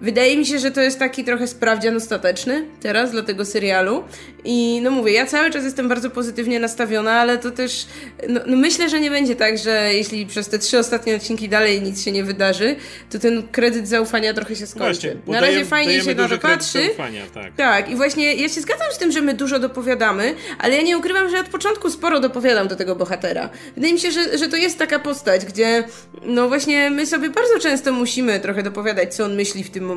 Wydaje 0.03 0.37
mi 0.37 0.47
się, 0.47 0.59
że 0.59 0.71
to 0.71 0.81
jest 0.81 0.99
taki 0.99 1.25
trochę 1.25 1.47
sprawdzian 1.47 1.97
ostateczny 1.97 2.65
teraz 2.81 3.11
dla 3.11 3.23
tego 3.23 3.45
serialu. 3.45 4.05
I 4.45 4.81
no 4.83 4.91
mówię, 4.91 5.13
ja 5.13 5.27
cały 5.27 5.51
czas 5.51 5.65
jestem 5.65 5.89
bardzo 5.89 6.11
pozytywnie 6.11 6.61
nastawiona, 6.61 7.13
ale 7.13 7.39
to 7.39 7.51
też 7.51 7.87
no, 8.29 8.41
no 8.47 8.57
myślę, 8.57 8.89
że 8.89 9.01
nie 9.01 9.11
będzie 9.11 9.37
tak, 9.37 9.59
że 9.59 9.95
jeśli 9.95 10.27
przez 10.27 10.49
te 10.49 10.59
trzy 10.59 10.79
ostatnie 10.79 11.17
odcinki 11.17 11.49
dalej 11.49 11.83
nic 11.83 12.05
się 12.05 12.13
nie 12.13 12.25
wydarzy, 12.25 12.77
to 13.11 13.19
ten 13.19 13.49
kredyt 13.49 13.89
zaufania 13.89 14.35
trochę 14.35 14.57
się 14.57 14.67
skończy. 14.67 15.19
Właśnie, 15.25 15.41
na 15.41 15.41
razie 15.41 15.65
fajnie 15.65 16.01
się 16.01 16.15
na 16.15 16.29
to 16.29 16.39
patrzy. 16.39 16.87
Zaufania, 16.87 17.23
tak. 17.35 17.57
tak, 17.57 17.91
i 17.91 17.97
właśnie 17.97 18.35
ja 18.35 18.49
się 18.49 18.61
zgadzam 18.61 18.93
z 18.93 18.99
tym, 18.99 19.13
że 19.13 19.21
my 19.21 19.35
dużo 19.35 19.59
dopowiadamy, 19.59 20.35
ale 20.59 20.77
ja 20.77 20.83
nie 20.83 20.99
ukrywam, 20.99 21.31
że 21.31 21.41
od 21.41 21.49
początku 21.49 21.91
sporo 21.91 22.21
dopowiadam 22.21 22.69
do 22.69 22.77
tego 22.77 22.97
bohatera. 22.97 23.51
Wydaje 23.75 23.93
mi 23.93 24.01
się, 24.01 24.11
że, 24.11 24.39
że 24.39 24.49
to 24.49 24.57
jest 24.57 24.79
taka 24.79 24.99
postać, 24.99 25.45
gdzie 25.45 25.85
no 26.23 26.49
właśnie 26.49 26.91
my 26.91 27.07
sobie 27.07 27.31
bardzo 27.31 27.59
często 27.59 27.93
musimy 27.93 28.41
trochę 28.41 28.63
dopowiadać, 28.63 29.15
co 29.15 29.25
on 29.25 29.37
myśli 29.37 29.65
w 29.65 29.71
tym 29.71 29.85
momencie, 29.85 29.92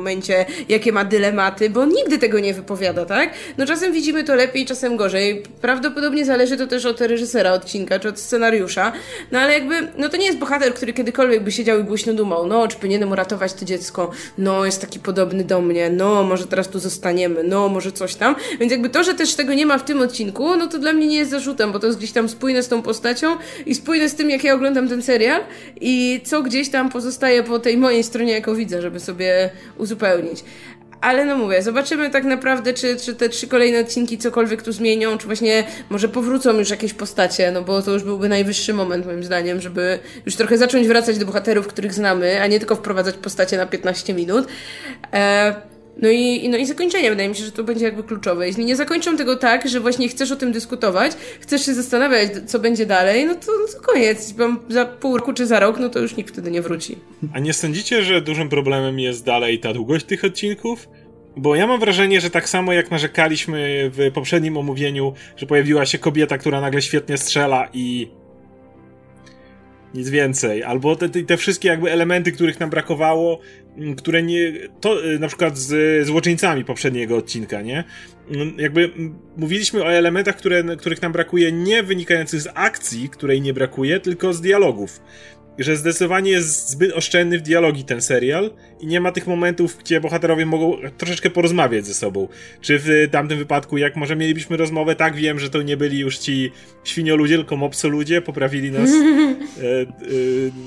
jakie 0.68 0.92
ma 0.92 1.04
dylematy, 1.04 1.70
bo 1.70 1.80
on 1.80 1.88
nigdy 1.88 2.18
tego 2.18 2.40
nie 2.40 2.54
wypowiada, 2.54 3.04
tak? 3.04 3.30
No 3.58 3.66
czasem 3.66 3.92
widzimy 3.92 4.24
to 4.24 4.34
lepiej, 4.34 4.66
czasem 4.66 4.96
gorzej. 4.96 5.42
Prawdopodobnie 5.60 6.24
zależy 6.24 6.56
to 6.56 6.66
też 6.66 6.84
od 6.86 7.00
reżysera 7.00 7.52
odcinka, 7.52 7.98
czy 7.98 8.08
od 8.08 8.20
scenariusza. 8.20 8.92
No 9.32 9.38
ale 9.38 9.52
jakby, 9.52 9.88
no 9.98 10.08
to 10.08 10.16
nie 10.16 10.26
jest 10.26 10.38
bohater, 10.38 10.74
który 10.74 10.92
kiedykolwiek 10.92 11.42
by 11.42 11.52
siedział 11.52 11.80
i 11.80 11.84
głośno 11.84 12.12
dumał, 12.12 12.46
no 12.46 12.68
czy 12.68 12.76
powinienem 12.76 13.12
uratować 13.12 13.52
to 13.52 13.64
dziecko, 13.64 14.10
no 14.38 14.64
jest 14.64 14.80
taki 14.80 14.98
podobny 14.98 15.44
do 15.44 15.60
mnie, 15.60 15.90
no 15.90 16.24
może 16.24 16.46
teraz 16.46 16.68
tu 16.68 16.78
zostaniemy, 16.78 17.42
no 17.44 17.68
może 17.68 17.92
coś 17.92 18.14
tam. 18.14 18.36
Więc 18.60 18.72
jakby 18.72 18.90
to, 18.90 19.04
że 19.04 19.14
też 19.14 19.34
tego 19.34 19.54
nie 19.54 19.66
ma 19.66 19.78
w 19.78 19.84
tym 19.84 20.00
odcinku, 20.00 20.56
no 20.56 20.66
to 20.66 20.78
dla 20.78 20.92
mnie 20.92 21.06
nie 21.06 21.16
jest 21.16 21.30
zarzutem, 21.30 21.72
bo 21.72 21.78
to 21.78 21.86
jest 21.86 21.98
gdzieś 21.98 22.12
tam 22.12 22.28
spójne 22.28 22.62
z 22.62 22.68
tą 22.68 22.82
postacią 22.82 23.36
i 23.66 23.74
spójne 23.74 24.08
z 24.08 24.14
tym, 24.14 24.30
jak 24.30 24.44
ja 24.44 24.54
oglądam 24.54 24.88
ten 24.88 25.02
serial 25.02 25.40
i 25.80 26.20
co 26.24 26.42
gdzieś 26.42 26.68
tam 26.68 26.90
pozostaje 26.90 27.42
po 27.42 27.58
tej 27.58 27.76
mojej 27.76 28.02
stronie 28.04 28.32
jako 28.32 28.54
widzę, 28.54 28.82
żeby 28.82 29.00
sobie 29.00 29.50
uzupełnić. 29.86 30.44
Ale 31.00 31.24
no 31.24 31.36
mówię, 31.36 31.62
zobaczymy 31.62 32.10
tak 32.10 32.24
naprawdę, 32.24 32.74
czy, 32.74 32.96
czy 32.96 33.14
te 33.14 33.28
trzy 33.28 33.48
kolejne 33.48 33.80
odcinki 33.80 34.18
cokolwiek 34.18 34.62
tu 34.62 34.72
zmienią, 34.72 35.18
czy 35.18 35.26
właśnie 35.26 35.64
może 35.90 36.08
powrócą 36.08 36.58
już 36.58 36.70
jakieś 36.70 36.94
postacie, 36.94 37.52
no 37.52 37.62
bo 37.62 37.82
to 37.82 37.92
już 37.92 38.02
byłby 38.02 38.28
najwyższy 38.28 38.74
moment 38.74 39.06
moim 39.06 39.24
zdaniem, 39.24 39.60
żeby 39.60 39.98
już 40.26 40.36
trochę 40.36 40.58
zacząć 40.58 40.88
wracać 40.88 41.18
do 41.18 41.26
bohaterów, 41.26 41.66
których 41.66 41.94
znamy, 41.94 42.40
a 42.40 42.46
nie 42.46 42.58
tylko 42.58 42.76
wprowadzać 42.76 43.16
postacie 43.16 43.56
na 43.56 43.66
15 43.66 44.14
minut. 44.14 44.46
E 45.12 45.75
no 46.02 46.08
i, 46.08 46.48
no 46.48 46.56
i 46.56 46.66
zakończenie, 46.66 47.10
wydaje 47.10 47.28
mi 47.28 47.34
się, 47.34 47.44
że 47.44 47.52
to 47.52 47.64
będzie 47.64 47.84
jakby 47.84 48.02
kluczowe. 48.02 48.46
Jeśli 48.46 48.64
nie 48.64 48.76
zakończą 48.76 49.16
tego 49.16 49.36
tak, 49.36 49.68
że 49.68 49.80
właśnie 49.80 50.08
chcesz 50.08 50.32
o 50.32 50.36
tym 50.36 50.52
dyskutować, 50.52 51.12
chcesz 51.40 51.66
się 51.66 51.74
zastanawiać, 51.74 52.30
co 52.46 52.58
będzie 52.58 52.86
dalej, 52.86 53.26
no 53.26 53.34
to, 53.34 53.52
no 53.60 53.66
to 53.72 53.86
koniec. 53.86 54.34
Za 54.68 54.84
pół 54.84 55.16
roku 55.16 55.32
czy 55.32 55.46
za 55.46 55.60
rok, 55.60 55.78
no 55.78 55.88
to 55.88 55.98
już 55.98 56.16
nikt 56.16 56.32
wtedy 56.32 56.50
nie 56.50 56.62
wróci. 56.62 56.96
A 57.32 57.38
nie 57.38 57.52
sądzicie, 57.52 58.02
że 58.02 58.20
dużym 58.20 58.48
problemem 58.48 58.98
jest 58.98 59.24
dalej 59.24 59.60
ta 59.60 59.72
długość 59.72 60.04
tych 60.04 60.24
odcinków? 60.24 60.88
Bo 61.36 61.54
ja 61.54 61.66
mam 61.66 61.80
wrażenie, 61.80 62.20
że 62.20 62.30
tak 62.30 62.48
samo 62.48 62.72
jak 62.72 62.90
narzekaliśmy 62.90 63.90
w 63.94 64.12
poprzednim 64.12 64.56
omówieniu, 64.56 65.12
że 65.36 65.46
pojawiła 65.46 65.86
się 65.86 65.98
kobieta, 65.98 66.38
która 66.38 66.60
nagle 66.60 66.82
świetnie 66.82 67.16
strzela 67.16 67.68
i 67.72 68.10
Nic 69.94 70.08
więcej. 70.08 70.62
Albo 70.62 70.96
te, 70.96 71.08
te, 71.08 71.36
wszystkie 71.36 71.68
jakby 71.68 71.92
elementy, 71.92 72.32
których 72.32 72.60
nam 72.60 72.70
brakowało, 72.70 73.40
mm, 73.76 73.96
które 73.96 74.22
nie. 74.22 74.52
To 74.80 75.06
y, 75.06 75.18
na 75.18 75.28
przykład 75.28 75.58
z 75.58 76.06
złoczyńcami 76.06 76.64
poprzedniego 76.64 77.16
odcinka, 77.16 77.62
nie? 77.62 77.84
Mm, 78.30 78.54
jakby 78.58 78.90
mówiliśmy 79.36 79.82
o 79.82 79.92
elementach, 79.92 80.36
które, 80.36 80.76
których 80.76 81.02
nam 81.02 81.12
brakuje, 81.12 81.52
nie 81.52 81.82
wynikających 81.82 82.40
z 82.40 82.48
akcji, 82.54 83.08
której 83.08 83.40
nie 83.40 83.54
brakuje, 83.54 84.00
tylko 84.00 84.32
z 84.32 84.40
dialogów 84.40 85.00
że 85.58 85.76
zdecydowanie 85.76 86.30
jest 86.30 86.70
zbyt 86.70 86.92
oszczędny 86.92 87.38
w 87.38 87.42
dialogi 87.42 87.84
ten 87.84 88.02
serial 88.02 88.50
i 88.80 88.86
nie 88.86 89.00
ma 89.00 89.12
tych 89.12 89.26
momentów, 89.26 89.78
gdzie 89.78 90.00
bohaterowie 90.00 90.46
mogą 90.46 90.76
troszeczkę 90.98 91.30
porozmawiać 91.30 91.86
ze 91.86 91.94
sobą. 91.94 92.28
Czy 92.60 92.78
w 92.78 93.08
tamtym 93.10 93.38
wypadku, 93.38 93.78
jak 93.78 93.96
może 93.96 94.16
mielibyśmy 94.16 94.56
rozmowę, 94.56 94.96
tak 94.96 95.16
wiem, 95.16 95.38
że 95.38 95.50
to 95.50 95.62
nie 95.62 95.76
byli 95.76 95.98
już 95.98 96.18
ci 96.18 96.52
świnioludzie, 96.84 97.36
tylko 97.36 97.56
mopsoludzie, 97.56 98.22
poprawili 98.22 98.70
nas, 98.70 98.90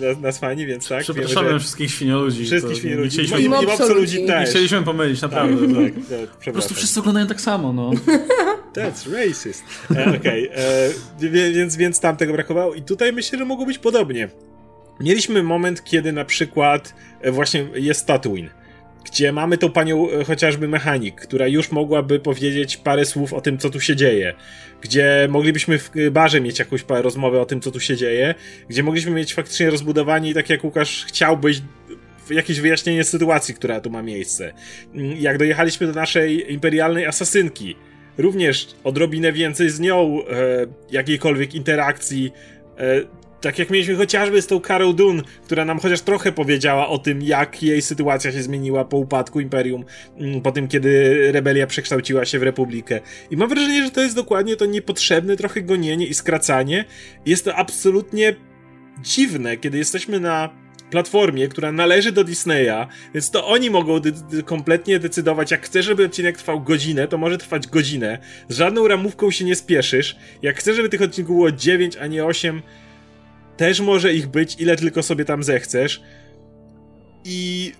e, 0.03 0.09
e, 0.11 0.21
nas 0.21 0.39
fani, 0.39 0.65
więc 0.65 0.87
tak. 0.87 1.03
Przepraszamy 1.03 1.47
wiemy, 1.47 1.59
że... 1.59 1.59
wszystkich 1.59 1.91
świnioludzi. 1.91 2.45
Wszystkich 2.45 2.77
świnioludzi. 2.77 3.09
Chcieliśmy... 3.09 3.41
I, 3.41 3.45
i 3.45 3.49
mopsoludzi 3.49 4.25
też. 4.25 4.45
Nie 4.45 4.45
chcieliśmy 4.45 4.83
pomylić, 4.83 5.21
naprawdę. 5.21 5.67
Tak, 5.67 5.93
tak, 5.93 6.29
tak, 6.29 6.45
po 6.45 6.51
prostu 6.51 6.73
wszyscy 6.73 6.99
oglądają 6.99 7.27
tak 7.27 7.41
samo, 7.41 7.73
no. 7.73 7.91
That's 8.75 9.13
racist. 9.13 9.63
E, 9.95 10.15
Okej, 10.17 10.49
okay. 10.49 10.63
E, 11.21 11.51
więc, 11.51 11.75
więc 11.75 11.99
tam 11.99 12.17
tego 12.17 12.33
brakowało 12.33 12.73
i 12.73 12.81
tutaj 12.81 13.13
myślę, 13.13 13.39
że 13.39 13.45
mogło 13.45 13.65
być 13.65 13.79
podobnie. 13.79 14.29
Mieliśmy 14.99 15.43
moment, 15.43 15.83
kiedy 15.83 16.11
na 16.11 16.25
przykład 16.25 16.95
e, 17.21 17.31
właśnie 17.31 17.67
jest 17.75 18.05
Tatooine, 18.05 18.49
gdzie 19.05 19.31
mamy 19.31 19.57
tą 19.57 19.71
panią 19.71 20.09
e, 20.09 20.23
chociażby 20.23 20.67
mechanik, 20.67 21.21
która 21.21 21.47
już 21.47 21.71
mogłaby 21.71 22.19
powiedzieć 22.19 22.77
parę 22.77 23.05
słów 23.05 23.33
o 23.33 23.41
tym, 23.41 23.57
co 23.57 23.69
tu 23.69 23.79
się 23.79 23.95
dzieje, 23.95 24.33
gdzie 24.81 25.27
moglibyśmy 25.29 25.79
w 25.79 25.91
barze 26.11 26.41
mieć 26.41 26.59
jakąś 26.59 26.85
rozmowę 26.89 27.41
o 27.41 27.45
tym, 27.45 27.61
co 27.61 27.71
tu 27.71 27.79
się 27.79 27.97
dzieje, 27.97 28.35
gdzie 28.69 28.83
mogliśmy 28.83 29.11
mieć 29.11 29.33
faktycznie 29.33 29.69
rozbudowanie 29.69 30.29
i 30.29 30.33
tak 30.33 30.49
jak 30.49 30.63
Łukasz 30.63 31.05
chciałbyś 31.07 31.61
jakieś 32.29 32.59
wyjaśnienie 32.59 33.03
sytuacji, 33.03 33.53
która 33.53 33.81
tu 33.81 33.89
ma 33.89 34.01
miejsce. 34.01 34.53
Mm, 34.93 35.17
jak 35.17 35.37
dojechaliśmy 35.37 35.87
do 35.87 35.93
naszej 35.93 36.53
imperialnej 36.53 37.05
asasynki, 37.05 37.75
również 38.17 38.67
odrobinę 38.83 39.31
więcej 39.31 39.69
z 39.69 39.79
nią 39.79 40.19
e, 40.25 40.65
jakiejkolwiek 40.91 41.55
interakcji, 41.55 42.31
e, 42.77 43.18
tak 43.41 43.59
jak 43.59 43.69
mieliśmy 43.69 43.95
chociażby 43.95 44.41
z 44.41 44.47
tą 44.47 44.59
Carol 44.59 44.95
Dune, 44.95 45.23
która 45.45 45.65
nam 45.65 45.79
chociaż 45.79 46.01
trochę 46.01 46.31
powiedziała 46.31 46.87
o 46.87 46.97
tym, 46.97 47.21
jak 47.21 47.63
jej 47.63 47.81
sytuacja 47.81 48.31
się 48.31 48.43
zmieniła 48.43 48.85
po 48.85 48.97
upadku 48.97 49.39
Imperium, 49.39 49.85
mm, 50.17 50.41
po 50.41 50.51
tym, 50.51 50.67
kiedy 50.67 51.17
rebelia 51.31 51.67
przekształciła 51.67 52.25
się 52.25 52.39
w 52.39 52.43
republikę. 52.43 52.99
I 53.31 53.37
mam 53.37 53.49
wrażenie, 53.49 53.83
że 53.83 53.91
to 53.91 54.01
jest 54.01 54.15
dokładnie 54.15 54.55
to 54.55 54.65
niepotrzebne 54.65 55.37
trochę 55.37 55.61
gonienie 55.61 56.05
i 56.05 56.13
skracanie. 56.13 56.85
Jest 57.25 57.45
to 57.45 57.55
absolutnie 57.55 58.35
dziwne, 59.01 59.57
kiedy 59.57 59.77
jesteśmy 59.77 60.19
na 60.19 60.49
platformie, 60.89 61.47
która 61.47 61.71
należy 61.71 62.11
do 62.11 62.23
Disneya, 62.23 62.87
więc 63.13 63.31
to 63.31 63.47
oni 63.47 63.69
mogą 63.69 64.01
kompletnie 64.45 64.99
decydować, 64.99 65.51
jak 65.51 65.65
chcesz, 65.65 65.85
żeby 65.85 66.05
odcinek 66.05 66.37
trwał 66.37 66.61
godzinę, 66.61 67.07
to 67.07 67.17
może 67.17 67.37
trwać 67.37 67.67
godzinę. 67.67 68.17
Z 68.47 68.57
żadną 68.57 68.87
ramówką 68.87 69.31
się 69.31 69.45
nie 69.45 69.55
spieszysz. 69.55 70.15
Jak 70.41 70.57
chcesz, 70.57 70.75
żeby 70.75 70.89
tych 70.89 71.01
odcinków 71.01 71.35
było 71.35 71.51
9, 71.51 71.97
a 71.97 72.07
nie 72.07 72.25
8, 72.25 72.61
też 73.59 73.79
może 73.81 74.13
ich 74.13 74.27
być, 74.27 74.55
ile 74.59 74.75
tylko 74.75 75.03
sobie 75.03 75.25
tam 75.25 75.43
zechcesz. 75.43 76.01
I 77.25 77.71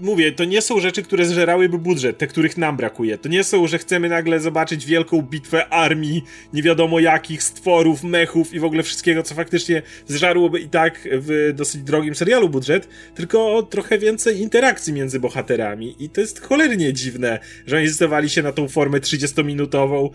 mówię, 0.00 0.32
to 0.32 0.44
nie 0.44 0.62
są 0.62 0.80
rzeczy, 0.80 1.02
które 1.02 1.26
zżerałyby 1.26 1.78
budżet, 1.78 2.18
te, 2.18 2.26
których 2.26 2.58
nam 2.58 2.76
brakuje. 2.76 3.18
To 3.18 3.28
nie 3.28 3.44
są, 3.44 3.66
że 3.66 3.78
chcemy 3.78 4.08
nagle 4.08 4.40
zobaczyć 4.40 4.86
wielką 4.86 5.22
bitwę 5.22 5.68
armii, 5.68 6.24
nie 6.52 6.62
wiadomo 6.62 7.00
jakich 7.00 7.42
stworów, 7.42 8.02
mechów 8.02 8.54
i 8.54 8.60
w 8.60 8.64
ogóle 8.64 8.82
wszystkiego, 8.82 9.22
co 9.22 9.34
faktycznie 9.34 9.82
zżarłoby 10.06 10.60
i 10.60 10.68
tak 10.68 11.08
w 11.12 11.52
dosyć 11.54 11.82
drogim 11.82 12.14
serialu 12.14 12.48
budżet, 12.48 12.88
tylko 13.14 13.62
trochę 13.62 13.98
więcej 13.98 14.40
interakcji 14.40 14.92
między 14.92 15.20
bohaterami. 15.20 15.96
I 15.98 16.10
to 16.10 16.20
jest 16.20 16.40
cholernie 16.40 16.92
dziwne, 16.92 17.38
że 17.66 17.76
oni 17.76 17.86
zdecydowali 17.86 18.30
się 18.30 18.42
na 18.42 18.52
tą 18.52 18.68
formę 18.68 18.98
30-minutową, 18.98 20.10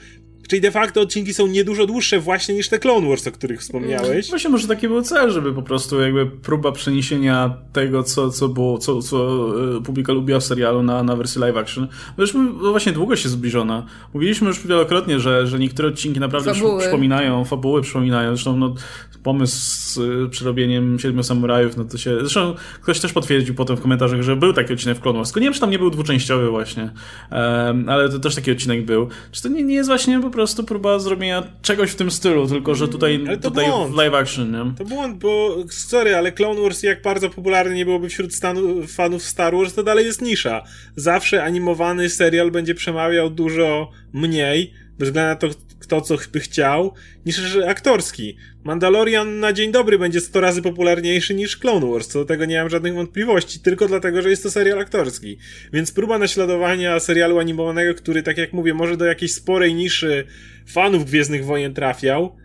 Czyli 0.49 0.61
de 0.61 0.71
facto 0.71 1.01
odcinki 1.01 1.33
są 1.33 1.47
niedużo 1.47 1.85
dłuższe 1.85 2.19
właśnie 2.19 2.55
niż 2.55 2.69
te 2.69 2.79
Clone 2.79 3.09
Wars, 3.09 3.27
o 3.27 3.31
których 3.31 3.59
wspomniałeś. 3.59 4.29
Właśnie 4.29 4.49
może 4.49 4.67
taki 4.67 4.87
był 4.87 5.01
cel, 5.01 5.31
żeby 5.31 5.53
po 5.53 5.61
prostu 5.61 6.01
jakby 6.01 6.25
próba 6.25 6.71
przeniesienia 6.71 7.57
tego, 7.73 8.03
co, 8.03 8.29
co 8.29 8.47
było, 8.47 8.77
co, 8.77 9.01
co 9.01 9.47
e, 9.77 9.81
publika 9.81 10.13
lubiła 10.13 10.39
w 10.39 10.43
serialu 10.43 10.83
na, 10.83 11.03
na 11.03 11.15
wersję 11.15 11.41
live 11.41 11.57
action. 11.57 11.87
No 12.17 12.23
już 12.23 12.33
no 12.33 12.71
właśnie 12.71 12.91
długo 12.91 13.15
się 13.15 13.29
zbliżona. 13.29 13.85
Mówiliśmy 14.13 14.47
już 14.47 14.67
wielokrotnie, 14.67 15.19
że, 15.19 15.47
że 15.47 15.59
niektóre 15.59 15.87
odcinki 15.87 16.19
naprawdę 16.19 16.53
fabuły. 16.53 16.81
przypominają, 16.81 17.45
fabuły 17.45 17.81
przypominają. 17.81 18.29
Zresztą 18.29 18.57
no, 18.57 18.75
pomysł 19.23 19.57
z 19.57 19.97
y, 19.97 20.29
przerobieniem 20.29 20.99
Siedmiu 20.99 21.23
Samurajów, 21.23 21.77
no 21.77 21.85
to 21.85 21.97
się... 21.97 22.17
Zresztą 22.19 22.55
ktoś 22.81 22.99
też 22.99 23.13
potwierdził 23.13 23.55
potem 23.55 23.77
w 23.77 23.81
komentarzach, 23.81 24.21
że 24.21 24.35
był 24.35 24.53
taki 24.53 24.73
odcinek 24.73 24.97
w 24.97 25.01
Clone 25.01 25.17
Wars. 25.17 25.29
Tylko 25.29 25.39
nie 25.39 25.45
wiem, 25.45 25.53
czy 25.53 25.59
tam 25.59 25.69
nie 25.69 25.79
był 25.79 25.89
dwuczęściowy 25.89 26.49
właśnie. 26.49 26.91
Um, 27.31 27.89
ale 27.89 28.09
to 28.09 28.19
też 28.19 28.35
taki 28.35 28.51
odcinek 28.51 28.85
był. 28.85 29.07
Czy 29.31 29.41
to 29.41 29.49
nie, 29.49 29.63
nie 29.63 29.75
jest 29.75 29.89
właśnie 29.89 30.19
po 30.19 30.29
prostu 30.29 30.38
próba 30.63 30.99
zrobienia 30.99 31.43
czegoś 31.61 31.91
w 31.91 31.95
tym 31.95 32.11
stylu, 32.11 32.47
tylko 32.47 32.75
że 32.75 32.87
tutaj, 32.87 33.23
tutaj 33.41 33.65
w 33.91 33.95
live 33.95 34.13
action, 34.13 34.51
nie? 34.51 34.73
To 34.77 34.85
błąd, 34.85 35.17
bo 35.17 35.55
sorry, 35.69 36.15
ale 36.15 36.31
Clone 36.31 36.61
Wars 36.61 36.83
jak 36.83 37.01
bardzo 37.01 37.29
popularny 37.29 37.75
nie 37.75 37.85
byłoby 37.85 38.09
wśród 38.09 38.35
stanu, 38.35 38.87
fanów 38.87 39.23
Star 39.23 39.55
Wars, 39.55 39.73
to 39.73 39.83
dalej 39.83 40.05
jest 40.05 40.21
nisza. 40.21 40.63
Zawsze 40.95 41.43
animowany 41.43 42.09
serial 42.09 42.51
będzie 42.51 42.75
przemawiał 42.75 43.29
dużo 43.29 43.91
mniej, 44.13 44.73
bez 44.99 45.09
względu 45.09 45.29
na 45.29 45.35
to, 45.35 45.59
kto 45.79 46.01
co 46.01 46.17
by 46.31 46.39
chciał, 46.39 46.93
niż 47.25 47.57
aktorski. 47.67 48.37
Mandalorian 48.63 49.39
na 49.39 49.53
dzień 49.53 49.71
dobry 49.71 49.99
będzie 49.99 50.21
100 50.21 50.41
razy 50.41 50.61
popularniejszy 50.61 51.33
niż 51.33 51.57
Clone 51.57 51.91
Wars, 51.91 52.07
co 52.07 52.19
do 52.19 52.25
tego 52.25 52.45
nie 52.45 52.59
mam 52.59 52.69
żadnych 52.69 52.93
wątpliwości, 52.93 53.59
tylko 53.59 53.87
dlatego, 53.87 54.21
że 54.21 54.29
jest 54.29 54.43
to 54.43 54.51
serial 54.51 54.79
aktorski. 54.79 55.37
Więc 55.73 55.91
próba 55.91 56.17
naśladowania 56.17 56.99
serialu 56.99 57.39
animowanego, 57.39 57.95
który, 57.95 58.23
tak 58.23 58.37
jak 58.37 58.53
mówię, 58.53 58.73
może 58.73 58.97
do 58.97 59.05
jakiejś 59.05 59.33
sporej 59.33 59.73
niszy 59.73 60.23
fanów 60.67 61.05
Gwiezdnych 61.05 61.45
Wojen 61.45 61.73
trafiał, 61.73 62.35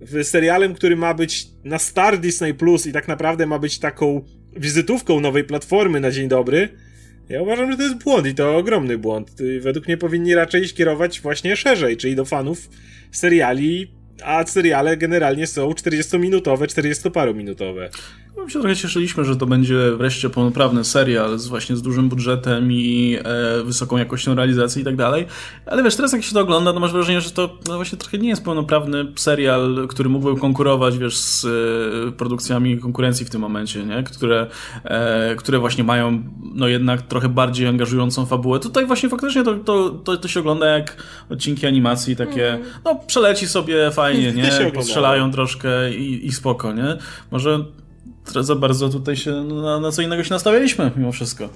w 0.00 0.24
serialem, 0.24 0.74
który 0.74 0.96
ma 0.96 1.14
być 1.14 1.46
na 1.64 1.78
Star 1.78 2.18
Disney 2.18 2.54
Plus 2.54 2.86
i 2.86 2.92
tak 2.92 3.08
naprawdę 3.08 3.46
ma 3.46 3.58
być 3.58 3.78
taką 3.78 4.24
wizytówką 4.56 5.20
nowej 5.20 5.44
platformy 5.44 6.00
na 6.00 6.10
dzień 6.10 6.28
dobry, 6.28 6.68
ja 7.32 7.42
uważam, 7.42 7.70
że 7.70 7.76
to 7.76 7.82
jest 7.82 8.04
błąd 8.04 8.26
i 8.26 8.34
to 8.34 8.56
ogromny 8.56 8.98
błąd. 8.98 9.30
Według 9.60 9.86
mnie 9.86 9.96
powinni 9.96 10.34
raczej 10.34 10.68
skierować 10.68 11.20
właśnie 11.20 11.56
szerzej, 11.56 11.96
czyli 11.96 12.16
do 12.16 12.24
fanów 12.24 12.68
seriali 13.10 13.90
a 14.24 14.46
seriale 14.46 14.96
generalnie 14.96 15.46
są 15.46 15.70
40-minutowe, 15.70 16.66
40-parominutowe. 16.66 17.88
My 18.36 18.50
się 18.50 18.60
trochę 18.60 18.76
cieszyliśmy, 18.76 19.24
że 19.24 19.36
to 19.36 19.46
będzie 19.46 19.96
wreszcie 19.96 20.30
pełnoprawny 20.30 20.84
serial 20.84 21.38
z 21.38 21.46
właśnie 21.46 21.76
z 21.76 21.82
dużym 21.82 22.08
budżetem 22.08 22.72
i 22.72 23.18
e, 23.24 23.62
wysoką 23.62 23.96
jakością 23.96 24.34
realizacji 24.34 24.82
i 24.82 24.84
tak 24.84 24.96
dalej. 24.96 25.26
Ale 25.66 25.82
wiesz, 25.82 25.96
teraz 25.96 26.12
jak 26.12 26.22
się 26.22 26.34
to 26.34 26.40
ogląda, 26.40 26.72
to 26.72 26.80
masz 26.80 26.92
wrażenie, 26.92 27.20
że 27.20 27.30
to 27.30 27.58
no 27.68 27.76
właśnie 27.76 27.98
trochę 27.98 28.18
nie 28.18 28.28
jest 28.28 28.44
pełnoprawny 28.44 29.12
serial, 29.16 29.86
który 29.88 30.08
mógłby 30.08 30.40
konkurować, 30.40 30.98
wiesz, 30.98 31.16
z 31.16 31.44
e, 31.44 32.12
produkcjami 32.12 32.78
konkurencji 32.78 33.26
w 33.26 33.30
tym 33.30 33.40
momencie, 33.40 33.84
nie? 33.84 34.02
Które, 34.02 34.46
e, 34.84 35.36
które 35.36 35.58
właśnie 35.58 35.84
mają 35.84 36.22
no 36.54 36.68
jednak 36.68 37.02
trochę 37.02 37.28
bardziej 37.28 37.66
angażującą 37.66 38.26
fabułę. 38.26 38.60
Tutaj 38.60 38.86
właśnie 38.86 39.08
faktycznie 39.08 39.42
to, 39.44 39.54
to, 39.54 39.90
to, 39.90 40.16
to 40.16 40.28
się 40.28 40.40
ogląda 40.40 40.66
jak 40.66 40.96
odcinki 41.30 41.66
animacji 41.66 42.16
takie, 42.16 42.52
mm. 42.52 42.66
no 42.84 43.00
przeleci 43.06 43.46
sobie 43.46 43.90
fajnie, 43.90 44.32
nie? 44.42 44.70
Postrzelają 44.74 45.30
troszkę 45.30 45.94
i, 45.94 46.26
i 46.26 46.32
spoko, 46.32 46.72
nie? 46.72 46.96
Może 47.30 47.64
za 48.40 48.54
bardzo 48.54 48.88
tutaj 48.88 49.16
się 49.16 49.44
na, 49.44 49.80
na 49.80 49.92
co 49.92 50.02
innego 50.02 50.24
się 50.24 50.34
nastawialiśmy 50.34 50.90
mimo 50.96 51.12
wszystko. 51.12 51.48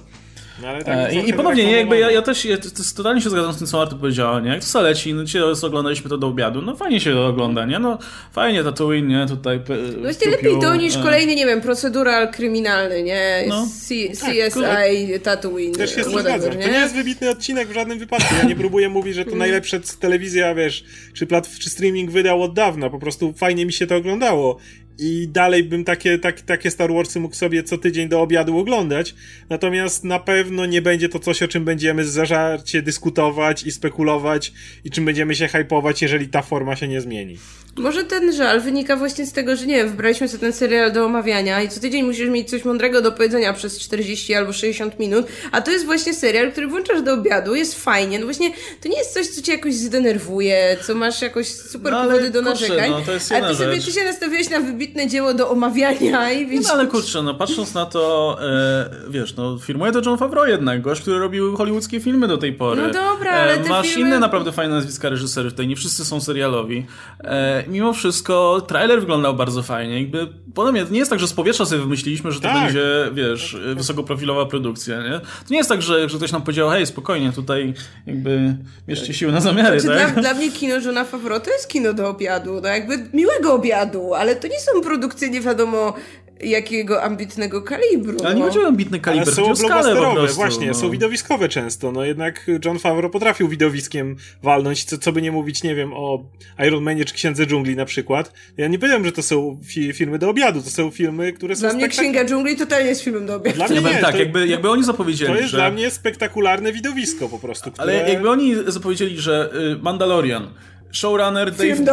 No, 0.61 0.67
tak 0.83 1.13
e, 1.13 1.15
I, 1.15 1.29
I 1.29 1.33
ponownie, 1.33 1.65
nie, 1.65 1.71
jakby 1.71 1.99
ja, 1.99 2.11
ja 2.11 2.21
też 2.21 2.45
ja, 2.45 2.57
totalnie 2.95 3.21
się 3.21 3.29
zgadzam 3.29 3.53
z 3.53 3.57
tym, 3.57 3.67
co 3.67 3.77
Marta 3.77 3.95
powiedziała, 3.95 4.39
nie? 4.39 4.49
Jak 4.49 4.63
to 4.63 4.81
leci, 4.81 5.13
no 5.13 5.23
dzisiaj 5.23 5.41
oglądaliśmy 5.63 6.09
to 6.09 6.17
do 6.17 6.27
obiadu, 6.27 6.61
no 6.61 6.75
fajnie 6.75 6.99
się 6.99 7.13
to 7.13 7.27
ogląda, 7.27 7.65
nie? 7.65 7.79
No 7.79 7.97
fajnie 8.31 8.63
Tatooine, 8.63 9.07
nie? 9.07 9.25
Tutaj 9.27 9.59
Właściwie 10.01 10.31
lepiej 10.31 10.59
to 10.61 10.75
niż 10.75 10.95
e... 10.95 11.03
kolejny, 11.03 11.35
nie 11.35 11.45
wiem, 11.45 11.61
procedural 11.61 12.31
kryminalny, 12.31 13.03
nie? 13.03 13.45
No. 13.47 13.67
C 13.67 13.95
CSI 14.09 14.61
tak, 14.61 15.23
Tatooine, 15.23 15.73
Też 15.73 15.95
się 15.95 16.01
whatever, 16.01 16.57
nie? 16.57 16.63
To 16.63 16.71
nie 16.71 16.79
jest 16.79 16.95
wybitny 16.95 17.29
odcinek 17.29 17.67
w 17.67 17.73
żadnym 17.73 17.99
wypadku, 17.99 18.35
ja 18.35 18.43
nie 18.43 18.55
próbuję 18.55 18.89
mówić, 18.89 19.15
że 19.15 19.23
to 19.23 19.31
mm. 19.31 19.39
najlepsze 19.39 19.79
telewizja, 19.99 20.55
wiesz, 20.55 20.83
czy, 21.13 21.27
plat, 21.27 21.49
czy 21.59 21.69
streaming 21.69 22.11
wydał 22.11 22.43
od 22.43 22.53
dawna, 22.53 22.89
po 22.89 22.99
prostu 22.99 23.33
fajnie 23.33 23.65
mi 23.65 23.73
się 23.73 23.87
to 23.87 23.95
oglądało 23.95 24.57
i 24.99 25.27
dalej 25.27 25.63
bym 25.63 25.83
takie, 25.83 26.19
tak, 26.19 26.41
takie 26.41 26.71
Star 26.71 26.93
Warsy 26.93 27.19
mógł 27.19 27.35
sobie 27.35 27.63
co 27.63 27.77
tydzień 27.77 28.09
do 28.09 28.21
obiadu 28.21 28.57
oglądać. 28.57 29.15
Natomiast 29.49 30.03
na 30.03 30.19
pewno 30.19 30.65
nie 30.65 30.81
będzie 30.81 31.09
to 31.09 31.19
coś, 31.19 31.43
o 31.43 31.47
czym 31.47 31.65
będziemy 31.65 32.05
zażarcie 32.05 32.81
dyskutować 32.81 33.63
i 33.63 33.71
spekulować 33.71 34.53
i 34.83 34.91
czym 34.91 35.05
będziemy 35.05 35.35
się 35.35 35.47
hypować, 35.47 36.01
jeżeli 36.01 36.27
ta 36.27 36.41
forma 36.41 36.75
się 36.75 36.87
nie 36.87 37.01
zmieni. 37.01 37.37
Może 37.77 38.03
ten 38.03 38.33
żal 38.33 38.61
wynika 38.61 38.95
właśnie 38.95 39.25
z 39.25 39.33
tego, 39.33 39.55
że 39.55 39.65
nie 39.65 39.75
wiem, 39.75 39.89
wybraliśmy 39.89 40.27
sobie 40.27 40.41
ten 40.41 40.53
serial 40.53 40.91
do 40.91 41.05
omawiania 41.05 41.61
i 41.61 41.69
co 41.69 41.79
tydzień 41.79 42.03
musisz 42.05 42.29
mieć 42.29 42.49
coś 42.49 42.65
mądrego 42.65 43.01
do 43.01 43.11
powiedzenia 43.11 43.53
przez 43.53 43.79
40 43.79 44.33
albo 44.33 44.53
60 44.53 44.99
minut, 44.99 45.25
a 45.51 45.61
to 45.61 45.71
jest 45.71 45.85
właśnie 45.85 46.13
serial, 46.13 46.51
który 46.51 46.67
włączasz 46.67 47.01
do 47.01 47.13
obiadu, 47.13 47.55
jest 47.55 47.83
fajnie. 47.83 48.19
No 48.19 48.25
właśnie, 48.25 48.51
to 48.81 48.89
nie 48.89 48.97
jest 48.97 49.13
coś, 49.13 49.27
co 49.27 49.41
cię 49.41 49.51
jakoś 49.51 49.73
zdenerwuje, 49.73 50.77
co 50.87 50.95
masz 50.95 51.21
jakoś 51.21 51.47
super 51.47 51.91
no, 51.91 52.03
powody 52.03 52.29
do 52.29 52.43
kurczę, 52.43 52.49
narzekań. 52.49 52.89
No, 52.91 53.01
to 53.01 53.11
jest 53.11 53.31
a 53.31 53.41
ty 53.41 53.55
sobie 53.55 53.75
rzecz. 53.75 53.85
ty 53.85 53.91
się 53.91 54.03
nastawiłeś 54.03 54.49
na 54.49 54.59
wybitne 54.59 55.07
dzieło 55.07 55.33
do 55.33 55.49
omawiania 55.49 56.31
i 56.31 56.45
widzisz. 56.47 56.67
No 56.67 56.73
ale 56.73 56.87
kurczę, 56.87 57.21
no 57.21 57.33
patrząc 57.33 57.73
na 57.73 57.85
to, 57.85 58.37
e, 58.41 58.89
wiesz, 59.09 59.35
no 59.35 59.59
firmuje 59.59 59.91
to 59.91 60.01
John 60.05 60.17
Favreau 60.17 60.47
jednak, 60.47 60.81
gość, 60.81 61.01
który 61.01 61.19
robił 61.19 61.57
hollywoodzkie 61.57 61.99
filmy 61.99 62.27
do 62.27 62.37
tej 62.37 62.53
pory. 62.53 62.81
No 62.81 62.93
dobra, 62.93 63.31
ale 63.31 63.53
e, 63.53 63.69
Masz 63.69 63.87
filmy... 63.87 64.07
inne 64.07 64.19
naprawdę 64.19 64.51
fajne 64.51 64.75
nazwiska 64.75 65.09
reżyserów 65.09 65.53
tutaj, 65.53 65.67
nie 65.67 65.75
wszyscy 65.75 66.05
są 66.05 66.21
serialowi. 66.21 66.85
E, 67.23 67.63
mimo 67.67 67.93
wszystko 67.93 68.61
trailer 68.67 68.99
wyglądał 68.99 69.35
bardzo 69.35 69.63
fajnie. 69.63 70.01
Jakby, 70.01 70.27
podobnie, 70.53 70.85
nie 70.91 70.99
jest 70.99 71.11
tak, 71.11 71.19
że 71.19 71.27
z 71.27 71.33
powietrza 71.33 71.65
sobie 71.65 71.81
wymyśliliśmy, 71.81 72.31
że 72.31 72.39
to 72.39 72.47
tak. 72.47 72.63
będzie, 72.63 72.85
wiesz, 73.13 73.57
wysokoprofilowa 73.75 74.45
produkcja, 74.45 75.03
nie? 75.03 75.19
To 75.19 75.49
nie 75.49 75.57
jest 75.57 75.69
tak, 75.69 75.81
że, 75.81 76.09
że 76.09 76.17
ktoś 76.17 76.31
nam 76.31 76.41
powiedział, 76.41 76.69
hej, 76.69 76.85
spokojnie, 76.85 77.31
tutaj 77.31 77.73
jakby 78.07 78.57
bierzcie 78.87 79.13
siły 79.13 79.31
na 79.31 79.41
zamiary, 79.41 79.79
znaczy, 79.79 79.99
tak? 79.99 80.13
Dla, 80.13 80.21
dla 80.21 80.33
mnie 80.33 80.51
kino 80.51 80.81
Żona 80.81 81.05
Favreau 81.05 81.39
to 81.39 81.49
jest 81.49 81.67
kino 81.67 81.93
do 81.93 82.09
obiadu, 82.09 82.61
no 82.61 82.67
jakby 82.67 83.09
miłego 83.13 83.53
obiadu, 83.53 84.13
ale 84.13 84.35
to 84.35 84.47
nie 84.47 84.59
są 84.59 84.81
produkcje 84.81 85.29
nie 85.29 85.41
wiadomo 85.41 85.93
jakiego 86.41 87.03
ambitnego 87.03 87.61
kalibru. 87.61 88.17
Ale 88.25 88.35
nie 88.35 88.41
chodzi 88.41 88.59
o 88.59 88.67
ambitny 88.67 88.99
kaliber, 88.99 89.27
Ale 89.27 89.35
są 89.35 89.43
blockbusterowe, 89.43 90.27
właśnie, 90.27 90.67
no. 90.67 90.73
są 90.73 90.89
widowiskowe 90.89 91.49
często. 91.49 91.91
No 91.91 92.05
jednak 92.05 92.47
John 92.65 92.79
Favreau 92.79 93.09
potrafił 93.09 93.47
widowiskiem 93.47 94.15
walnąć, 94.43 94.83
co, 94.83 94.97
co 94.97 95.11
by 95.11 95.21
nie 95.21 95.31
mówić, 95.31 95.63
nie 95.63 95.75
wiem, 95.75 95.93
o 95.93 96.23
Iron 96.67 96.83
Manie 96.83 97.05
czy 97.05 97.13
Księdze 97.13 97.45
Dżungli 97.45 97.75
na 97.75 97.85
przykład. 97.85 98.33
Ja 98.57 98.67
nie 98.67 98.79
powiem, 98.79 99.05
że 99.05 99.11
to 99.11 99.23
są 99.23 99.59
fi 99.65 99.93
filmy 99.93 100.19
do 100.19 100.29
obiadu, 100.29 100.61
to 100.61 100.69
są 100.69 100.91
filmy, 100.91 101.33
które 101.33 101.55
są 101.55 101.61
Dla 101.61 101.73
mnie 101.73 101.87
Księga 101.87 102.25
Dżungli 102.25 102.55
totalnie 102.55 102.89
jest 102.89 103.01
filmem 103.01 103.25
do 103.25 103.35
obiadu. 103.35 103.57
Dla 103.57 103.67
mnie 103.67 103.81
nie, 103.81 104.01
tak, 104.01 104.11
to, 104.11 104.17
jakby, 104.17 104.47
jakby 104.47 104.69
oni 104.69 104.83
zapowiedzieli, 104.83 105.33
To 105.33 105.39
jest 105.39 105.51
że... 105.51 105.57
dla 105.57 105.71
mnie 105.71 105.91
spektakularne 105.91 106.73
widowisko 106.73 107.29
po 107.29 107.39
prostu, 107.39 107.71
które... 107.71 107.83
Ale 107.83 108.09
jakby 108.09 108.29
oni 108.29 108.55
zapowiedzieli, 108.67 109.19
że 109.19 109.49
y, 109.75 109.83
Mandalorian 109.83 110.47
showrunner 110.91 111.51
Dave, 111.51 111.83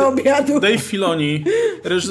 Dave 0.61 0.79
Filoni, 0.79 1.45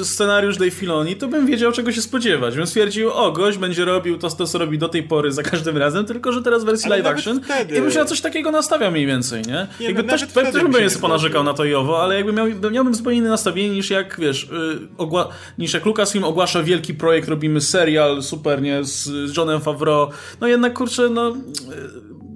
scenariusz 0.02 0.56
Dave 0.56 0.70
Filoni, 0.70 1.16
to 1.16 1.28
bym 1.28 1.46
wiedział 1.46 1.72
czego 1.72 1.92
się 1.92 2.02
spodziewać. 2.02 2.56
Bym 2.56 2.66
stwierdził, 2.66 3.10
o, 3.10 3.32
gość 3.32 3.58
będzie 3.58 3.84
robił 3.84 4.18
to, 4.18 4.30
to 4.30 4.46
co 4.46 4.58
robi 4.58 4.78
do 4.78 4.88
tej 4.88 5.02
pory 5.02 5.32
za 5.32 5.42
każdym 5.42 5.76
razem, 5.76 6.04
tylko 6.04 6.32
że 6.32 6.42
teraz 6.42 6.62
w 6.62 6.66
wersji 6.66 6.86
ale 6.86 6.96
live 6.96 7.06
action. 7.06 7.40
Wtedy... 7.44 7.76
I 7.76 7.80
bym 7.80 7.90
się 7.90 7.98
na 7.98 8.04
coś 8.04 8.20
takiego 8.20 8.50
nastawiał 8.50 8.92
mniej 8.92 9.06
więcej, 9.06 9.42
nie? 9.42 9.66
nie 9.80 9.86
jakby 9.86 10.02
no, 10.02 10.08
też, 10.08 10.26
też 10.26 10.52
bym 10.52 10.72
sobie 10.72 11.00
ponarzekał 11.00 11.44
na 11.44 11.54
to 11.54 11.64
i 11.64 11.74
owo, 11.74 12.02
ale 12.02 12.14
jakby 12.14 12.32
miał, 12.32 12.46
miałbym 12.70 12.94
zupełnie 12.94 13.18
inne 13.18 13.28
nastawienie 13.28 13.74
niż 13.74 13.90
jak, 13.90 14.20
wiesz, 14.20 14.48
yy, 14.98 15.18
niż 15.58 15.74
jak 15.74 15.84
Lucasfilm 15.86 16.24
ogłasza 16.24 16.62
wielki 16.62 16.94
projekt, 16.94 17.28
robimy 17.28 17.60
serial, 17.60 18.22
super, 18.22 18.62
nie, 18.62 18.84
z, 18.84 19.04
z 19.04 19.36
Johnem 19.36 19.60
Favreau. 19.60 20.10
No 20.40 20.46
jednak, 20.46 20.74
kurczę, 20.74 21.08
no... 21.08 21.36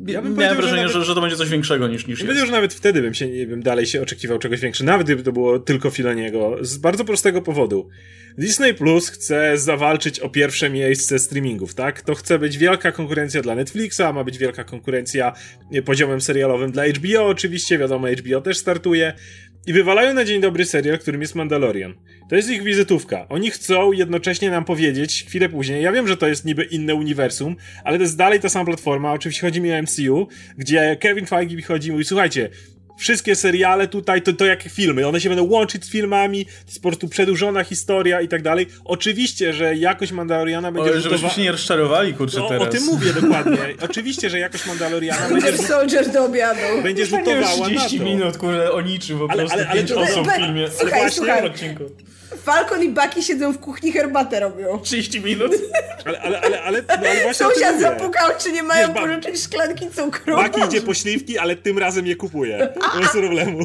Ja 0.08 0.22
bym 0.22 0.36
miałem 0.36 0.56
wrażenie, 0.56 0.76
że, 0.76 0.86
nawet, 0.88 0.92
że, 0.92 1.04
że, 1.04 1.14
to 1.14 1.20
będzie 1.20 1.36
coś 1.36 1.48
większego 1.48 1.88
niż, 1.88 2.06
niż 2.06 2.20
ja 2.20 2.26
jest. 2.26 2.46
że 2.46 2.52
nawet 2.52 2.74
wtedy 2.74 3.02
bym 3.02 3.14
się, 3.14 3.28
nie 3.28 3.46
wiem, 3.46 3.62
dalej 3.62 3.86
się 3.86 4.02
oczekiwał 4.02 4.38
czegoś 4.38 4.60
większego, 4.60 4.90
nawet 4.90 5.06
gdyby 5.06 5.22
to 5.22 5.32
było 5.32 5.58
tylko 5.58 5.90
Filoniego, 5.90 6.56
z 6.60 6.78
bardzo 6.78 7.04
prostego 7.04 7.42
powodu. 7.42 7.88
Disney 8.38 8.74
Plus 8.74 9.08
chce 9.08 9.58
zawalczyć 9.58 10.20
o 10.20 10.28
pierwsze 10.28 10.70
miejsce 10.70 11.18
streamingów, 11.18 11.74
tak? 11.74 12.02
To 12.02 12.14
chce 12.14 12.38
być 12.38 12.58
wielka 12.58 12.92
konkurencja 12.92 13.42
dla 13.42 13.54
Netflixa, 13.54 14.02
ma 14.14 14.24
być 14.24 14.38
wielka 14.38 14.64
konkurencja 14.64 15.32
poziomem 15.84 16.20
serialowym 16.20 16.72
dla 16.72 16.86
HBO, 16.86 17.26
oczywiście, 17.26 17.78
wiadomo, 17.78 18.08
HBO 18.08 18.40
też 18.40 18.58
startuje. 18.58 19.12
I 19.68 19.72
wywalają 19.72 20.14
na 20.14 20.24
dzień 20.24 20.40
dobry 20.40 20.64
serial, 20.64 20.98
którym 20.98 21.20
jest 21.20 21.34
Mandalorian. 21.34 21.94
To 22.28 22.36
jest 22.36 22.50
ich 22.50 22.62
wizytówka. 22.62 23.26
Oni 23.28 23.50
chcą 23.50 23.92
jednocześnie 23.92 24.50
nam 24.50 24.64
powiedzieć 24.64 25.24
chwilę 25.28 25.48
później. 25.48 25.82
Ja 25.82 25.92
wiem, 25.92 26.08
że 26.08 26.16
to 26.16 26.28
jest 26.28 26.44
niby 26.44 26.64
inne 26.64 26.94
uniwersum, 26.94 27.56
ale 27.84 27.98
to 27.98 28.02
jest 28.02 28.16
dalej 28.16 28.40
ta 28.40 28.48
sama 28.48 28.64
platforma. 28.64 29.12
Oczywiście 29.12 29.40
chodzi 29.40 29.60
mi 29.60 29.72
o 29.72 29.82
MCU, 29.82 30.28
gdzie 30.58 30.96
Kevin 31.00 31.26
Feige 31.26 31.62
chodzi 31.62 31.88
i 31.88 31.92
mówi: 31.92 32.04
Słuchajcie, 32.04 32.50
wszystkie 32.98 33.36
seriale 33.36 33.88
tutaj 33.88 34.22
to, 34.22 34.32
to 34.32 34.44
jak 34.44 34.62
filmy. 34.62 35.06
One 35.06 35.20
się 35.20 35.28
będą 35.28 35.44
łączyć 35.44 35.84
z 35.84 35.90
filmami, 35.90 36.44
to 36.44 36.50
jest 36.66 36.82
po 36.82 36.88
prostu 36.88 37.08
przedłużona 37.08 37.64
historia 37.64 38.20
i 38.20 38.28
tak 38.28 38.42
dalej. 38.42 38.66
Oczywiście, 38.84 39.52
że 39.52 39.76
jakość 39.76 40.12
Mandaloriana 40.12 40.72
będzie... 40.72 40.90
O, 40.90 41.00
żebyśmy 41.00 41.30
się 41.30 41.42
nie 41.42 41.52
rozczarowali, 41.52 42.14
kurczę, 42.14 42.38
no, 42.38 42.48
teraz. 42.48 42.68
O 42.68 42.70
tym 42.70 42.84
mówię 42.84 43.12
dokładnie. 43.12 43.58
Oczywiście, 43.90 44.30
że 44.30 44.38
jakość 44.38 44.66
Mandaloriana 44.66 45.28
będzie... 45.28 45.58
Soldier 45.58 46.12
do 46.12 46.24
obiadu. 46.24 46.82
Będzie 46.82 47.06
rzutowała 47.06 47.66
30 47.66 48.00
minut, 48.00 48.36
kurde, 48.38 48.72
o 48.72 48.80
niczym, 48.80 49.18
po 49.18 49.28
prostu 49.28 49.54
ale, 49.54 49.66
ale, 49.66 49.68
ale 49.68 49.80
5 49.80 49.92
osób 49.92 50.28
w 50.28 50.36
filmie. 50.36 50.68
Słuchaj, 50.70 50.92
ale 50.92 51.00
właśnie, 51.00 51.16
słuchaj. 51.16 51.46
odcinku. 51.46 51.84
Falcon 52.44 52.82
i 52.82 52.88
Bucky 52.88 53.22
siedzą 53.22 53.52
w 53.52 53.58
kuchni, 53.58 53.92
herbatę 53.92 54.40
robią. 54.40 54.78
30 54.78 55.20
minut. 55.20 55.52
Ale, 56.04 56.20
ale, 56.20 56.40
ale, 56.40 56.62
ale, 56.62 56.82
no, 56.88 56.94
ale 57.08 57.22
właśnie 57.22 57.46
Sąsiad 57.46 57.80
zapukał, 57.80 58.30
czy 58.38 58.52
nie 58.52 58.62
mają 58.62 58.94
pożyczyć 58.94 59.42
szklanki 59.42 59.90
cukru. 59.90 60.36
Bucky 60.36 60.60
idzie 60.66 60.82
po 60.82 60.94
śliwki, 60.94 61.38
ale 61.38 61.56
tym 61.56 61.78
razem 61.78 62.06
je 62.06 62.16
kupuje. 62.16 62.68
Bez 63.00 63.10
problemu. 63.10 63.58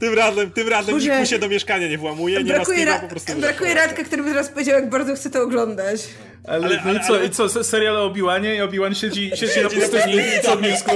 tym 0.00 0.14
razem, 0.14 0.50
tym 0.50 0.68
razem 0.68 0.94
Boże, 0.94 1.08
nikt 1.08 1.20
mu 1.20 1.26
się 1.26 1.38
do 1.38 1.48
mieszkania 1.48 1.88
nie 1.88 1.98
włamuje, 1.98 2.38
nie 2.38 2.52
brakuje 2.54 2.86
ma 2.86 2.98
po 2.98 3.08
prostu... 3.08 3.34
Brakuje 3.34 3.74
Radka, 3.74 4.04
który 4.04 4.22
by 4.22 4.30
teraz 4.30 4.48
powiedział, 4.48 4.74
jak 4.74 4.90
bardzo 4.90 5.14
chce 5.14 5.30
to 5.30 5.42
oglądać. 5.42 6.00
Ale, 6.48 6.66
ale, 6.66 6.80
ale, 6.84 6.98
i, 6.98 7.00
co, 7.00 7.14
ale... 7.14 7.26
i 7.26 7.30
co, 7.30 7.64
serial 7.64 7.96
o 7.96 8.04
Obi-Wanie 8.04 8.56
i 8.56 8.60
Obi-Wan 8.60 8.94
siedzi, 8.94 9.30
siedzi 9.34 9.62
na 9.62 9.68
pustyni 9.68 10.18
w 10.44 10.48
ognisku 10.48 10.90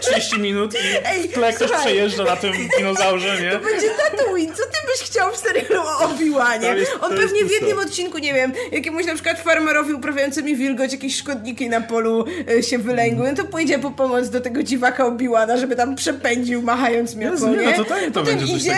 30 0.00 0.40
minut 0.40 0.74
i 0.74 0.78
Ej, 1.04 1.28
w 1.28 1.32
tle 1.32 1.52
ktoś 1.52 1.70
przejeżdża 1.70 2.24
na 2.24 2.36
tym 2.36 2.52
dinozaurze, 2.78 3.42
nie? 3.42 3.50
To 3.50 3.58
będzie 3.58 3.90
Tatooine, 3.90 4.54
co 4.54 4.62
ty 4.62 4.78
byś 4.86 5.10
chciał 5.10 5.32
w 5.32 5.36
serialu 5.36 5.80
o 5.80 5.98
Obi-Wanie? 5.98 6.76
On 7.00 7.16
pewnie 7.16 7.44
w 7.44 7.50
jednym 7.50 7.78
odcinku, 7.78 8.18
nie 8.18 8.34
wiem, 8.34 8.52
jakiemuś 8.72 9.06
na 9.06 9.14
przykład 9.14 9.40
farmerowi 9.40 9.92
uprawiającymi 9.92 10.56
wilgoć 10.56 10.92
jakieś 10.92 11.16
szkodniki 11.16 11.68
na 11.68 11.80
polu 11.80 12.24
y, 12.50 12.62
się 12.62 12.78
wylęgły, 12.78 13.28
no 13.30 13.36
to 13.36 13.44
pójdzie 13.44 13.78
po 13.78 13.90
pomoc 13.90 14.28
do 14.28 14.40
tego 14.40 14.62
dziwaka 14.62 15.04
Obi-Wana, 15.04 15.58
żeby 15.58 15.76
tam 15.76 15.96
przepędził 15.96 16.62
machając 16.62 17.14
miotą, 17.14 17.54
nie? 17.54 17.62
No 17.62 17.72
to, 17.72 17.84
to, 17.84 17.94
to 18.12 18.22
będzie 18.22 18.54
idzie, 18.54 18.76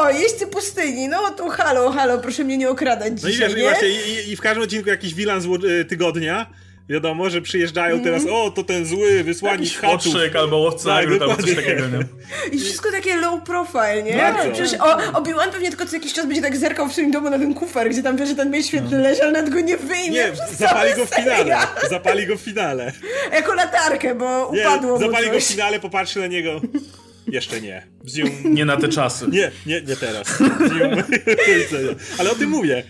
o, 0.00 0.10
jeźdźcy 0.10 0.46
pustyni, 0.46 1.08
no 1.08 1.30
to 1.30 1.48
halo, 1.48 1.90
halo, 1.90 2.18
proszę 2.18 2.44
mnie 2.44 2.56
nie 2.58 2.70
okradać 2.70 3.12
no 3.22 3.30
dzisiaj, 3.30 3.50
i 3.50 3.54
wiesz, 3.54 3.62
nie? 3.62 3.70
Właśnie, 3.70 3.88
i, 3.88 4.30
i, 4.32 4.36
w 4.36 4.40
każdym 4.40 4.62
odcinku 4.62 4.88
jakiś 4.88 5.14
wilan 5.14 5.40
z 5.40 5.46
Y, 5.46 5.67
tygodnia. 5.88 6.46
Wiadomo, 6.88 7.30
że 7.30 7.42
przyjeżdżają 7.42 7.92
mm. 7.92 8.04
teraz, 8.04 8.22
o, 8.30 8.50
to 8.50 8.62
ten 8.62 8.86
zły 8.86 9.24
wysłannik 9.24 9.74
chatów. 9.74 10.14
albo 10.40 10.56
łowca 10.56 10.88
tak, 10.88 11.06
albo 11.06 11.36
coś 11.36 11.54
takiego, 11.54 11.86
nie? 11.86 12.04
I 12.52 12.60
wszystko 12.60 12.92
takie 12.92 13.16
low 13.16 13.42
profile, 13.42 14.02
nie? 14.02 14.16
Bardzo. 14.16 14.52
Przecież 14.52 14.80
Obi-Wan 15.14 15.50
pewnie 15.50 15.68
tylko 15.68 15.86
co 15.86 15.96
jakiś 15.96 16.12
czas 16.12 16.26
będzie 16.26 16.42
tak 16.42 16.56
zerkał 16.56 16.88
w 16.88 16.92
swoim 16.92 17.10
domu 17.10 17.30
na 17.30 17.38
ten 17.38 17.54
kufer, 17.54 17.90
gdzie 17.90 18.02
tam 18.02 18.16
wie, 18.16 18.26
że 18.26 18.34
ten 18.34 18.50
miecz 18.50 18.66
świetny 18.66 18.96
no. 18.96 19.02
leży, 19.02 19.22
ale 19.22 19.32
nawet 19.32 19.50
go 19.50 19.60
nie 19.60 19.76
wyjmie 19.76 20.10
Nie, 20.10 20.32
zapali 20.58 20.94
go 20.94 21.06
w 21.06 21.14
finale. 21.14 21.56
Zapali 21.90 22.26
go 22.26 22.36
w 22.36 22.40
finale. 22.40 22.92
Jako 23.32 23.54
latarkę, 23.54 24.14
bo 24.14 24.50
nie, 24.54 24.60
upadło 24.60 24.98
zapali 24.98 25.30
go 25.30 25.40
w 25.40 25.44
finale, 25.44 25.80
popatrzy 25.80 26.20
na 26.20 26.26
niego. 26.26 26.60
Jeszcze 27.26 27.60
nie. 27.60 27.86
Zium. 28.08 28.30
Nie 28.44 28.64
na 28.64 28.76
te 28.76 28.88
czasy. 28.88 29.26
Nie, 29.30 29.50
nie, 29.66 29.82
nie 29.82 29.96
teraz. 29.96 30.38
Ale 32.18 32.30
o 32.30 32.34
tym 32.34 32.50
mówię 32.50 32.82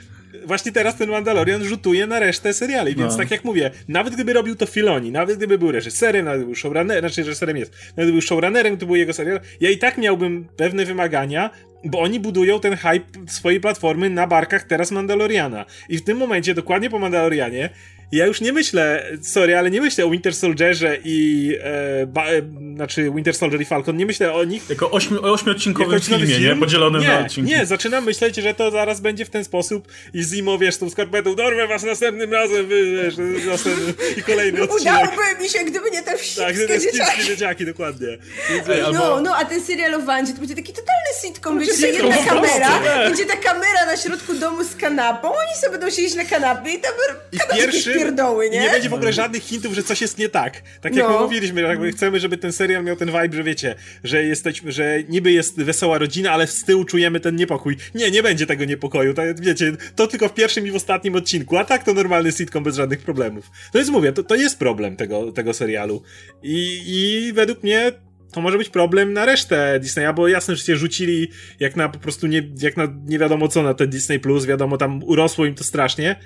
właśnie 0.49 0.73
teraz 0.73 0.97
ten 0.97 1.11
Mandalorian 1.11 1.65
rzutuje 1.65 2.07
na 2.07 2.19
resztę 2.19 2.53
seriali, 2.53 2.97
więc 2.97 3.13
no. 3.13 3.19
tak 3.19 3.31
jak 3.31 3.45
mówię, 3.45 3.71
nawet 3.89 4.15
gdyby 4.15 4.33
robił 4.33 4.57
to 4.57 4.67
Filoni, 4.67 5.13
nawet 5.13 5.37
gdyby 5.37 5.59
był 5.59 5.73
reżyserem, 5.73 6.25
nawet 6.25 6.39
gdyby 6.41 6.47
był 6.47 6.57
showrunnerem, 6.57 7.01
znaczy 7.01 7.23
reżyserem 7.23 7.57
jest, 7.57 7.73
nawet 7.73 7.95
gdyby 7.97 8.13
był 8.13 8.21
showrunnerem, 8.21 8.77
to 8.77 8.87
był 8.87 8.97
jego 8.97 9.13
serial, 9.13 9.41
ja 9.61 9.71
i 9.71 9.79
tak 9.79 9.99
miałbym 9.99 10.49
pewne 10.57 10.85
wymagania, 10.85 11.51
bo 11.85 12.01
oni 12.01 12.21
budują 12.21 12.61
ten 12.61 12.77
hype 12.77 13.07
swojej 13.27 13.61
platformy 13.61 14.11
na 14.11 14.27
barkach 14.27 14.63
teraz 14.63 14.91
Mandaloriana. 14.91 15.65
I 15.89 15.99
w 15.99 16.05
tym 16.05 16.19
momencie, 16.19 16.55
dokładnie 16.55 16.91
po 16.91 16.99
Mandalorianie, 16.99 17.71
ja 18.13 18.27
już 18.27 18.41
nie 18.41 18.53
myślę, 18.53 19.07
sorry, 19.23 19.57
ale 19.57 19.71
nie 19.71 19.81
myślę 19.81 20.05
o 20.05 20.11
Winter 20.11 20.35
Soldierze 20.35 20.99
i 21.05 21.53
e, 21.63 22.07
ba, 22.07 22.27
e, 22.27 22.43
znaczy 22.75 23.11
Winter 23.15 23.35
Soldier 23.35 23.61
i 23.61 23.65
Falcon, 23.65 23.97
nie 23.97 24.07
myślę 24.07 24.33
o 24.33 24.45
nich. 24.45 24.71
Jako 24.71 24.91
ośmi, 24.91 25.19
ośmiodcinkowym 25.19 26.01
filmie, 26.01 26.27
film? 26.27 26.43
nie? 26.43 26.57
Podzielonym 26.57 27.03
nie, 27.03 27.09
na 27.09 27.19
odcinki. 27.19 27.51
Nie, 27.51 27.67
zaczynam 27.67 28.05
myśleć, 28.05 28.37
że 28.37 28.55
to 28.55 28.71
zaraz 28.71 29.01
będzie 29.01 29.25
w 29.25 29.31
ten 29.31 29.45
sposób 29.45 29.89
i 30.15 30.23
Zimo, 30.23 30.59
wiesz, 30.59 30.77
tą 30.77 30.91
skarpetą, 30.91 31.35
dorwę 31.35 31.67
was 31.67 31.83
następnym 31.83 32.33
razem, 32.33 32.67
wy, 32.67 33.03
wiesz, 33.03 33.15
następny, 33.47 33.95
i 34.17 34.23
kolejny 34.23 34.63
odcinek. 34.63 34.83
Udałoby 34.83 35.43
mi 35.43 35.49
się, 35.49 35.65
gdyby 35.65 35.91
nie 35.91 36.03
te 36.03 36.19
wścibskie 36.19 36.67
tak, 36.67 36.69
te 36.69 36.81
dzieciaki. 36.81 37.25
dzieciaki, 37.25 37.67
dokładnie. 37.67 38.19
Więc, 38.51 38.69
Ej, 38.69 38.81
albo... 38.81 38.99
No, 38.99 39.21
no, 39.21 39.37
a 39.37 39.45
ten 39.45 39.61
serial 39.61 39.95
o 39.95 40.01
Wandzie 40.01 40.33
to 40.33 40.39
będzie 40.39 40.55
taki 40.55 40.73
totalny 40.73 41.09
sitcom, 41.23 41.61
wiecie, 41.61 41.77
że 41.77 41.89
jedna 41.89 42.17
kamera, 42.17 42.81
będzie 43.09 43.27
ta 43.27 43.37
kamera 43.37 43.87
na 43.87 43.97
środku 43.97 44.35
domu 44.35 44.65
z 44.65 44.77
kanapą, 44.77 45.29
oni 45.29 45.61
sobie 45.61 45.73
będą 45.73 45.91
siedzieć 45.91 46.15
na 46.15 46.25
kanapie 46.25 46.73
i 46.73 46.81
tam 46.81 46.93
I 47.33 47.39
pierwszy, 47.57 47.98
pierdoły, 47.99 48.51
nie? 48.51 48.71
będzie 48.71 48.89
w 48.89 48.95
ogóle 48.95 49.13
żadnych 49.13 49.43
hintów, 49.43 49.75
że 49.75 49.83
coś 49.83 50.01
jest 50.01 50.19
nie 50.19 50.29
tak. 50.29 50.63
Tak 50.81 50.97
jak 50.97 51.09
no. 51.09 51.21
mówiliśmy, 51.21 51.61
jakby 51.61 51.93
chcemy, 51.93 52.21
żeby 52.21 52.37
ten 52.37 52.53
serial 52.53 52.85
miał 52.85 52.97
ten 52.97 53.09
vibe, 53.09 53.37
że 53.37 53.43
wiecie, 53.43 53.75
że 54.05 54.25
jesteśmy, 54.25 54.73
że 54.73 55.03
niby 55.09 55.33
jest 55.33 55.57
wesoła 55.57 55.99
rodzina, 55.99 56.31
ale 56.31 56.47
z 56.47 56.65
tyłu 56.65 56.85
czujemy 56.85 57.21
ten 57.21 57.37
niepokój. 57.37 57.77
Nie, 57.95 58.11
nie 58.11 58.23
będzie 58.23 58.47
tego 58.47 58.65
niepokoju. 58.65 59.15
Tak, 59.15 59.41
wiecie, 59.41 59.73
to 59.97 60.07
tylko 60.07 60.29
w 60.29 60.35
pierwszym 60.35 60.67
i 60.67 60.71
w 60.71 60.77
ostatnim 60.77 61.15
odcinku, 61.15 61.57
a 61.57 61.65
tak 61.65 61.85
to 61.85 61.95
normalny 61.95 62.33
sitcom 62.33 62.65
bez 62.65 62.77
żadnych 62.77 62.99
problemów. 62.99 63.51
To 63.73 63.79
jest, 63.79 63.91
mówię, 63.91 64.13
to, 64.13 64.23
to 64.23 64.35
jest 64.35 64.59
problem 64.59 64.97
tego, 64.97 65.33
tego 65.33 65.55
serialu. 65.55 66.03
I, 66.43 66.83
I 66.87 67.33
według 67.33 67.63
mnie 67.63 67.93
to 68.33 68.41
może 68.41 68.59
być 68.59 68.69
problem 68.69 69.13
na 69.13 69.25
resztę 69.25 69.81
Disneya, 69.81 70.15
bo 70.17 70.29
jasne, 70.29 70.57
że 70.57 70.65
się 70.65 70.77
rzucili 70.77 71.29
jak 71.61 71.77
na 71.77 71.89
po 71.89 71.99
prostu 71.99 72.27
nie, 72.27 72.43
jak 72.63 72.77
na 72.77 72.89
nie 73.05 73.19
wiadomo 73.19 73.49
co 73.49 73.63
na 73.63 73.75
ten 73.75 73.91
Disney 73.91 74.21
Plus, 74.21 74.47
wiadomo, 74.47 74.77
tam 74.77 75.03
urosło 75.05 75.47
im 75.47 75.55
to 75.55 75.65
strasznie. 75.65 76.17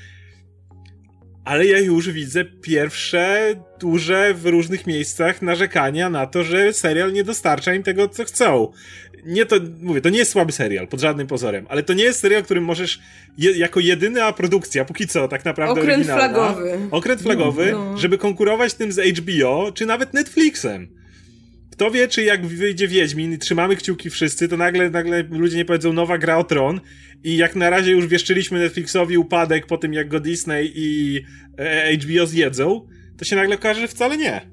Ale 1.44 1.66
ja 1.66 1.78
już 1.78 2.10
widzę 2.10 2.44
pierwsze 2.44 3.54
duże 3.80 4.34
w 4.34 4.46
różnych 4.46 4.86
miejscach 4.86 5.42
narzekania 5.42 6.10
na 6.10 6.26
to, 6.26 6.44
że 6.44 6.72
serial 6.72 7.12
nie 7.12 7.24
dostarcza 7.24 7.74
im 7.74 7.82
tego, 7.82 8.08
co 8.08 8.24
chcą. 8.24 8.72
Nie 9.24 9.46
to, 9.46 9.56
mówię, 9.80 10.00
to 10.00 10.08
nie 10.08 10.18
jest 10.18 10.30
słaby 10.30 10.52
serial, 10.52 10.88
pod 10.88 11.00
żadnym 11.00 11.26
pozorem, 11.26 11.66
ale 11.68 11.82
to 11.82 11.92
nie 11.92 12.04
jest 12.04 12.20
serial, 12.20 12.42
którym 12.42 12.64
możesz 12.64 13.00
je, 13.38 13.52
jako 13.52 13.80
jedyna 13.80 14.32
produkcja, 14.32 14.84
póki 14.84 15.06
co, 15.06 15.28
tak 15.28 15.44
naprawdę 15.44 15.80
Okręt 15.80 16.06
flagowy. 16.06 16.78
Okręt 16.90 17.22
flagowy, 17.22 17.72
no, 17.72 17.84
no. 17.84 17.98
żeby 17.98 18.18
konkurować 18.18 18.74
tym 18.74 18.92
z 18.92 19.18
HBO, 19.18 19.72
czy 19.74 19.86
nawet 19.86 20.14
Netflixem 20.14 21.01
kto 21.72 21.90
wie, 21.90 22.08
czy 22.08 22.22
jak 22.22 22.46
wyjdzie 22.46 22.88
Wiedźmin 22.88 23.32
i 23.32 23.38
trzymamy 23.38 23.76
kciuki 23.76 24.10
wszyscy, 24.10 24.48
to 24.48 24.56
nagle, 24.56 24.90
nagle 24.90 25.22
ludzie 25.30 25.56
nie 25.56 25.64
powiedzą 25.64 25.92
nowa 25.92 26.18
gra 26.18 26.36
o 26.36 26.44
tron 26.44 26.80
i 27.24 27.36
jak 27.36 27.56
na 27.56 27.70
razie 27.70 27.90
już 27.90 28.06
wieszczyliśmy 28.06 28.58
Netflixowi 28.58 29.18
upadek 29.18 29.66
po 29.66 29.78
tym, 29.78 29.92
jak 29.92 30.08
go 30.08 30.20
Disney 30.20 30.72
i 30.74 31.20
e, 31.58 31.96
HBO 31.96 32.26
zjedzą, 32.26 32.88
to 33.18 33.24
się 33.24 33.36
nagle 33.36 33.54
okaże, 33.54 33.80
że 33.80 33.88
wcale 33.88 34.16
nie. 34.16 34.52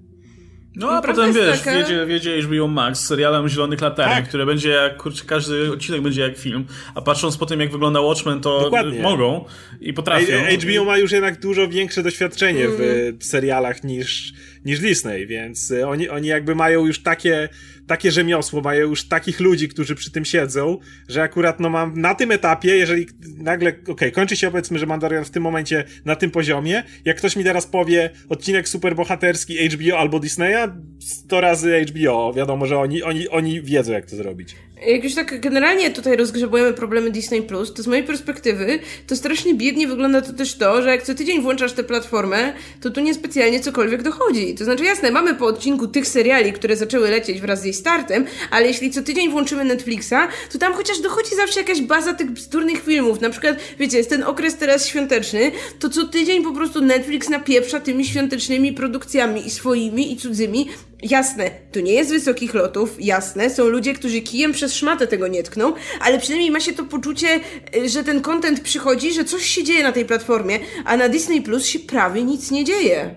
No 0.75 0.91
a 0.91 1.01
potem 1.01 1.33
wiesz, 1.33 1.59
taka... 1.59 1.73
wiedzie, 1.73 2.05
wiedzie 2.05 2.41
HBO 2.41 2.67
Max 2.67 2.99
z 2.99 3.07
serialem 3.07 3.49
Zielonych 3.49 3.81
Latarni, 3.81 4.15
tak. 4.15 4.27
które 4.27 4.45
będzie 4.45 4.69
jak, 4.69 4.97
kurczę, 4.97 5.23
każdy 5.25 5.71
odcinek 5.71 6.01
będzie 6.01 6.21
jak 6.21 6.37
film, 6.37 6.65
a 6.95 7.01
patrząc 7.01 7.37
po 7.37 7.45
tym 7.45 7.59
jak 7.59 7.71
wygląda 7.71 8.01
Watchmen, 8.01 8.41
to 8.41 8.61
Dokładnie. 8.61 9.01
mogą 9.01 9.45
i 9.81 9.93
potrafią. 9.93 10.33
HBO 10.61 10.85
ma 10.85 10.97
już 10.97 11.11
jednak 11.11 11.39
dużo 11.39 11.67
większe 11.67 12.03
doświadczenie 12.03 12.65
mm. 12.65 12.77
w 13.19 13.25
serialach 13.25 13.83
niż, 13.83 14.33
niż 14.65 14.79
Disney, 14.79 15.27
więc 15.27 15.73
oni, 15.85 16.09
oni 16.09 16.27
jakby 16.27 16.55
mają 16.55 16.85
już 16.85 17.03
takie 17.03 17.49
takie 17.89 18.11
rzemiosło, 18.11 18.61
mają 18.61 18.81
już 18.81 19.07
takich 19.07 19.39
ludzi, 19.39 19.69
którzy 19.69 19.95
przy 19.95 20.11
tym 20.11 20.25
siedzą, 20.25 20.77
że 21.07 21.21
akurat 21.21 21.59
no 21.59 21.69
mam 21.69 22.01
na 22.01 22.15
tym 22.15 22.31
etapie, 22.31 22.77
jeżeli 22.77 23.07
nagle, 23.37 23.69
okej, 23.69 23.93
okay, 23.93 24.11
kończy 24.11 24.35
się 24.35 24.51
powiedzmy, 24.51 24.79
że 24.79 24.85
Mandalorian 24.85 25.25
w 25.25 25.29
tym 25.29 25.43
momencie 25.43 25.83
na 26.05 26.15
tym 26.15 26.31
poziomie, 26.31 26.83
jak 27.05 27.17
ktoś 27.17 27.35
mi 27.35 27.43
teraz 27.43 27.67
powie 27.67 28.09
odcinek 28.29 28.69
superbohaterski 28.69 29.69
HBO 29.69 29.97
albo 29.99 30.19
Disneya, 30.19 30.67
100 30.99 31.41
razy 31.41 31.85
HBO, 31.89 32.33
wiadomo, 32.33 32.65
że 32.65 32.79
oni, 32.79 33.03
oni, 33.03 33.29
oni 33.29 33.61
wiedzą 33.61 33.93
jak 33.93 34.05
to 34.05 34.15
zrobić. 34.15 34.55
Jak 34.87 35.03
już 35.03 35.15
tak 35.15 35.39
generalnie 35.39 35.91
tutaj 35.91 36.17
rozgrzebujemy 36.17 36.73
problemy 36.73 37.11
Disney+, 37.11 37.41
Plus, 37.41 37.73
to 37.73 37.83
z 37.83 37.87
mojej 37.87 38.03
perspektywy 38.03 38.79
to 39.07 39.15
strasznie 39.15 39.53
biednie 39.53 39.87
wygląda 39.87 40.21
to 40.21 40.33
też 40.33 40.55
to, 40.55 40.81
że 40.81 40.89
jak 40.89 41.03
co 41.03 41.15
tydzień 41.15 41.41
włączasz 41.41 41.73
tę 41.73 41.83
platformę, 41.83 42.53
to 42.81 42.89
tu 42.89 43.01
niespecjalnie 43.01 43.59
cokolwiek 43.59 44.03
dochodzi. 44.03 44.55
To 44.55 44.63
znaczy 44.63 44.83
jasne, 44.83 45.11
mamy 45.11 45.35
po 45.35 45.45
odcinku 45.45 45.87
tych 45.87 46.07
seriali, 46.07 46.53
które 46.53 46.75
zaczęły 46.75 47.09
lecieć 47.09 47.41
wraz 47.41 47.61
z 47.61 47.63
jej 47.63 47.73
startem, 47.73 48.25
ale 48.51 48.67
jeśli 48.67 48.91
co 48.91 49.01
tydzień 49.01 49.29
włączymy 49.29 49.65
Netflixa, 49.65 50.15
to 50.51 50.59
tam 50.59 50.73
chociaż 50.73 50.99
dochodzi 50.99 51.35
zawsze 51.35 51.59
jakaś 51.59 51.81
baza 51.81 52.13
tych 52.13 52.31
bzdurnych 52.31 52.83
filmów. 52.83 53.21
Na 53.21 53.29
przykład, 53.29 53.57
wiecie, 53.79 53.97
jest 53.97 54.09
ten 54.09 54.23
okres 54.23 54.57
teraz 54.57 54.87
świąteczny, 54.87 55.51
to 55.79 55.89
co 55.89 56.07
tydzień 56.07 56.43
po 56.43 56.51
prostu 56.51 56.81
Netflix 56.81 57.29
napieprza 57.29 57.79
tymi 57.79 58.05
świątecznymi 58.05 58.73
produkcjami 58.73 59.47
i 59.47 59.49
swoimi 59.49 60.13
i 60.13 60.17
cudzymi 60.17 60.67
Jasne, 61.03 61.51
to 61.71 61.79
nie 61.79 61.93
jest 61.93 62.11
wysokich 62.11 62.53
lotów, 62.53 62.95
jasne, 62.99 63.49
są 63.49 63.67
ludzie, 63.67 63.93
którzy 63.93 64.21
kijem 64.21 64.51
przez 64.51 64.75
szmatę 64.75 65.07
tego 65.07 65.27
nie 65.27 65.43
tkną, 65.43 65.73
ale 66.01 66.19
przynajmniej 66.19 66.51
ma 66.51 66.59
się 66.59 66.73
to 66.73 66.85
poczucie, 66.85 67.39
y, 67.75 67.89
że 67.89 68.03
ten 68.03 68.21
content 68.21 68.61
przychodzi, 68.61 69.13
że 69.13 69.25
coś 69.25 69.45
się 69.45 69.63
dzieje 69.63 69.83
na 69.83 69.91
tej 69.91 70.05
platformie, 70.05 70.59
a 70.85 70.97
na 70.97 71.09
Disney 71.09 71.41
Plus 71.41 71.65
się 71.65 71.79
prawie 71.79 72.23
nic 72.23 72.51
nie 72.51 72.63
dzieje. 72.63 73.15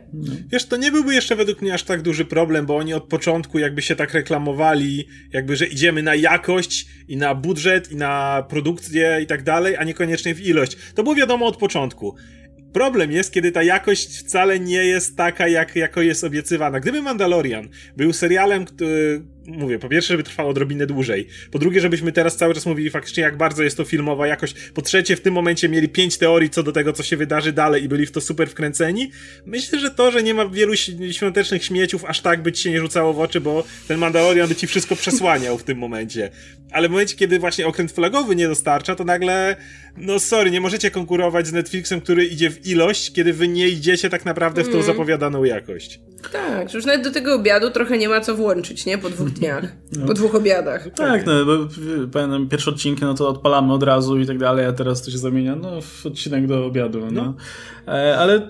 Wiesz, 0.52 0.64
to 0.64 0.76
nie 0.76 0.92
byłby 0.92 1.14
jeszcze 1.14 1.36
według 1.36 1.62
mnie 1.62 1.74
aż 1.74 1.82
tak 1.82 2.02
duży 2.02 2.24
problem, 2.24 2.66
bo 2.66 2.76
oni 2.76 2.94
od 2.94 3.04
początku 3.04 3.58
jakby 3.58 3.82
się 3.82 3.96
tak 3.96 4.14
reklamowali, 4.14 5.08
jakby, 5.32 5.56
że 5.56 5.66
idziemy 5.66 6.02
na 6.02 6.14
jakość 6.14 6.86
i 7.08 7.16
na 7.16 7.34
budżet 7.34 7.92
i 7.92 7.96
na 7.96 8.44
produkcję 8.48 9.18
i 9.22 9.26
tak 9.26 9.42
dalej, 9.42 9.76
a 9.76 9.84
niekoniecznie 9.84 10.34
w 10.34 10.40
ilość. 10.40 10.76
To 10.94 11.02
było 11.02 11.14
wiadomo 11.14 11.46
od 11.46 11.56
początku. 11.56 12.16
Problem 12.72 13.12
jest, 13.12 13.32
kiedy 13.32 13.52
ta 13.52 13.62
jakość 13.62 14.18
wcale 14.18 14.60
nie 14.60 14.84
jest 14.84 15.16
taka, 15.16 15.48
jak, 15.48 15.76
jako 15.76 16.02
jest 16.02 16.24
obiecywana. 16.24 16.80
Gdyby 16.80 17.02
Mandalorian 17.02 17.68
był 17.96 18.12
serialem, 18.12 18.64
który, 18.64 19.22
mówię, 19.46 19.78
po 19.78 19.88
pierwsze, 19.88 20.12
żeby 20.12 20.22
trwało 20.22 20.50
odrobinę 20.50 20.86
dłużej, 20.86 21.26
po 21.50 21.58
drugie, 21.58 21.80
żebyśmy 21.80 22.12
teraz 22.12 22.36
cały 22.36 22.54
czas 22.54 22.66
mówili 22.66 22.90
faktycznie, 22.90 23.22
jak 23.22 23.36
bardzo 23.36 23.62
jest 23.62 23.76
to 23.76 23.84
filmowa 23.84 24.26
jakość, 24.26 24.54
po 24.74 24.82
trzecie, 24.82 25.16
w 25.16 25.20
tym 25.20 25.34
momencie 25.34 25.68
mieli 25.68 25.88
pięć 25.88 26.18
teorii 26.18 26.50
co 26.50 26.62
do 26.62 26.72
tego, 26.72 26.92
co 26.92 27.02
się 27.02 27.16
wydarzy 27.16 27.52
dalej 27.52 27.84
i 27.84 27.88
byli 27.88 28.06
w 28.06 28.12
to 28.12 28.20
super 28.20 28.48
wkręceni, 28.48 29.10
myślę, 29.46 29.78
że 29.78 29.90
to, 29.90 30.10
że 30.10 30.22
nie 30.22 30.34
ma 30.34 30.48
wielu 30.48 30.76
świątecznych 31.12 31.64
śmieciów, 31.64 32.04
aż 32.04 32.20
tak 32.20 32.42
by 32.42 32.52
ci 32.52 32.62
się 32.62 32.70
nie 32.70 32.80
rzucało 32.80 33.12
w 33.12 33.20
oczy, 33.20 33.40
bo 33.40 33.64
ten 33.88 33.98
Mandalorian 33.98 34.48
by 34.48 34.54
ci 34.54 34.66
wszystko 34.66 34.96
przesłaniał 34.96 35.58
w 35.58 35.62
tym 35.62 35.78
momencie. 35.78 36.30
Ale 36.70 36.88
w 36.88 36.90
momencie, 36.90 37.16
kiedy 37.16 37.38
właśnie 37.38 37.66
okręt 37.66 37.92
flagowy 37.92 38.36
nie 38.36 38.48
dostarcza, 38.48 38.94
to 38.94 39.04
nagle, 39.04 39.56
no 39.96 40.18
sorry, 40.18 40.50
nie 40.50 40.60
możecie 40.60 40.90
konkurować 40.90 41.46
z 41.46 41.52
Netflixem, 41.52 42.00
który 42.00 42.24
idzie 42.24 42.50
w 42.50 42.66
ilość, 42.66 43.12
kiedy 43.12 43.32
wy 43.32 43.48
nie 43.48 43.68
idziecie 43.68 44.10
tak 44.10 44.24
naprawdę 44.24 44.62
w 44.62 44.66
tą 44.66 44.72
mm. 44.72 44.86
zapowiadaną 44.86 45.44
jakość. 45.44 46.00
Tak, 46.30 46.74
już 46.74 46.84
nawet 46.84 47.04
do 47.04 47.10
tego 47.10 47.34
obiadu 47.34 47.70
trochę 47.70 47.98
nie 47.98 48.08
ma 48.08 48.20
co 48.20 48.34
włączyć, 48.34 48.86
nie? 48.86 48.98
Po 48.98 49.10
dwóch 49.10 49.30
dniach, 49.30 49.64
no. 49.92 50.06
po 50.06 50.14
dwóch 50.14 50.34
obiadach. 50.34 50.88
Tak, 50.96 51.26
no, 51.26 51.44
bo 51.44 51.52
pamiętam 52.12 52.48
pierwsze 52.48 52.70
odcinki, 52.70 53.04
no 53.04 53.14
to 53.14 53.28
odpalamy 53.28 53.72
od 53.72 53.82
razu 53.82 54.20
i 54.20 54.26
tak 54.26 54.38
dalej, 54.38 54.66
a 54.66 54.72
teraz 54.72 55.02
to 55.02 55.10
się 55.10 55.18
zamienia, 55.18 55.56
no, 55.56 55.80
w 55.80 56.06
odcinek 56.06 56.46
do 56.46 56.66
obiadu, 56.66 57.00
no. 57.00 57.10
no. 57.10 57.34
E, 57.94 58.18
ale 58.18 58.48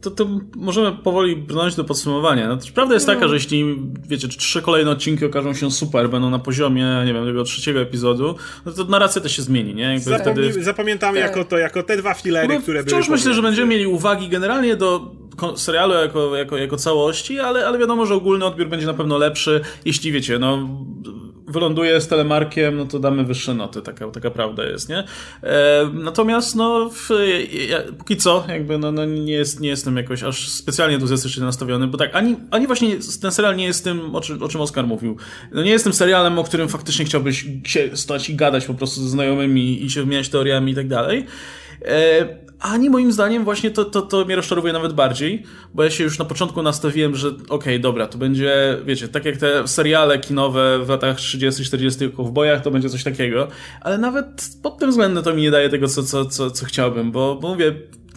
to, 0.00 0.10
to 0.10 0.26
możemy 0.56 0.92
powoli 0.92 1.36
brnąć 1.36 1.74
do 1.74 1.84
podsumowania. 1.84 2.48
No, 2.48 2.58
prawda 2.74 2.94
jest 2.94 3.06
taka, 3.06 3.20
no. 3.20 3.28
że 3.28 3.34
jeśli, 3.34 3.76
wiecie, 4.08 4.28
trzy 4.28 4.62
kolejne 4.62 4.90
odcinki 4.90 5.24
okażą 5.24 5.54
się 5.54 5.70
super, 5.70 6.10
będą 6.10 6.30
na 6.30 6.38
poziomie, 6.38 7.02
nie 7.06 7.14
wiem, 7.14 7.26
tego 7.26 7.44
trzeciego 7.44 7.80
epizodu, 7.80 8.34
no 8.66 8.72
to 8.72 8.84
narracja 8.84 9.22
też 9.22 9.36
się 9.36 9.42
zmieni, 9.42 9.74
nie? 9.74 9.94
Jakby 9.94 10.18
wtedy... 10.18 10.64
Zapamiętamy 10.64 11.20
tak. 11.20 11.28
jako 11.28 11.44
to, 11.44 11.58
jako 11.58 11.82
te 11.82 11.96
dwa 11.96 12.14
filery, 12.14 12.54
no, 12.54 12.60
które 12.60 12.84
były... 12.84 13.02
Wciąż 13.02 13.08
myślę, 13.08 13.34
że 13.34 13.42
będziemy 13.42 13.68
mieli 13.68 13.86
uwagi 13.86 14.28
generalnie 14.28 14.76
do 14.76 15.16
serialu 15.56 15.94
jako, 15.94 16.36
jako, 16.36 16.56
jako 16.56 16.76
całości, 16.76 17.40
ale, 17.40 17.66
ale 17.66 17.78
wiadomo, 17.78 18.06
że 18.06 18.14
ogólny 18.14 18.44
odbiór 18.44 18.68
będzie 18.68 18.86
na 18.86 18.94
pewno 18.94 19.18
lepszy, 19.18 19.60
jeśli 19.84 20.12
wiecie, 20.12 20.38
no 20.38 20.68
wyląduje 21.48 22.00
z 22.00 22.08
telemarkiem, 22.08 22.76
no 22.76 22.86
to 22.86 22.98
damy 22.98 23.24
wyższe 23.24 23.54
noty, 23.54 23.82
taka, 23.82 24.10
taka 24.10 24.30
prawda 24.30 24.64
jest, 24.64 24.88
nie? 24.88 25.04
E, 25.42 25.90
natomiast, 25.92 26.56
no, 26.56 26.90
w, 26.90 27.10
ja, 27.68 27.78
póki 27.98 28.16
co, 28.16 28.44
jakby, 28.48 28.78
no, 28.78 28.92
no 28.92 29.04
nie, 29.04 29.32
jest, 29.32 29.60
nie 29.60 29.68
jestem 29.68 29.96
jakoś 29.96 30.22
aż 30.22 30.48
specjalnie 30.48 30.94
entuzjastycznie 30.94 31.42
nastawiony, 31.42 31.86
bo 31.86 31.98
tak, 31.98 32.10
ani, 32.14 32.36
ani 32.50 32.66
właśnie 32.66 32.96
ten 33.22 33.32
serial 33.32 33.56
nie 33.56 33.64
jest 33.64 33.84
tym, 33.84 34.16
o, 34.16 34.20
o 34.40 34.48
czym 34.48 34.60
Oskar 34.60 34.86
mówił. 34.86 35.16
No 35.52 35.62
nie 35.62 35.70
jest 35.70 35.84
tym 35.84 35.92
serialem, 35.92 36.38
o 36.38 36.44
którym 36.44 36.68
faktycznie 36.68 37.04
chciałbyś 37.04 37.46
się 37.64 37.90
stać 37.94 38.30
i 38.30 38.34
gadać 38.34 38.66
po 38.66 38.74
prostu 38.74 39.02
ze 39.02 39.08
znajomymi 39.08 39.84
i 39.84 39.90
się 39.90 40.00
wymieniać 40.00 40.28
teoriami 40.28 40.72
i 40.72 40.74
tak 40.74 40.88
dalej. 40.88 41.26
E, 41.84 42.45
ani 42.60 42.90
moim 42.90 43.12
zdaniem 43.12 43.44
właśnie 43.44 43.70
to, 43.70 43.84
to, 43.84 44.02
to 44.02 44.24
mnie 44.24 44.36
rozczarowuje 44.36 44.72
nawet 44.72 44.92
bardziej, 44.92 45.42
bo 45.74 45.84
ja 45.84 45.90
się 45.90 46.04
już 46.04 46.18
na 46.18 46.24
początku 46.24 46.62
nastawiłem, 46.62 47.16
że 47.16 47.28
okej, 47.28 47.44
okay, 47.48 47.78
dobra, 47.78 48.06
to 48.06 48.18
będzie, 48.18 48.78
wiecie, 48.84 49.08
tak 49.08 49.24
jak 49.24 49.36
te 49.36 49.68
seriale 49.68 50.18
kinowe 50.18 50.84
w 50.84 50.88
latach 50.88 51.16
30-40 51.16 52.26
w 52.26 52.30
bojach, 52.30 52.62
to 52.62 52.70
będzie 52.70 52.90
coś 52.90 53.04
takiego, 53.04 53.48
ale 53.80 53.98
nawet 53.98 54.48
pod 54.62 54.78
tym 54.78 54.90
względem 54.90 55.24
to 55.24 55.34
mi 55.34 55.42
nie 55.42 55.50
daje 55.50 55.68
tego, 55.68 55.88
co, 55.88 56.02
co, 56.02 56.24
co, 56.24 56.50
co 56.50 56.66
chciałbym, 56.66 57.12
bo, 57.12 57.34
bo 57.34 57.48
mówię, 57.48 57.74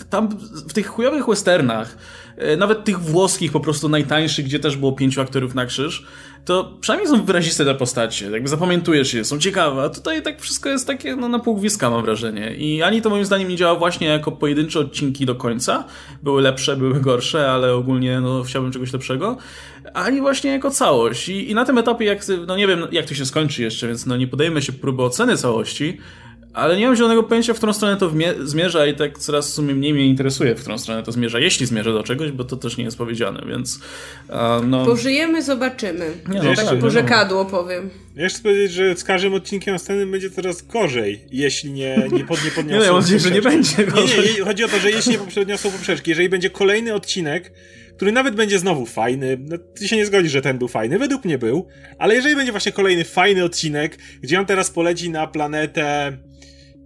tam 0.09 0.29
w 0.67 0.73
tych 0.73 0.87
chujowych 0.87 1.25
westernach, 1.27 1.97
e, 2.37 2.57
nawet 2.57 2.83
tych 2.83 2.99
włoskich 2.99 3.51
po 3.51 3.59
prostu 3.59 3.89
najtańszych, 3.89 4.45
gdzie 4.45 4.59
też 4.59 4.77
było 4.77 4.91
pięciu 4.91 5.21
aktorów 5.21 5.55
na 5.55 5.65
krzyż, 5.65 6.05
to 6.45 6.77
przynajmniej 6.81 7.09
są 7.09 7.25
wyraziste 7.25 7.65
te 7.65 7.75
postacie, 7.75 8.29
jakby 8.31 8.49
zapamiętujesz 8.49 9.13
je, 9.13 9.25
są 9.25 9.39
ciekawe, 9.39 9.83
a 9.83 9.89
tutaj 9.89 10.23
tak 10.23 10.41
wszystko 10.41 10.69
jest 10.69 10.87
takie 10.87 11.15
no, 11.15 11.27
na 11.27 11.39
pół 11.39 11.55
gwizdka 11.55 11.89
mam 11.89 12.03
wrażenie. 12.03 12.55
I 12.55 12.83
ani 12.83 13.01
to 13.01 13.09
moim 13.09 13.25
zdaniem 13.25 13.49
nie 13.49 13.55
działa 13.55 13.75
właśnie 13.75 14.07
jako 14.07 14.31
pojedyncze 14.31 14.79
odcinki 14.79 15.25
do 15.25 15.35
końca, 15.35 15.85
były 16.23 16.41
lepsze, 16.41 16.75
były 16.75 17.01
gorsze, 17.01 17.51
ale 17.51 17.73
ogólnie 17.73 18.21
no, 18.21 18.43
chciałbym 18.43 18.71
czegoś 18.71 18.93
lepszego, 18.93 19.37
ani 19.93 20.21
właśnie 20.21 20.51
jako 20.51 20.71
całość. 20.71 21.29
I, 21.29 21.51
i 21.51 21.55
na 21.55 21.65
tym 21.65 21.77
etapie, 21.77 22.05
jak, 22.05 22.19
no 22.47 22.55
nie 22.57 22.67
wiem 22.67 22.87
jak 22.91 23.05
to 23.05 23.13
się 23.13 23.25
skończy 23.25 23.63
jeszcze, 23.63 23.87
więc 23.87 24.05
no 24.05 24.17
nie 24.17 24.27
podejmę 24.27 24.61
się 24.61 24.73
próby 24.73 25.03
oceny 25.03 25.37
całości, 25.37 25.97
ale 26.53 26.77
nie 26.77 26.85
mam 26.85 26.95
zielonego 26.95 27.23
pojęcia, 27.23 27.53
w 27.53 27.57
którą 27.57 27.73
stronę 27.73 27.97
to 27.97 28.11
zmierza 28.43 28.85
i 28.85 28.95
tak 28.95 29.17
coraz 29.17 29.49
w 29.49 29.53
sumie 29.53 29.75
mniej 29.75 29.93
mnie 29.93 30.05
interesuje, 30.05 30.55
w 30.55 30.61
którą 30.61 30.77
stronę 30.77 31.03
to 31.03 31.11
zmierza, 31.11 31.39
jeśli 31.39 31.65
zmierza 31.65 31.93
do 31.93 32.03
czegoś, 32.03 32.31
bo 32.31 32.43
to 32.43 32.57
też 32.57 32.77
nie 32.77 32.83
jest 32.83 32.97
powiedziane, 32.97 33.43
więc 33.47 33.79
no... 34.67 34.85
Pożyjemy, 34.85 35.43
zobaczymy. 35.43 36.11
Nie, 36.29 36.43
no, 36.43 36.55
tak, 36.55 36.65
tak 36.65 36.79
pożekadło 36.79 37.45
powiem. 37.45 37.89
Ja 38.15 38.29
chcę 38.29 38.41
powiedzieć, 38.41 38.71
że 38.71 38.95
z 38.95 39.03
każdym 39.03 39.33
odcinkiem 39.33 39.73
następnym 39.73 40.11
będzie 40.11 40.29
coraz 40.29 40.61
gorzej, 40.61 41.25
jeśli 41.31 41.71
nie, 41.71 42.07
nie, 42.11 42.25
pod, 42.25 42.45
nie 42.45 42.51
podniosą 42.51 42.79
Nie, 42.79 42.85
ja 42.85 42.91
mam 42.91 43.01
nadzieję, 43.01 43.19
że 43.19 43.31
nie 43.31 43.41
będzie 43.41 43.85
gorzej. 43.85 44.25
Nie, 44.25 44.33
nie, 44.33 44.45
chodzi 44.45 44.63
o 44.63 44.67
to, 44.67 44.79
że 44.79 44.91
jeśli 44.91 45.11
nie 45.11 45.17
podniosą 45.17 45.71
poprzeczki, 45.71 46.09
jeżeli 46.09 46.29
będzie 46.29 46.49
kolejny 46.49 46.93
odcinek, 46.93 47.53
który 47.95 48.11
nawet 48.11 48.35
będzie 48.35 48.59
znowu 48.59 48.85
fajny. 48.85 49.37
No, 49.39 49.57
ty 49.57 49.87
się 49.87 49.95
nie 49.95 50.05
zgodzisz, 50.05 50.31
że 50.31 50.41
ten 50.41 50.57
był 50.57 50.67
fajny, 50.67 50.99
według 50.99 51.25
mnie 51.25 51.37
był, 51.37 51.67
ale 51.97 52.15
jeżeli 52.15 52.35
będzie 52.35 52.51
właśnie 52.51 52.71
kolejny 52.71 53.03
fajny 53.03 53.43
odcinek, 53.43 53.97
gdzie 54.21 54.39
on 54.39 54.45
teraz 54.45 54.71
poleci 54.71 55.09
na 55.09 55.27
planetę 55.27 56.17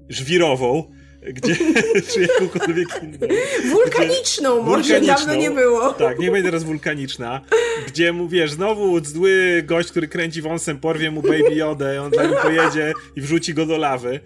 żwirową, 0.10 0.91
gdzie, 1.22 1.56
czy 2.14 2.22
jakąkolwiek 2.22 2.88
inną. 3.04 3.28
Wulkaniczną, 3.72 4.62
gdzie, 4.62 4.70
może 4.70 4.99
wulkaniczną, 4.99 5.16
dawno 5.16 5.36
nie 5.36 5.51
było. 5.51 5.93
Tak, 5.93 6.20
nie 6.20 6.32
będzie 6.32 6.47
teraz 6.47 6.64
wulkaniczna, 6.64 7.41
gdzie 7.88 8.14
mu, 8.14 8.28
wiesz, 8.28 8.51
znowu 8.51 9.06
zły 9.06 9.64
gość, 9.66 9.91
który 9.91 10.08
kręci 10.08 10.41
wąsem, 10.41 10.80
porwie 10.80 11.12
mu 11.12 11.22
Baby 11.22 11.56
Jodę, 11.56 12.01
on 12.01 12.12
za 12.14 12.24
nim 12.24 12.36
pojedzie 12.41 12.93
i 13.16 13.22
wrzuci 13.22 13.54
go 13.54 13.66
do 13.66 13.78
lawy. 13.78 14.20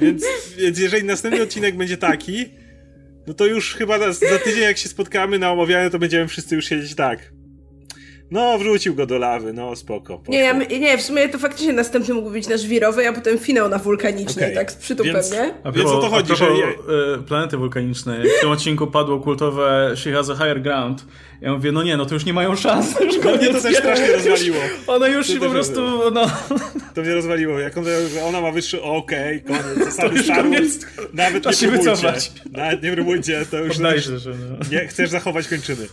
Więc, 0.00 0.24
więc 0.58 0.78
jeżeli 0.78 1.04
następny 1.04 1.42
odcinek 1.42 1.76
będzie 1.76 1.96
taki, 1.96 2.48
no 3.26 3.34
to 3.34 3.46
już 3.46 3.74
chyba 3.74 4.12
za 4.12 4.38
tydzień 4.44 4.62
jak 4.62 4.78
się 4.78 4.88
spotkamy 4.88 5.38
na 5.38 5.52
omawianie, 5.52 5.90
to 5.90 5.98
będziemy 5.98 6.28
wszyscy 6.28 6.54
już 6.54 6.64
siedzieć 6.64 6.94
tak. 6.94 7.32
No, 8.30 8.58
wrzucił 8.58 8.94
go 8.94 9.06
do 9.06 9.18
lawy, 9.18 9.52
no 9.52 9.76
spoko. 9.76 10.20
Nie, 10.28 10.38
ja, 10.38 10.52
nie, 10.52 10.98
w 10.98 11.02
sumie 11.02 11.28
to 11.28 11.38
faktycznie 11.38 11.72
następny 11.72 12.14
mógł 12.14 12.30
być 12.30 12.48
nasz 12.48 12.66
wirowy, 12.66 13.08
a 13.08 13.12
potem 13.12 13.38
finał 13.38 13.68
na 13.68 13.78
wulkanicznej, 13.78 14.44
okay. 14.44 14.54
tak 14.54 14.72
z 14.72 14.76
przytupem, 14.76 15.12
więc, 15.12 15.32
nie? 15.32 15.54
A 15.64 15.72
więc 15.72 15.90
o 15.90 16.00
to 16.00 16.08
chodzi, 16.08 16.36
że... 16.36 16.44
Je... 16.44 16.66
planety 17.26 17.56
wulkaniczne. 17.56 18.22
W 18.38 18.40
tym 18.40 18.50
odcinku 18.50 18.86
padło 18.86 19.20
kultowe 19.20 19.92
She 19.96 20.12
has 20.12 20.30
a 20.30 20.34
higher 20.34 20.62
ground 20.62 21.04
ja 21.40 21.52
mówię, 21.52 21.72
no 21.72 21.82
nie, 21.82 21.96
no 21.96 22.06
to 22.06 22.14
już 22.14 22.24
nie 22.24 22.32
mają 22.32 22.56
szans. 22.56 23.00
Już 23.00 23.24
no 23.24 23.36
mnie 23.36 23.48
to 23.48 23.60
też 23.60 23.76
strasznie 23.76 24.12
rozwaliło. 24.12 24.58
One 24.86 25.10
już 25.10 25.26
się 25.26 25.40
po 25.40 25.50
prostu, 25.50 25.80
no... 26.12 26.26
To 26.94 27.02
mnie 27.02 27.14
rozwaliło. 27.14 27.58
Jak 27.58 27.78
on, 27.78 27.84
ona 28.24 28.40
ma 28.40 28.52
wyższy, 28.52 28.82
okej, 28.82 29.42
okay, 29.44 29.62
koniec, 29.62 29.84
zasady 29.84 30.22
Star 30.22 30.50
Wars. 30.50 30.78
Nawet 31.12 31.44
nie 31.44 31.50
próbujcie. 31.50 31.70
Wycofać. 31.70 32.32
Nawet 32.52 32.82
nie 32.82 32.92
próbujcie, 32.92 33.46
to 33.50 33.58
już... 33.58 33.76
Podajże, 33.76 34.18
że 34.18 34.30
no. 34.30 34.56
Nie, 34.70 34.86
chcesz 34.88 35.10
zachować 35.10 35.48
kończyny. 35.48 35.86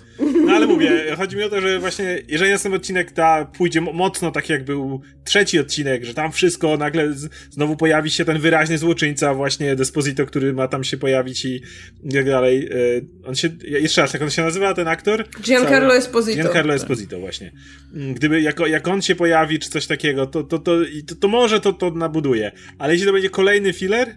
No 0.45 0.53
ale 0.53 0.67
mówię, 0.67 1.15
chodzi 1.17 1.37
mi 1.37 1.43
o 1.43 1.49
to, 1.49 1.61
że 1.61 1.79
właśnie, 1.79 2.21
jeżeli 2.27 2.51
następny 2.51 2.77
odcinek 2.77 3.11
ta 3.11 3.45
pójdzie 3.57 3.81
mocno 3.81 4.31
tak 4.31 4.49
jak 4.49 4.65
był 4.65 5.01
trzeci 5.23 5.59
odcinek, 5.59 6.05
że 6.05 6.13
tam 6.13 6.31
wszystko 6.31 6.77
nagle 6.77 7.13
z, 7.13 7.29
znowu 7.49 7.75
pojawi 7.75 8.11
się 8.11 8.25
ten 8.25 8.39
wyraźny 8.39 8.77
złoczyńca 8.77 9.33
właśnie 9.33 9.75
Desposito, 9.75 10.25
który 10.25 10.53
ma 10.53 10.67
tam 10.67 10.83
się 10.83 10.97
pojawić 10.97 11.45
i 11.45 11.61
tak 12.13 12.25
dalej. 12.25 12.69
E, 12.71 13.27
on 13.27 13.35
się, 13.35 13.49
jeszcze 13.63 14.01
raz, 14.01 14.13
jak 14.13 14.21
on 14.21 14.29
się 14.29 14.41
nazywa, 14.41 14.73
ten 14.73 14.87
aktor? 14.87 15.25
Giancarlo 15.41 15.95
Esposito. 15.95 16.37
Giancarlo 16.37 16.73
Esposito, 16.73 17.19
właśnie. 17.19 17.51
Mm, 17.93 18.13
gdyby, 18.13 18.41
jako, 18.41 18.67
jak 18.67 18.87
on 18.87 19.01
się 19.01 19.15
pojawi, 19.15 19.59
czy 19.59 19.69
coś 19.69 19.87
takiego, 19.87 20.27
to, 20.27 20.43
to, 20.43 20.59
to, 20.59 20.77
to, 21.07 21.15
to 21.15 21.27
może 21.27 21.61
to, 21.61 21.73
to 21.73 21.91
nabuduje. 21.91 22.51
Ale 22.77 22.93
jeśli 22.93 23.07
to 23.07 23.13
będzie 23.13 23.29
kolejny 23.29 23.73
filler, 23.73 24.15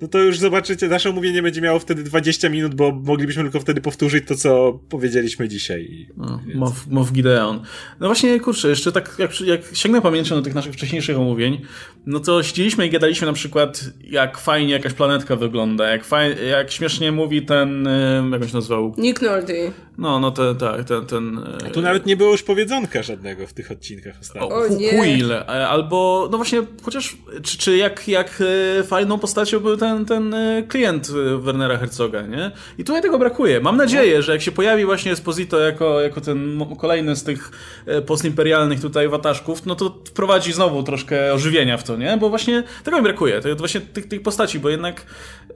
no 0.00 0.08
to 0.08 0.18
już 0.18 0.38
zobaczycie, 0.38 0.88
nasze 0.88 1.10
omówienie 1.10 1.42
będzie 1.42 1.60
miało 1.60 1.78
wtedy 1.78 2.02
20 2.02 2.48
minut, 2.48 2.74
bo 2.74 2.92
moglibyśmy 2.92 3.42
tylko 3.42 3.60
wtedy 3.60 3.80
powtórzyć 3.80 4.26
to, 4.26 4.34
co 4.34 4.80
powiedzieliśmy 4.88 5.48
dzisiaj. 5.48 6.08
No. 6.16 6.40
Mow, 6.54 6.86
Mow 6.86 7.12
Gideon. 7.12 7.62
No 8.00 8.06
właśnie, 8.06 8.40
kurczę, 8.40 8.68
jeszcze 8.68 8.92
tak 8.92 9.16
jak, 9.18 9.40
jak 9.40 9.60
sięgnę 9.72 10.02
pamięcią 10.02 10.34
do 10.34 10.42
tych 10.42 10.54
naszych 10.54 10.72
wcześniejszych 10.72 11.18
omówień, 11.18 11.60
no 12.06 12.20
to 12.20 12.42
siedzieliśmy 12.42 12.86
i 12.86 12.90
gadaliśmy 12.90 13.26
na 13.26 13.32
przykład, 13.32 13.84
jak 14.04 14.38
fajnie 14.38 14.72
jakaś 14.72 14.92
planetka 14.92 15.36
wygląda, 15.36 15.88
jak, 15.88 16.04
faj, 16.04 16.48
jak 16.48 16.70
śmiesznie 16.70 17.12
mówi 17.12 17.42
ten, 17.42 17.88
jak 18.32 18.42
on 18.42 18.48
się 18.48 18.54
nazywał? 18.54 18.94
Nick 18.98 19.22
Nolte. 19.22 19.54
No, 19.98 20.20
no 20.20 20.30
ten, 20.30 20.56
tak, 20.56 20.84
ten, 20.84 21.06
ten... 21.06 21.40
A 21.66 21.70
tu 21.70 21.82
nawet 21.82 22.06
nie 22.06 22.16
było 22.16 22.30
już 22.30 22.42
powiedzonka 22.42 23.02
żadnego 23.02 23.46
w 23.46 23.52
tych 23.52 23.70
odcinkach 23.70 24.14
ostatnio. 24.20 24.48
O, 24.48 24.62
Quill, 25.00 25.32
e, 25.32 25.68
albo, 25.68 26.28
no 26.30 26.36
właśnie, 26.36 26.62
chociaż, 26.82 27.16
czy, 27.42 27.58
czy 27.58 27.76
jak, 27.76 28.08
jak 28.08 28.42
e, 28.80 28.84
fajną 28.84 29.18
postacią 29.18 29.60
był 29.60 29.76
ten 29.76 29.89
ten, 29.96 30.04
ten 30.06 30.34
e, 30.34 30.62
klient 30.68 31.08
e, 31.10 31.38
Wernera 31.38 31.78
Herzoga, 31.78 32.22
nie? 32.22 32.50
I 32.78 32.84
tutaj 32.84 33.02
tego 33.02 33.18
brakuje. 33.18 33.60
Mam 33.60 33.76
nadzieję, 33.76 34.22
że 34.22 34.32
jak 34.32 34.42
się 34.42 34.52
pojawi 34.52 34.84
właśnie 34.84 35.12
Esposito 35.12 35.60
jako, 35.60 36.00
jako 36.00 36.20
ten 36.20 36.66
kolejny 36.78 37.16
z 37.16 37.24
tych 37.24 37.50
e, 37.86 38.02
postimperialnych 38.02 38.80
tutaj 38.80 39.08
wataszków, 39.08 39.66
no 39.66 39.74
to 39.74 39.98
wprowadzi 40.04 40.52
znowu 40.52 40.82
troszkę 40.82 41.34
ożywienia 41.34 41.76
w 41.76 41.84
to, 41.84 41.96
nie? 41.96 42.16
Bo 42.16 42.28
właśnie 42.28 42.62
tego 42.84 42.96
mi 42.96 43.02
brakuje, 43.02 43.40
to 43.40 43.56
właśnie 43.56 43.80
tych, 43.80 44.08
tych 44.08 44.22
postaci, 44.22 44.58
bo 44.58 44.68
jednak 44.68 45.06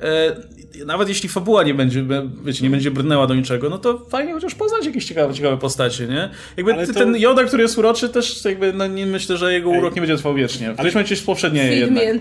e, 0.01 0.85
nawet 0.87 1.09
jeśli 1.09 1.29
fabuła 1.29 1.63
nie 1.63 1.75
będzie, 1.75 2.05
wiecie, 2.45 2.65
nie 2.65 2.71
będzie 2.71 2.91
brnęła 2.91 3.27
do 3.27 3.35
niczego, 3.35 3.71
no 3.71 3.79
to 3.79 3.99
fajnie 3.99 4.33
chociaż 4.33 4.55
poznać 4.55 4.87
jakieś 4.87 5.05
ciekawe, 5.05 5.35
ciekawe 5.35 5.57
postacie, 5.57 6.07
nie? 6.07 6.31
Jakby 6.57 6.87
to... 6.87 6.93
ten 6.93 7.17
Joda, 7.17 7.45
który 7.45 7.63
jest 7.63 7.79
uroczy, 7.79 8.09
też 8.09 8.45
jakby 8.45 8.73
no, 8.73 8.87
nie 8.87 9.07
myślę, 9.07 9.37
że 9.37 9.53
jego 9.53 9.71
urok 9.71 9.95
nie 9.95 10.01
będzie 10.01 10.17
trwał 10.17 10.35
wiecznie. 10.35 10.71
W 10.71 10.75
którymś 10.75 10.95
momencie 10.95 11.17
spowszednieje 11.17 11.77
jednak. 11.77 12.05
Me 12.05 12.15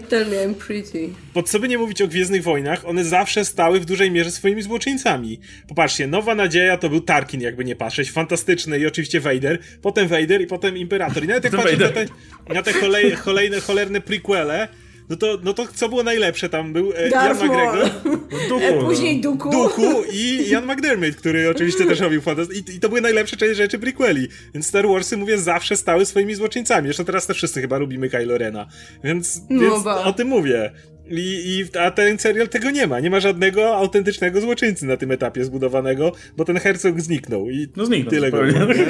I'm 0.45 0.53
pretty. 0.53 1.09
Pod 1.33 1.49
co 1.49 1.59
by 1.59 1.67
nie 1.67 1.77
mówić 1.77 2.01
o 2.03 2.07
Gwiezdnych 2.07 2.43
Wojnach, 2.43 2.85
one 2.85 3.05
zawsze 3.05 3.45
stały 3.45 3.79
w 3.79 3.85
dużej 3.85 4.11
mierze 4.11 4.31
swoimi 4.31 4.61
złoczyńcami. 4.61 5.39
Popatrzcie, 5.67 6.07
Nowa 6.07 6.35
Nadzieja 6.35 6.77
to 6.77 6.89
był 6.89 7.01
Tarkin, 7.01 7.41
jakby 7.41 7.65
nie 7.65 7.75
patrzeć, 7.75 8.11
fantastyczny 8.11 8.79
i 8.79 8.87
oczywiście 8.87 9.19
Vader, 9.19 9.59
potem 9.81 10.07
Vader 10.07 10.41
i 10.41 10.47
potem 10.47 10.77
Imperator. 10.77 11.23
I 11.23 11.27
nawet 11.27 11.43
jak 11.43 11.55
patrzę 11.55 11.77
na 11.77 11.89
te, 11.89 12.05
na 12.53 12.63
te 12.63 12.73
kolej, 12.73 13.11
kolejne 13.11 13.59
cholerne 13.59 14.01
prequele, 14.01 14.67
no 15.09 15.15
to, 15.15 15.37
no 15.43 15.53
to 15.53 15.67
co 15.75 15.89
było 15.89 16.03
najlepsze? 16.03 16.49
Tam 16.49 16.73
był 16.73 16.93
e, 16.97 17.09
Jan 17.09 17.37
McGregor. 17.37 17.89
Duku, 18.49 18.63
e, 18.63 18.79
później 18.79 19.21
Duku. 19.21 19.51
Duku 19.51 20.03
i 20.11 20.49
Jan 20.49 20.65
McDermott, 20.65 21.15
który 21.15 21.49
oczywiście 21.49 21.85
też 21.85 21.99
robił 21.99 22.21
fantastycznie. 22.21 22.73
I, 22.73 22.77
I, 22.77 22.79
to 22.79 22.89
były 22.89 23.01
najlepsze 23.01 23.55
rzeczy 23.55 23.79
prequeli. 23.79 24.27
Więc 24.53 24.67
Star 24.67 24.87
Warsy, 24.87 25.17
mówię, 25.17 25.37
zawsze 25.37 25.77
stały 25.77 26.05
swoimi 26.05 26.35
złoczyńcami. 26.35 26.87
Jeszcze 26.87 27.05
teraz 27.05 27.27
też 27.27 27.37
wszyscy 27.37 27.61
chyba 27.61 27.77
lubimy 27.77 28.09
Kylo 28.09 28.37
Rena. 28.37 28.67
Więc, 29.03 29.41
no 29.49 29.61
więc 29.61 29.87
o 29.87 30.13
tym 30.13 30.27
mówię. 30.27 30.71
I, 31.19 31.59
I, 31.59 31.77
a 31.79 31.91
ten 31.91 32.19
serial 32.19 32.47
tego 32.47 32.71
nie 32.71 32.87
ma. 32.87 32.99
Nie 32.99 33.09
ma 33.09 33.19
żadnego 33.19 33.75
autentycznego 33.75 34.41
złoczyńcy 34.41 34.85
na 34.85 34.97
tym 34.97 35.11
etapie 35.11 35.45
zbudowanego, 35.45 36.11
bo 36.37 36.45
ten 36.45 36.59
hercog 36.59 37.01
zniknął. 37.01 37.49
I 37.49 37.67
no 37.75 37.85
zniknął. 37.85 38.11
Tyle 38.11 38.31
go 38.31 38.41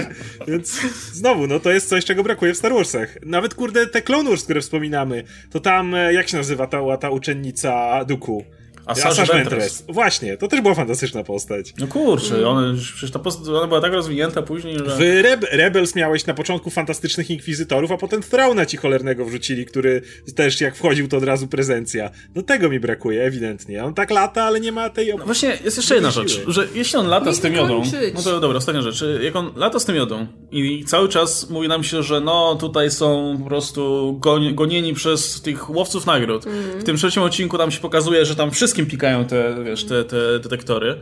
Więc 0.48 0.82
znowu, 1.14 1.48
no 1.48 1.60
to 1.60 1.72
jest 1.72 1.90
coś, 1.90 2.06
czego 2.06 2.24
brakuje 2.24 2.54
w 2.54 2.58
Star 2.58 2.74
Warsach. 2.74 3.18
Nawet 3.26 3.54
kurde 3.54 3.88
te 3.88 4.02
Clone 4.02 4.30
Wars, 4.30 4.44
które 4.44 4.62
wspominamy, 4.62 5.24
to 5.52 5.60
tam, 5.60 5.96
e, 5.96 6.14
jak 6.14 6.30
się 6.30 6.38
nazywa 6.38 6.68
ta, 6.68 6.98
ta 6.98 7.10
uczennica 7.10 8.06
Duku? 8.06 8.44
Assange 8.86 9.26
Ventress. 9.26 9.84
Właśnie, 9.90 10.38
to 10.38 10.48
też 10.48 10.62
była 10.62 10.76
fantastyczna 10.76 11.24
postać. 11.24 11.74
No 11.78 11.88
kurczę, 11.88 12.36
mm. 12.36 12.48
ona, 12.48 12.74
przecież 12.84 13.12
ta 13.12 13.20
postać 13.20 13.48
ona 13.48 13.68
była 13.68 13.82
tak 13.82 13.94
rozwinięta 13.94 14.42
później, 14.42 14.78
że... 14.78 14.96
W 14.96 15.00
Rebe 15.00 15.48
Rebels 15.52 15.96
miałeś 15.96 16.26
na 16.26 16.34
początku 16.34 16.70
fantastycznych 16.70 17.30
inkwizytorów, 17.30 17.92
a 17.92 17.98
potem 17.98 18.22
Thrauna 18.22 18.66
ci 18.66 18.78
cholernego 18.78 19.26
wrzucili, 19.26 19.66
który 19.66 20.02
też 20.36 20.62
jak 20.62 20.76
wchodził 20.76 21.08
to 21.08 21.18
od 21.18 21.24
razu 21.24 21.48
prezencja. 21.48 22.10
No 22.36 22.42
tego 22.42 22.70
mi 22.70 22.80
brakuje, 22.80 23.24
ewidentnie. 23.24 23.84
On 23.84 23.94
tak 23.94 24.12
lata, 24.12 24.44
ale 24.44 24.60
nie 24.60 24.72
ma 24.72 24.90
tej... 24.90 25.16
No 25.18 25.26
właśnie, 25.26 25.58
jest 25.64 25.78
jeszcze 25.78 25.94
jedna 25.96 26.12
rzecz, 26.12 26.42
że 26.48 26.68
jeśli 26.76 27.00
on 27.00 27.08
lata 27.08 27.34
z 27.34 27.40
tym 27.40 27.54
jodą... 27.54 27.84
No 28.14 28.22
to 28.22 28.40
dobra, 28.40 28.58
ostatnia 28.58 28.82
rzecz. 28.82 29.04
Jak 29.22 29.36
on 29.36 29.52
lata 29.56 29.80
z 29.80 29.86
tym 29.86 29.96
jodą 29.96 30.28
i 30.52 30.86
cały 30.86 31.10
czas 31.10 31.50
mówi 31.50 31.68
nam 31.68 31.84
się, 31.84 32.04
że 32.04 32.22
no 32.22 32.56
tutaj 32.56 32.92
są 32.92 33.38
po 33.40 33.46
prostu 33.46 34.20
gonieni 34.54 34.94
przez 34.94 35.42
tych 35.42 35.70
łowców 35.70 36.06
nagród. 36.06 36.48
Mm. 36.48 36.80
W 36.80 36.84
tym 36.84 36.98
trzecim 36.98 37.24
odcinku 37.24 37.58
tam 37.58 37.72
się 37.72 37.80
pokazuje, 37.80 38.26
że 38.26 38.36
tam 38.36 38.52
wszystko 38.52 38.73
wszystkim 38.74 38.86
pikają 38.86 39.26
te, 39.26 39.64
wiesz, 39.64 39.84
te, 39.84 40.04
te 40.04 40.40
detektory. 40.40 40.96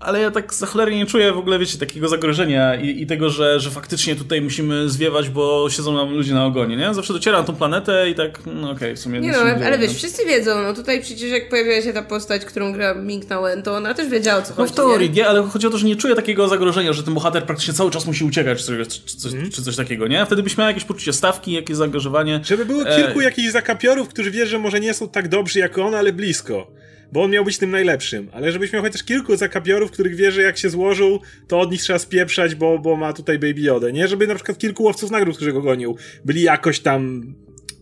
Ale 0.00 0.20
ja 0.20 0.30
tak 0.30 0.54
za 0.54 0.66
cholerę 0.66 0.90
nie 0.90 1.06
czuję 1.06 1.32
w 1.32 1.38
ogóle, 1.38 1.58
wiecie, 1.58 1.78
takiego 1.78 2.08
zagrożenia 2.08 2.74
i, 2.74 3.02
i 3.02 3.06
tego, 3.06 3.30
że, 3.30 3.60
że 3.60 3.70
faktycznie 3.70 4.16
tutaj 4.16 4.40
musimy 4.40 4.88
zwiewać, 4.88 5.28
bo 5.28 5.70
siedzą 5.70 5.94
nam 5.94 6.14
ludzie 6.14 6.34
na 6.34 6.46
ogonie, 6.46 6.76
nie? 6.76 6.94
Zawsze 6.94 7.12
docieram 7.12 7.40
na 7.40 7.46
tą 7.46 7.56
planetę 7.56 8.10
i 8.10 8.14
tak, 8.14 8.40
no 8.46 8.52
okej, 8.52 8.72
okay, 8.72 8.96
w 8.96 8.98
sumie... 8.98 9.20
Nie 9.20 9.32
no, 9.32 9.38
ale, 9.38 9.66
ale 9.66 9.78
wiesz, 9.78 9.92
wszyscy 9.94 10.26
wiedzą, 10.26 10.62
no 10.62 10.74
tutaj 10.74 11.00
przecież 11.00 11.30
jak 11.30 11.48
pojawiła 11.48 11.82
się 11.82 11.92
ta 11.92 12.02
postać, 12.02 12.44
którą 12.44 12.72
gra 12.72 12.94
Ming 12.94 13.28
na 13.30 13.40
Wen, 13.40 13.62
to 13.62 13.74
ona 13.76 13.94
też 13.94 14.08
wiedziała, 14.08 14.38
o 14.38 14.42
co 14.42 14.50
no, 14.50 14.56
chodzi. 14.56 14.68
No 14.70 14.72
w 14.72 14.76
teorii, 14.76 15.10
nie? 15.10 15.16
nie? 15.16 15.28
ale 15.28 15.42
chodzi 15.42 15.66
o 15.66 15.70
to, 15.70 15.78
że 15.78 15.86
nie 15.86 15.96
czuję 15.96 16.14
takiego 16.14 16.48
zagrożenia, 16.48 16.92
że 16.92 17.02
ten 17.02 17.14
bohater 17.14 17.44
praktycznie 17.44 17.74
cały 17.74 17.90
czas 17.90 18.06
musi 18.06 18.24
uciekać, 18.24 18.58
czy 18.58 18.64
coś, 18.64 18.88
czy 18.88 19.16
coś, 19.16 19.32
czy 19.54 19.62
coś 19.62 19.76
takiego, 19.76 20.08
nie? 20.08 20.26
Wtedy 20.26 20.42
byś 20.42 20.58
miał 20.58 20.68
jakieś 20.68 20.84
poczucie 20.84 21.12
stawki, 21.12 21.52
jakieś 21.52 21.76
zaangażowanie. 21.76 22.40
Żeby 22.44 22.64
było 22.64 22.84
kilku 22.84 23.20
e... 23.20 23.24
jakichś 23.24 23.50
zakapiorów, 23.50 24.08
którzy 24.08 24.30
wie, 24.30 24.46
że 24.46 24.58
może 24.58 24.80
nie 24.80 24.94
są 24.94 25.08
tak 25.08 25.28
dobrzy 25.28 25.58
jak 25.58 25.78
on, 25.78 25.94
ale 25.94 26.12
blisko 26.12 26.81
bo 27.12 27.22
on 27.22 27.30
miał 27.30 27.44
być 27.44 27.58
tym 27.58 27.70
najlepszym, 27.70 28.28
ale 28.32 28.52
żebyś 28.52 28.72
miał 28.72 28.82
chociaż 28.82 29.04
kilku 29.04 29.36
zakapiorów, 29.36 29.90
których 29.90 30.14
wie, 30.14 30.32
że 30.32 30.42
jak 30.42 30.58
się 30.58 30.70
złożył, 30.70 31.20
to 31.48 31.60
od 31.60 31.70
nich 31.70 31.80
trzeba 31.80 31.98
spieprzać, 31.98 32.54
bo, 32.54 32.78
bo 32.78 32.96
ma 32.96 33.12
tutaj 33.12 33.38
Baby 33.38 33.60
Yoda, 33.60 33.90
nie? 33.90 34.08
Żeby 34.08 34.26
na 34.26 34.34
przykład 34.34 34.58
kilku 34.58 34.82
łowców 34.82 35.10
nagród, 35.10 35.36
którzy 35.36 35.52
go 35.52 35.62
gonił, 35.62 35.96
byli 36.24 36.42
jakoś 36.42 36.80
tam... 36.80 37.34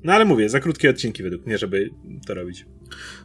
No 0.05 0.13
ale 0.13 0.25
mówię, 0.25 0.49
za 0.49 0.61
krótkie 0.61 0.91
odcinki 0.91 1.23
według 1.23 1.47
mnie, 1.47 1.59
żeby 1.59 1.91
to 2.27 2.35
robić. 2.35 2.67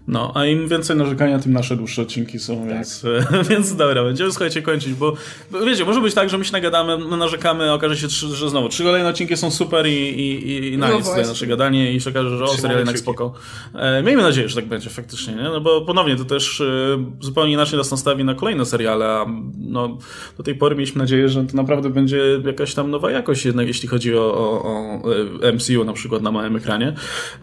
No, 0.08 0.32
a 0.36 0.46
im 0.46 0.68
więcej 0.68 0.96
narzekania, 0.96 1.40
tym 1.40 1.54
nasze 1.54 1.76
dłuższe 1.76 2.02
odcinki 2.02 2.40
są, 2.40 2.60
tak. 2.60 2.70
więc, 2.70 3.06
więc 3.50 3.76
dobra, 3.76 4.04
będziemy 4.04 4.32
słuchajcie 4.32 4.62
kończyć, 4.62 4.94
bo 4.94 5.14
wiecie, 5.66 5.86
może 5.86 6.02
być 6.02 6.14
tak, 6.14 6.30
że 6.30 6.38
my 6.38 6.46
się 6.46 6.52
nagadamy, 6.52 6.98
my 6.98 7.18
narzekamy, 7.18 7.70
a 7.70 7.74
okaże 7.74 7.98
się, 7.98 8.08
że 8.10 8.50
znowu 8.50 8.70
trzy 8.70 8.84
kolejne 8.84 9.10
odcinki 9.10 9.38
są 9.38 9.52
super 9.52 9.88
i, 9.88 9.92
i, 9.92 10.74
i 10.74 10.78
na 10.78 10.88
no 10.88 10.98
nic 10.98 11.10
tutaj 11.10 11.26
nasze 11.26 11.48
gadanie 11.48 11.94
i 11.94 12.02
się 12.02 12.10
okaże, 12.10 12.38
że 12.38 12.44
o, 12.44 12.48
serial 12.48 12.78
jednak 12.78 13.00
spoko. 13.00 13.34
E, 13.74 14.04
miejmy 14.04 14.24
nadzieję, 14.24 14.50
że 14.50 14.56
tak 14.56 14.66
będzie 14.66 14.90
faktycznie, 14.90 15.34
nie? 15.34 15.44
No 15.44 15.62
bo 15.62 15.82
ponownie 15.82 16.16
to 16.16 16.26
też 16.26 16.62
e, 16.62 16.66
zupełnie 17.20 17.54
inaczej 17.54 17.78
nas 17.78 17.92
nastawi 17.92 18.24
na 18.24 18.34
kolejne 18.34 18.66
seriale, 18.66 19.06
a 19.06 19.26
no, 19.58 19.98
do 20.38 20.44
tej 20.44 20.56
pory 20.56 20.76
mieliśmy 20.76 21.00
nadzieję, 21.00 21.30
że 21.30 21.44
to 21.44 21.58
naprawdę 21.58 21.90
będzie 21.90 22.20
jakaś 22.46 22.74
tam 22.74 22.92
nowa 22.92 23.12
jakość 23.12 23.46
jednak, 23.46 23.68
jeśli 23.68 23.88
chodzi 23.88 24.16
o, 24.16 24.34
o, 24.34 24.64
o 24.64 25.02
e, 25.48 25.52
MCU 25.52 25.84
na 25.84 25.94
przykład 25.94 26.22
na 26.22 26.32
małym 26.32 26.56
ekranie. 26.56 26.94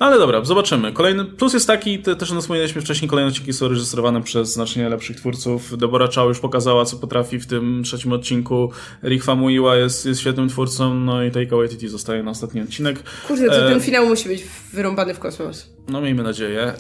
No, 0.00 0.06
ale 0.06 0.18
dobra, 0.18 0.44
zobaczymy. 0.44 0.92
Kolejny 0.92 1.24
plus 1.24 1.54
jest 1.54 1.66
taki, 1.66 1.98
te, 1.98 2.16
też 2.16 2.30
nas 2.30 2.48
wspominaliśmy 2.53 2.82
wcześniej, 2.82 3.09
kolejne 3.09 3.30
odcinki 3.30 3.53
są 3.53 3.68
reżyserowane 3.68 4.22
przez 4.22 4.53
znacznie 4.53 4.88
lepszych 4.88 5.16
twórców. 5.16 5.78
Deborah 5.78 6.14
Chow 6.14 6.28
już 6.28 6.40
pokazała, 6.40 6.84
co 6.84 6.96
potrafi 6.96 7.38
w 7.38 7.46
tym 7.46 7.82
trzecim 7.84 8.12
odcinku. 8.12 8.72
Rick 9.05 9.24
Famuyiwa 9.24 9.76
jest, 9.76 10.07
jest 10.07 10.20
świetnym 10.20 10.48
twórcą, 10.48 10.94
no 10.94 11.24
i 11.24 11.30
Taika 11.30 11.57
Waititi 11.57 11.88
zostaje 11.88 12.22
na 12.22 12.30
ostatni 12.30 12.61
odcinek. 12.61 13.03
Kurde, 13.28 13.46
to 13.46 13.66
e... 13.66 13.70
ten 13.70 13.80
finał 13.80 14.07
musi 14.07 14.28
być 14.28 14.44
wyrąbany 14.72 15.14
w 15.14 15.18
kosmos. 15.18 15.68
No 15.89 16.01
miejmy 16.01 16.22
nadzieję. 16.22 16.62
E, 16.62 16.74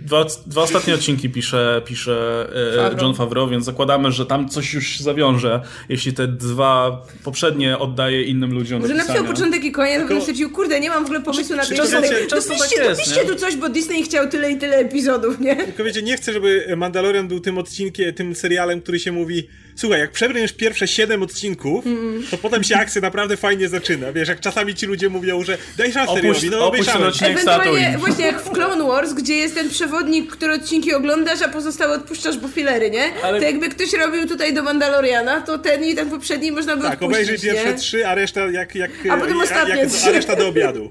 dwa, 0.00 0.24
dwa 0.46 0.62
ostatnie 0.62 0.94
odcinki 0.98 1.30
pisze, 1.30 1.82
pisze 1.84 2.46
e, 2.94 3.02
John 3.02 3.14
Favreau, 3.14 3.48
więc 3.48 3.64
zakładamy, 3.64 4.12
że 4.12 4.26
tam 4.26 4.48
coś 4.48 4.74
już 4.74 5.00
zawiąże, 5.00 5.60
jeśli 5.88 6.12
te 6.12 6.28
dwa 6.28 7.02
poprzednie 7.24 7.78
oddaje 7.78 8.22
innym 8.22 8.54
ludziom 8.54 8.80
Może 8.80 8.94
napisał 8.94 9.24
początek 9.24 9.64
i 9.64 9.72
koniec, 9.72 9.98
a 9.98 10.02
potem 10.02 10.20
stwierdził, 10.20 10.50
kurde, 10.50 10.80
nie 10.80 10.90
mam 10.90 11.02
w 11.02 11.06
ogóle 11.06 11.20
pomysłu 11.20 11.56
na 11.56 11.62
to. 11.62 11.74
Często, 11.74 12.02
często 12.28 12.54
tak 12.58 12.88
dopiszcie 12.90 13.24
tu 13.24 13.34
coś, 13.34 13.56
bo 13.56 13.68
Disney 13.68 14.02
chciał 14.02 14.28
tyle 14.28 14.52
i 14.52 14.58
tyle 14.58 14.76
epizodów, 14.76 15.40
nie? 15.40 15.56
Tylko 15.56 15.84
wiecie, 15.84 16.02
nie 16.02 16.16
chcę, 16.16 16.32
żeby 16.32 16.74
Mandalorian 16.76 17.28
był 17.28 17.40
tym 17.40 17.58
odcinkiem, 17.58 18.14
tym 18.14 18.34
serialem, 18.34 18.80
który 18.80 18.98
się 18.98 19.12
mówi 19.12 19.48
słuchaj, 19.76 20.00
jak 20.00 20.12
przebrniesz 20.12 20.52
pierwsze 20.52 20.88
siedem 20.88 21.22
odcinków, 21.22 21.86
mm. 21.86 22.22
to 22.30 22.38
potem 22.38 22.64
się 22.64 22.76
akcja 22.76 23.00
naprawdę 23.00 23.36
fajnie 23.36 23.68
zaczyna. 23.68 24.12
Wiesz, 24.12 24.28
jak 24.28 24.40
czasami 24.40 24.74
ci 24.74 24.86
ludzie 24.86 25.08
mówią, 25.08 25.44
że 25.44 25.58
daj 25.76 25.92
szansę 25.92 26.14
Seriowi, 26.14 26.50
no 26.50 26.66
obejrzałem. 26.66 27.12
Ewentualnie 27.22 27.96
właśnie 27.98 28.26
jak 28.26 28.42
w 28.42 28.50
Clone 28.50 28.84
Wars, 28.84 29.12
gdzie 29.12 29.34
jest 29.34 29.54
ten 29.54 29.70
przewodnik, 29.70 30.32
który 30.32 30.54
odcinki 30.54 30.94
oglądasz, 30.94 31.42
a 31.42 31.48
pozostałe 31.48 31.96
odpuszczasz, 31.96 32.38
bo 32.38 32.48
filery, 32.48 32.90
nie? 32.90 33.22
Ale... 33.22 33.38
To 33.38 33.44
jakby 33.44 33.68
ktoś 33.68 33.92
robił 33.92 34.28
tutaj 34.28 34.54
do 34.54 34.62
Mandaloriana, 34.62 35.40
to 35.40 35.58
ten 35.58 35.84
i 35.84 35.94
ten 35.94 36.10
poprzedni 36.10 36.52
można 36.52 36.76
by 36.76 36.82
Tak, 36.82 37.02
obejrzyj 37.02 37.38
pierwsze 37.38 37.72
nie? 37.72 37.78
trzy, 37.78 38.06
a 38.06 38.14
reszta 38.14 38.40
jak, 38.40 38.74
jak, 38.74 38.90
a 39.10 39.16
potem 39.16 39.36
jak, 39.36 39.44
ostatnie 39.44 39.76
jak, 39.76 39.88
a 40.08 40.10
reszta 40.10 40.36
do 40.36 40.48
obiadu. 40.48 40.90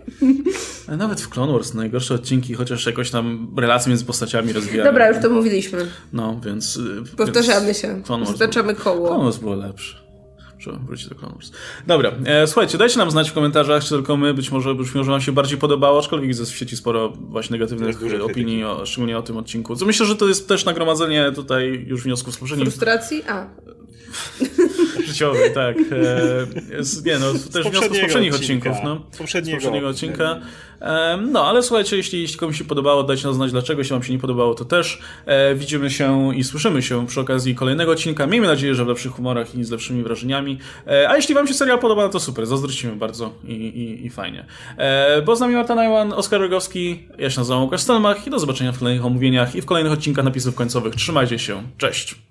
Nawet 0.98 1.22
w 1.22 1.30
Clone 1.30 1.54
Wars 1.54 1.74
najgorsze 1.74 2.14
odcinki, 2.14 2.54
chociaż 2.54 2.86
jakoś 2.86 3.12
tam 3.12 3.48
relacje 3.58 3.90
między 3.90 4.06
postaciami 4.06 4.54
rozwijają. 4.54 4.84
Dobra, 4.84 5.10
już 5.10 5.22
to 5.22 5.30
mówiliśmy. 5.30 5.88
No, 6.14 6.42
więc... 6.46 6.80
Powtarzamy 7.18 7.66
więc 7.66 7.78
się. 7.78 8.02
Zaczynamy 8.36 8.73
koło. 8.76 9.20
Wars 9.24 9.38
było 9.38 9.56
lepsze. 9.56 10.03
Trzeba 10.64 10.78
wrócić 10.78 11.08
do 11.08 11.16
Clone 11.16 11.34
Wars. 11.34 11.52
Dobra, 11.88 12.12
e, 12.26 12.48
słuchajcie, 12.48 12.78
dajcie 12.78 12.98
nam 12.98 13.12
znać 13.12 13.30
w 13.30 13.34
komentarzach, 13.34 13.84
czy 13.84 13.90
tylko 13.90 14.18
my, 14.18 14.34
być 14.34 14.52
może, 14.52 14.76
być 14.76 14.96
może 14.96 15.12
wam 15.12 15.22
się 15.22 15.32
bardziej 15.32 15.58
podobało, 15.58 16.00
aczkolwiek 16.00 16.28
widzę 16.28 16.46
w 16.46 16.58
sieci 16.58 16.78
sporo 16.78 17.10
właśnie 17.10 17.54
negatywnych 17.54 17.98
opinii, 18.22 18.64
o, 18.64 18.86
szczególnie 18.86 19.18
o 19.18 19.22
tym 19.22 19.38
odcinku. 19.38 19.76
Co 19.76 19.86
myślę, 19.86 20.06
że 20.06 20.16
to 20.16 20.28
jest 20.28 20.48
też 20.48 20.66
nagromadzenie 20.66 21.32
tutaj 21.36 21.86
już 21.88 22.04
wniosków 22.04 22.34
z 22.34 22.38
poprzednich... 22.38 22.68
Frustracji? 22.68 23.24
A. 23.28 23.48
Życiowy, 25.08 25.50
tak. 25.54 25.78
E, 25.78 26.76
jest, 26.78 27.06
nie 27.06 27.20
no, 27.20 27.34
też 27.54 27.68
wniosków 27.70 27.98
z 27.98 28.02
poprzednich 28.02 28.34
odcinka. 28.36 28.70
odcinków. 28.70 28.78
No. 28.84 29.02
Z 29.12 29.18
poprzedniego, 29.18 29.60
z 29.60 29.64
poprzedniego 29.64 29.88
odcinka. 29.88 30.42
No, 31.32 31.46
ale 31.48 31.64
słuchajcie, 31.64 31.98
jeśli, 31.98 32.22
jeśli 32.22 32.38
komuś 32.38 32.58
się 32.58 32.64
podobało, 32.64 33.04
dajcie 33.04 33.26
nam 33.26 33.34
znać 33.34 33.52
dlaczego, 33.52 33.82
jeśli 33.82 33.94
wam 33.94 34.04
się 34.04 34.14
nie 34.14 34.20
podobało, 34.20 34.54
to 34.54 34.66
też 34.66 35.00
e, 35.26 35.56
widzimy 35.56 35.90
się 35.90 36.36
i 36.36 36.44
słyszymy 36.44 36.82
się 36.82 37.08
przy 37.08 37.22
okazji 37.22 37.56
kolejnego 37.56 37.92
odcinka. 37.92 38.28
Miejmy 38.28 38.48
nadzieję, 38.48 38.76
że 38.76 38.86
w 38.86 38.88
lepszych 38.88 39.12
humorach 39.12 39.56
i 39.56 39.64
z 39.64 39.72
lepszymi 39.72 40.04
wrażeniami. 40.04 40.53
E, 40.88 41.10
a 41.10 41.16
jeśli 41.16 41.36
wam 41.36 41.48
się 41.48 41.54
serial 41.54 41.80
podoba, 41.80 42.10
to 42.10 42.20
super, 42.20 42.46
zazdrościmy 42.46 42.96
bardzo 42.96 43.34
i, 43.44 43.54
i, 43.54 44.06
i 44.06 44.10
fajnie. 44.10 44.46
E, 44.78 45.22
bo 45.22 45.36
z 45.36 45.40
nami 45.40 45.56
Marta 45.56 45.76
Najman, 45.76 46.14
Oskar 46.14 46.42
Rogowski, 46.42 47.08
ja 47.18 47.30
się 47.30 47.40
nazywam 47.40 47.64
Łukasz 47.64 47.82
Stelmach 47.82 48.28
i 48.28 48.30
do 48.30 48.40
zobaczenia 48.40 48.72
w 48.72 48.80
kolejnych 48.80 49.06
omówieniach 49.06 49.56
i 49.56 49.62
w 49.62 49.66
kolejnych 49.66 49.94
odcinkach 49.94 50.26
napisów 50.26 50.56
końcowych. 50.56 50.96
Trzymajcie 50.96 51.40
się, 51.40 51.64
cześć! 51.78 52.24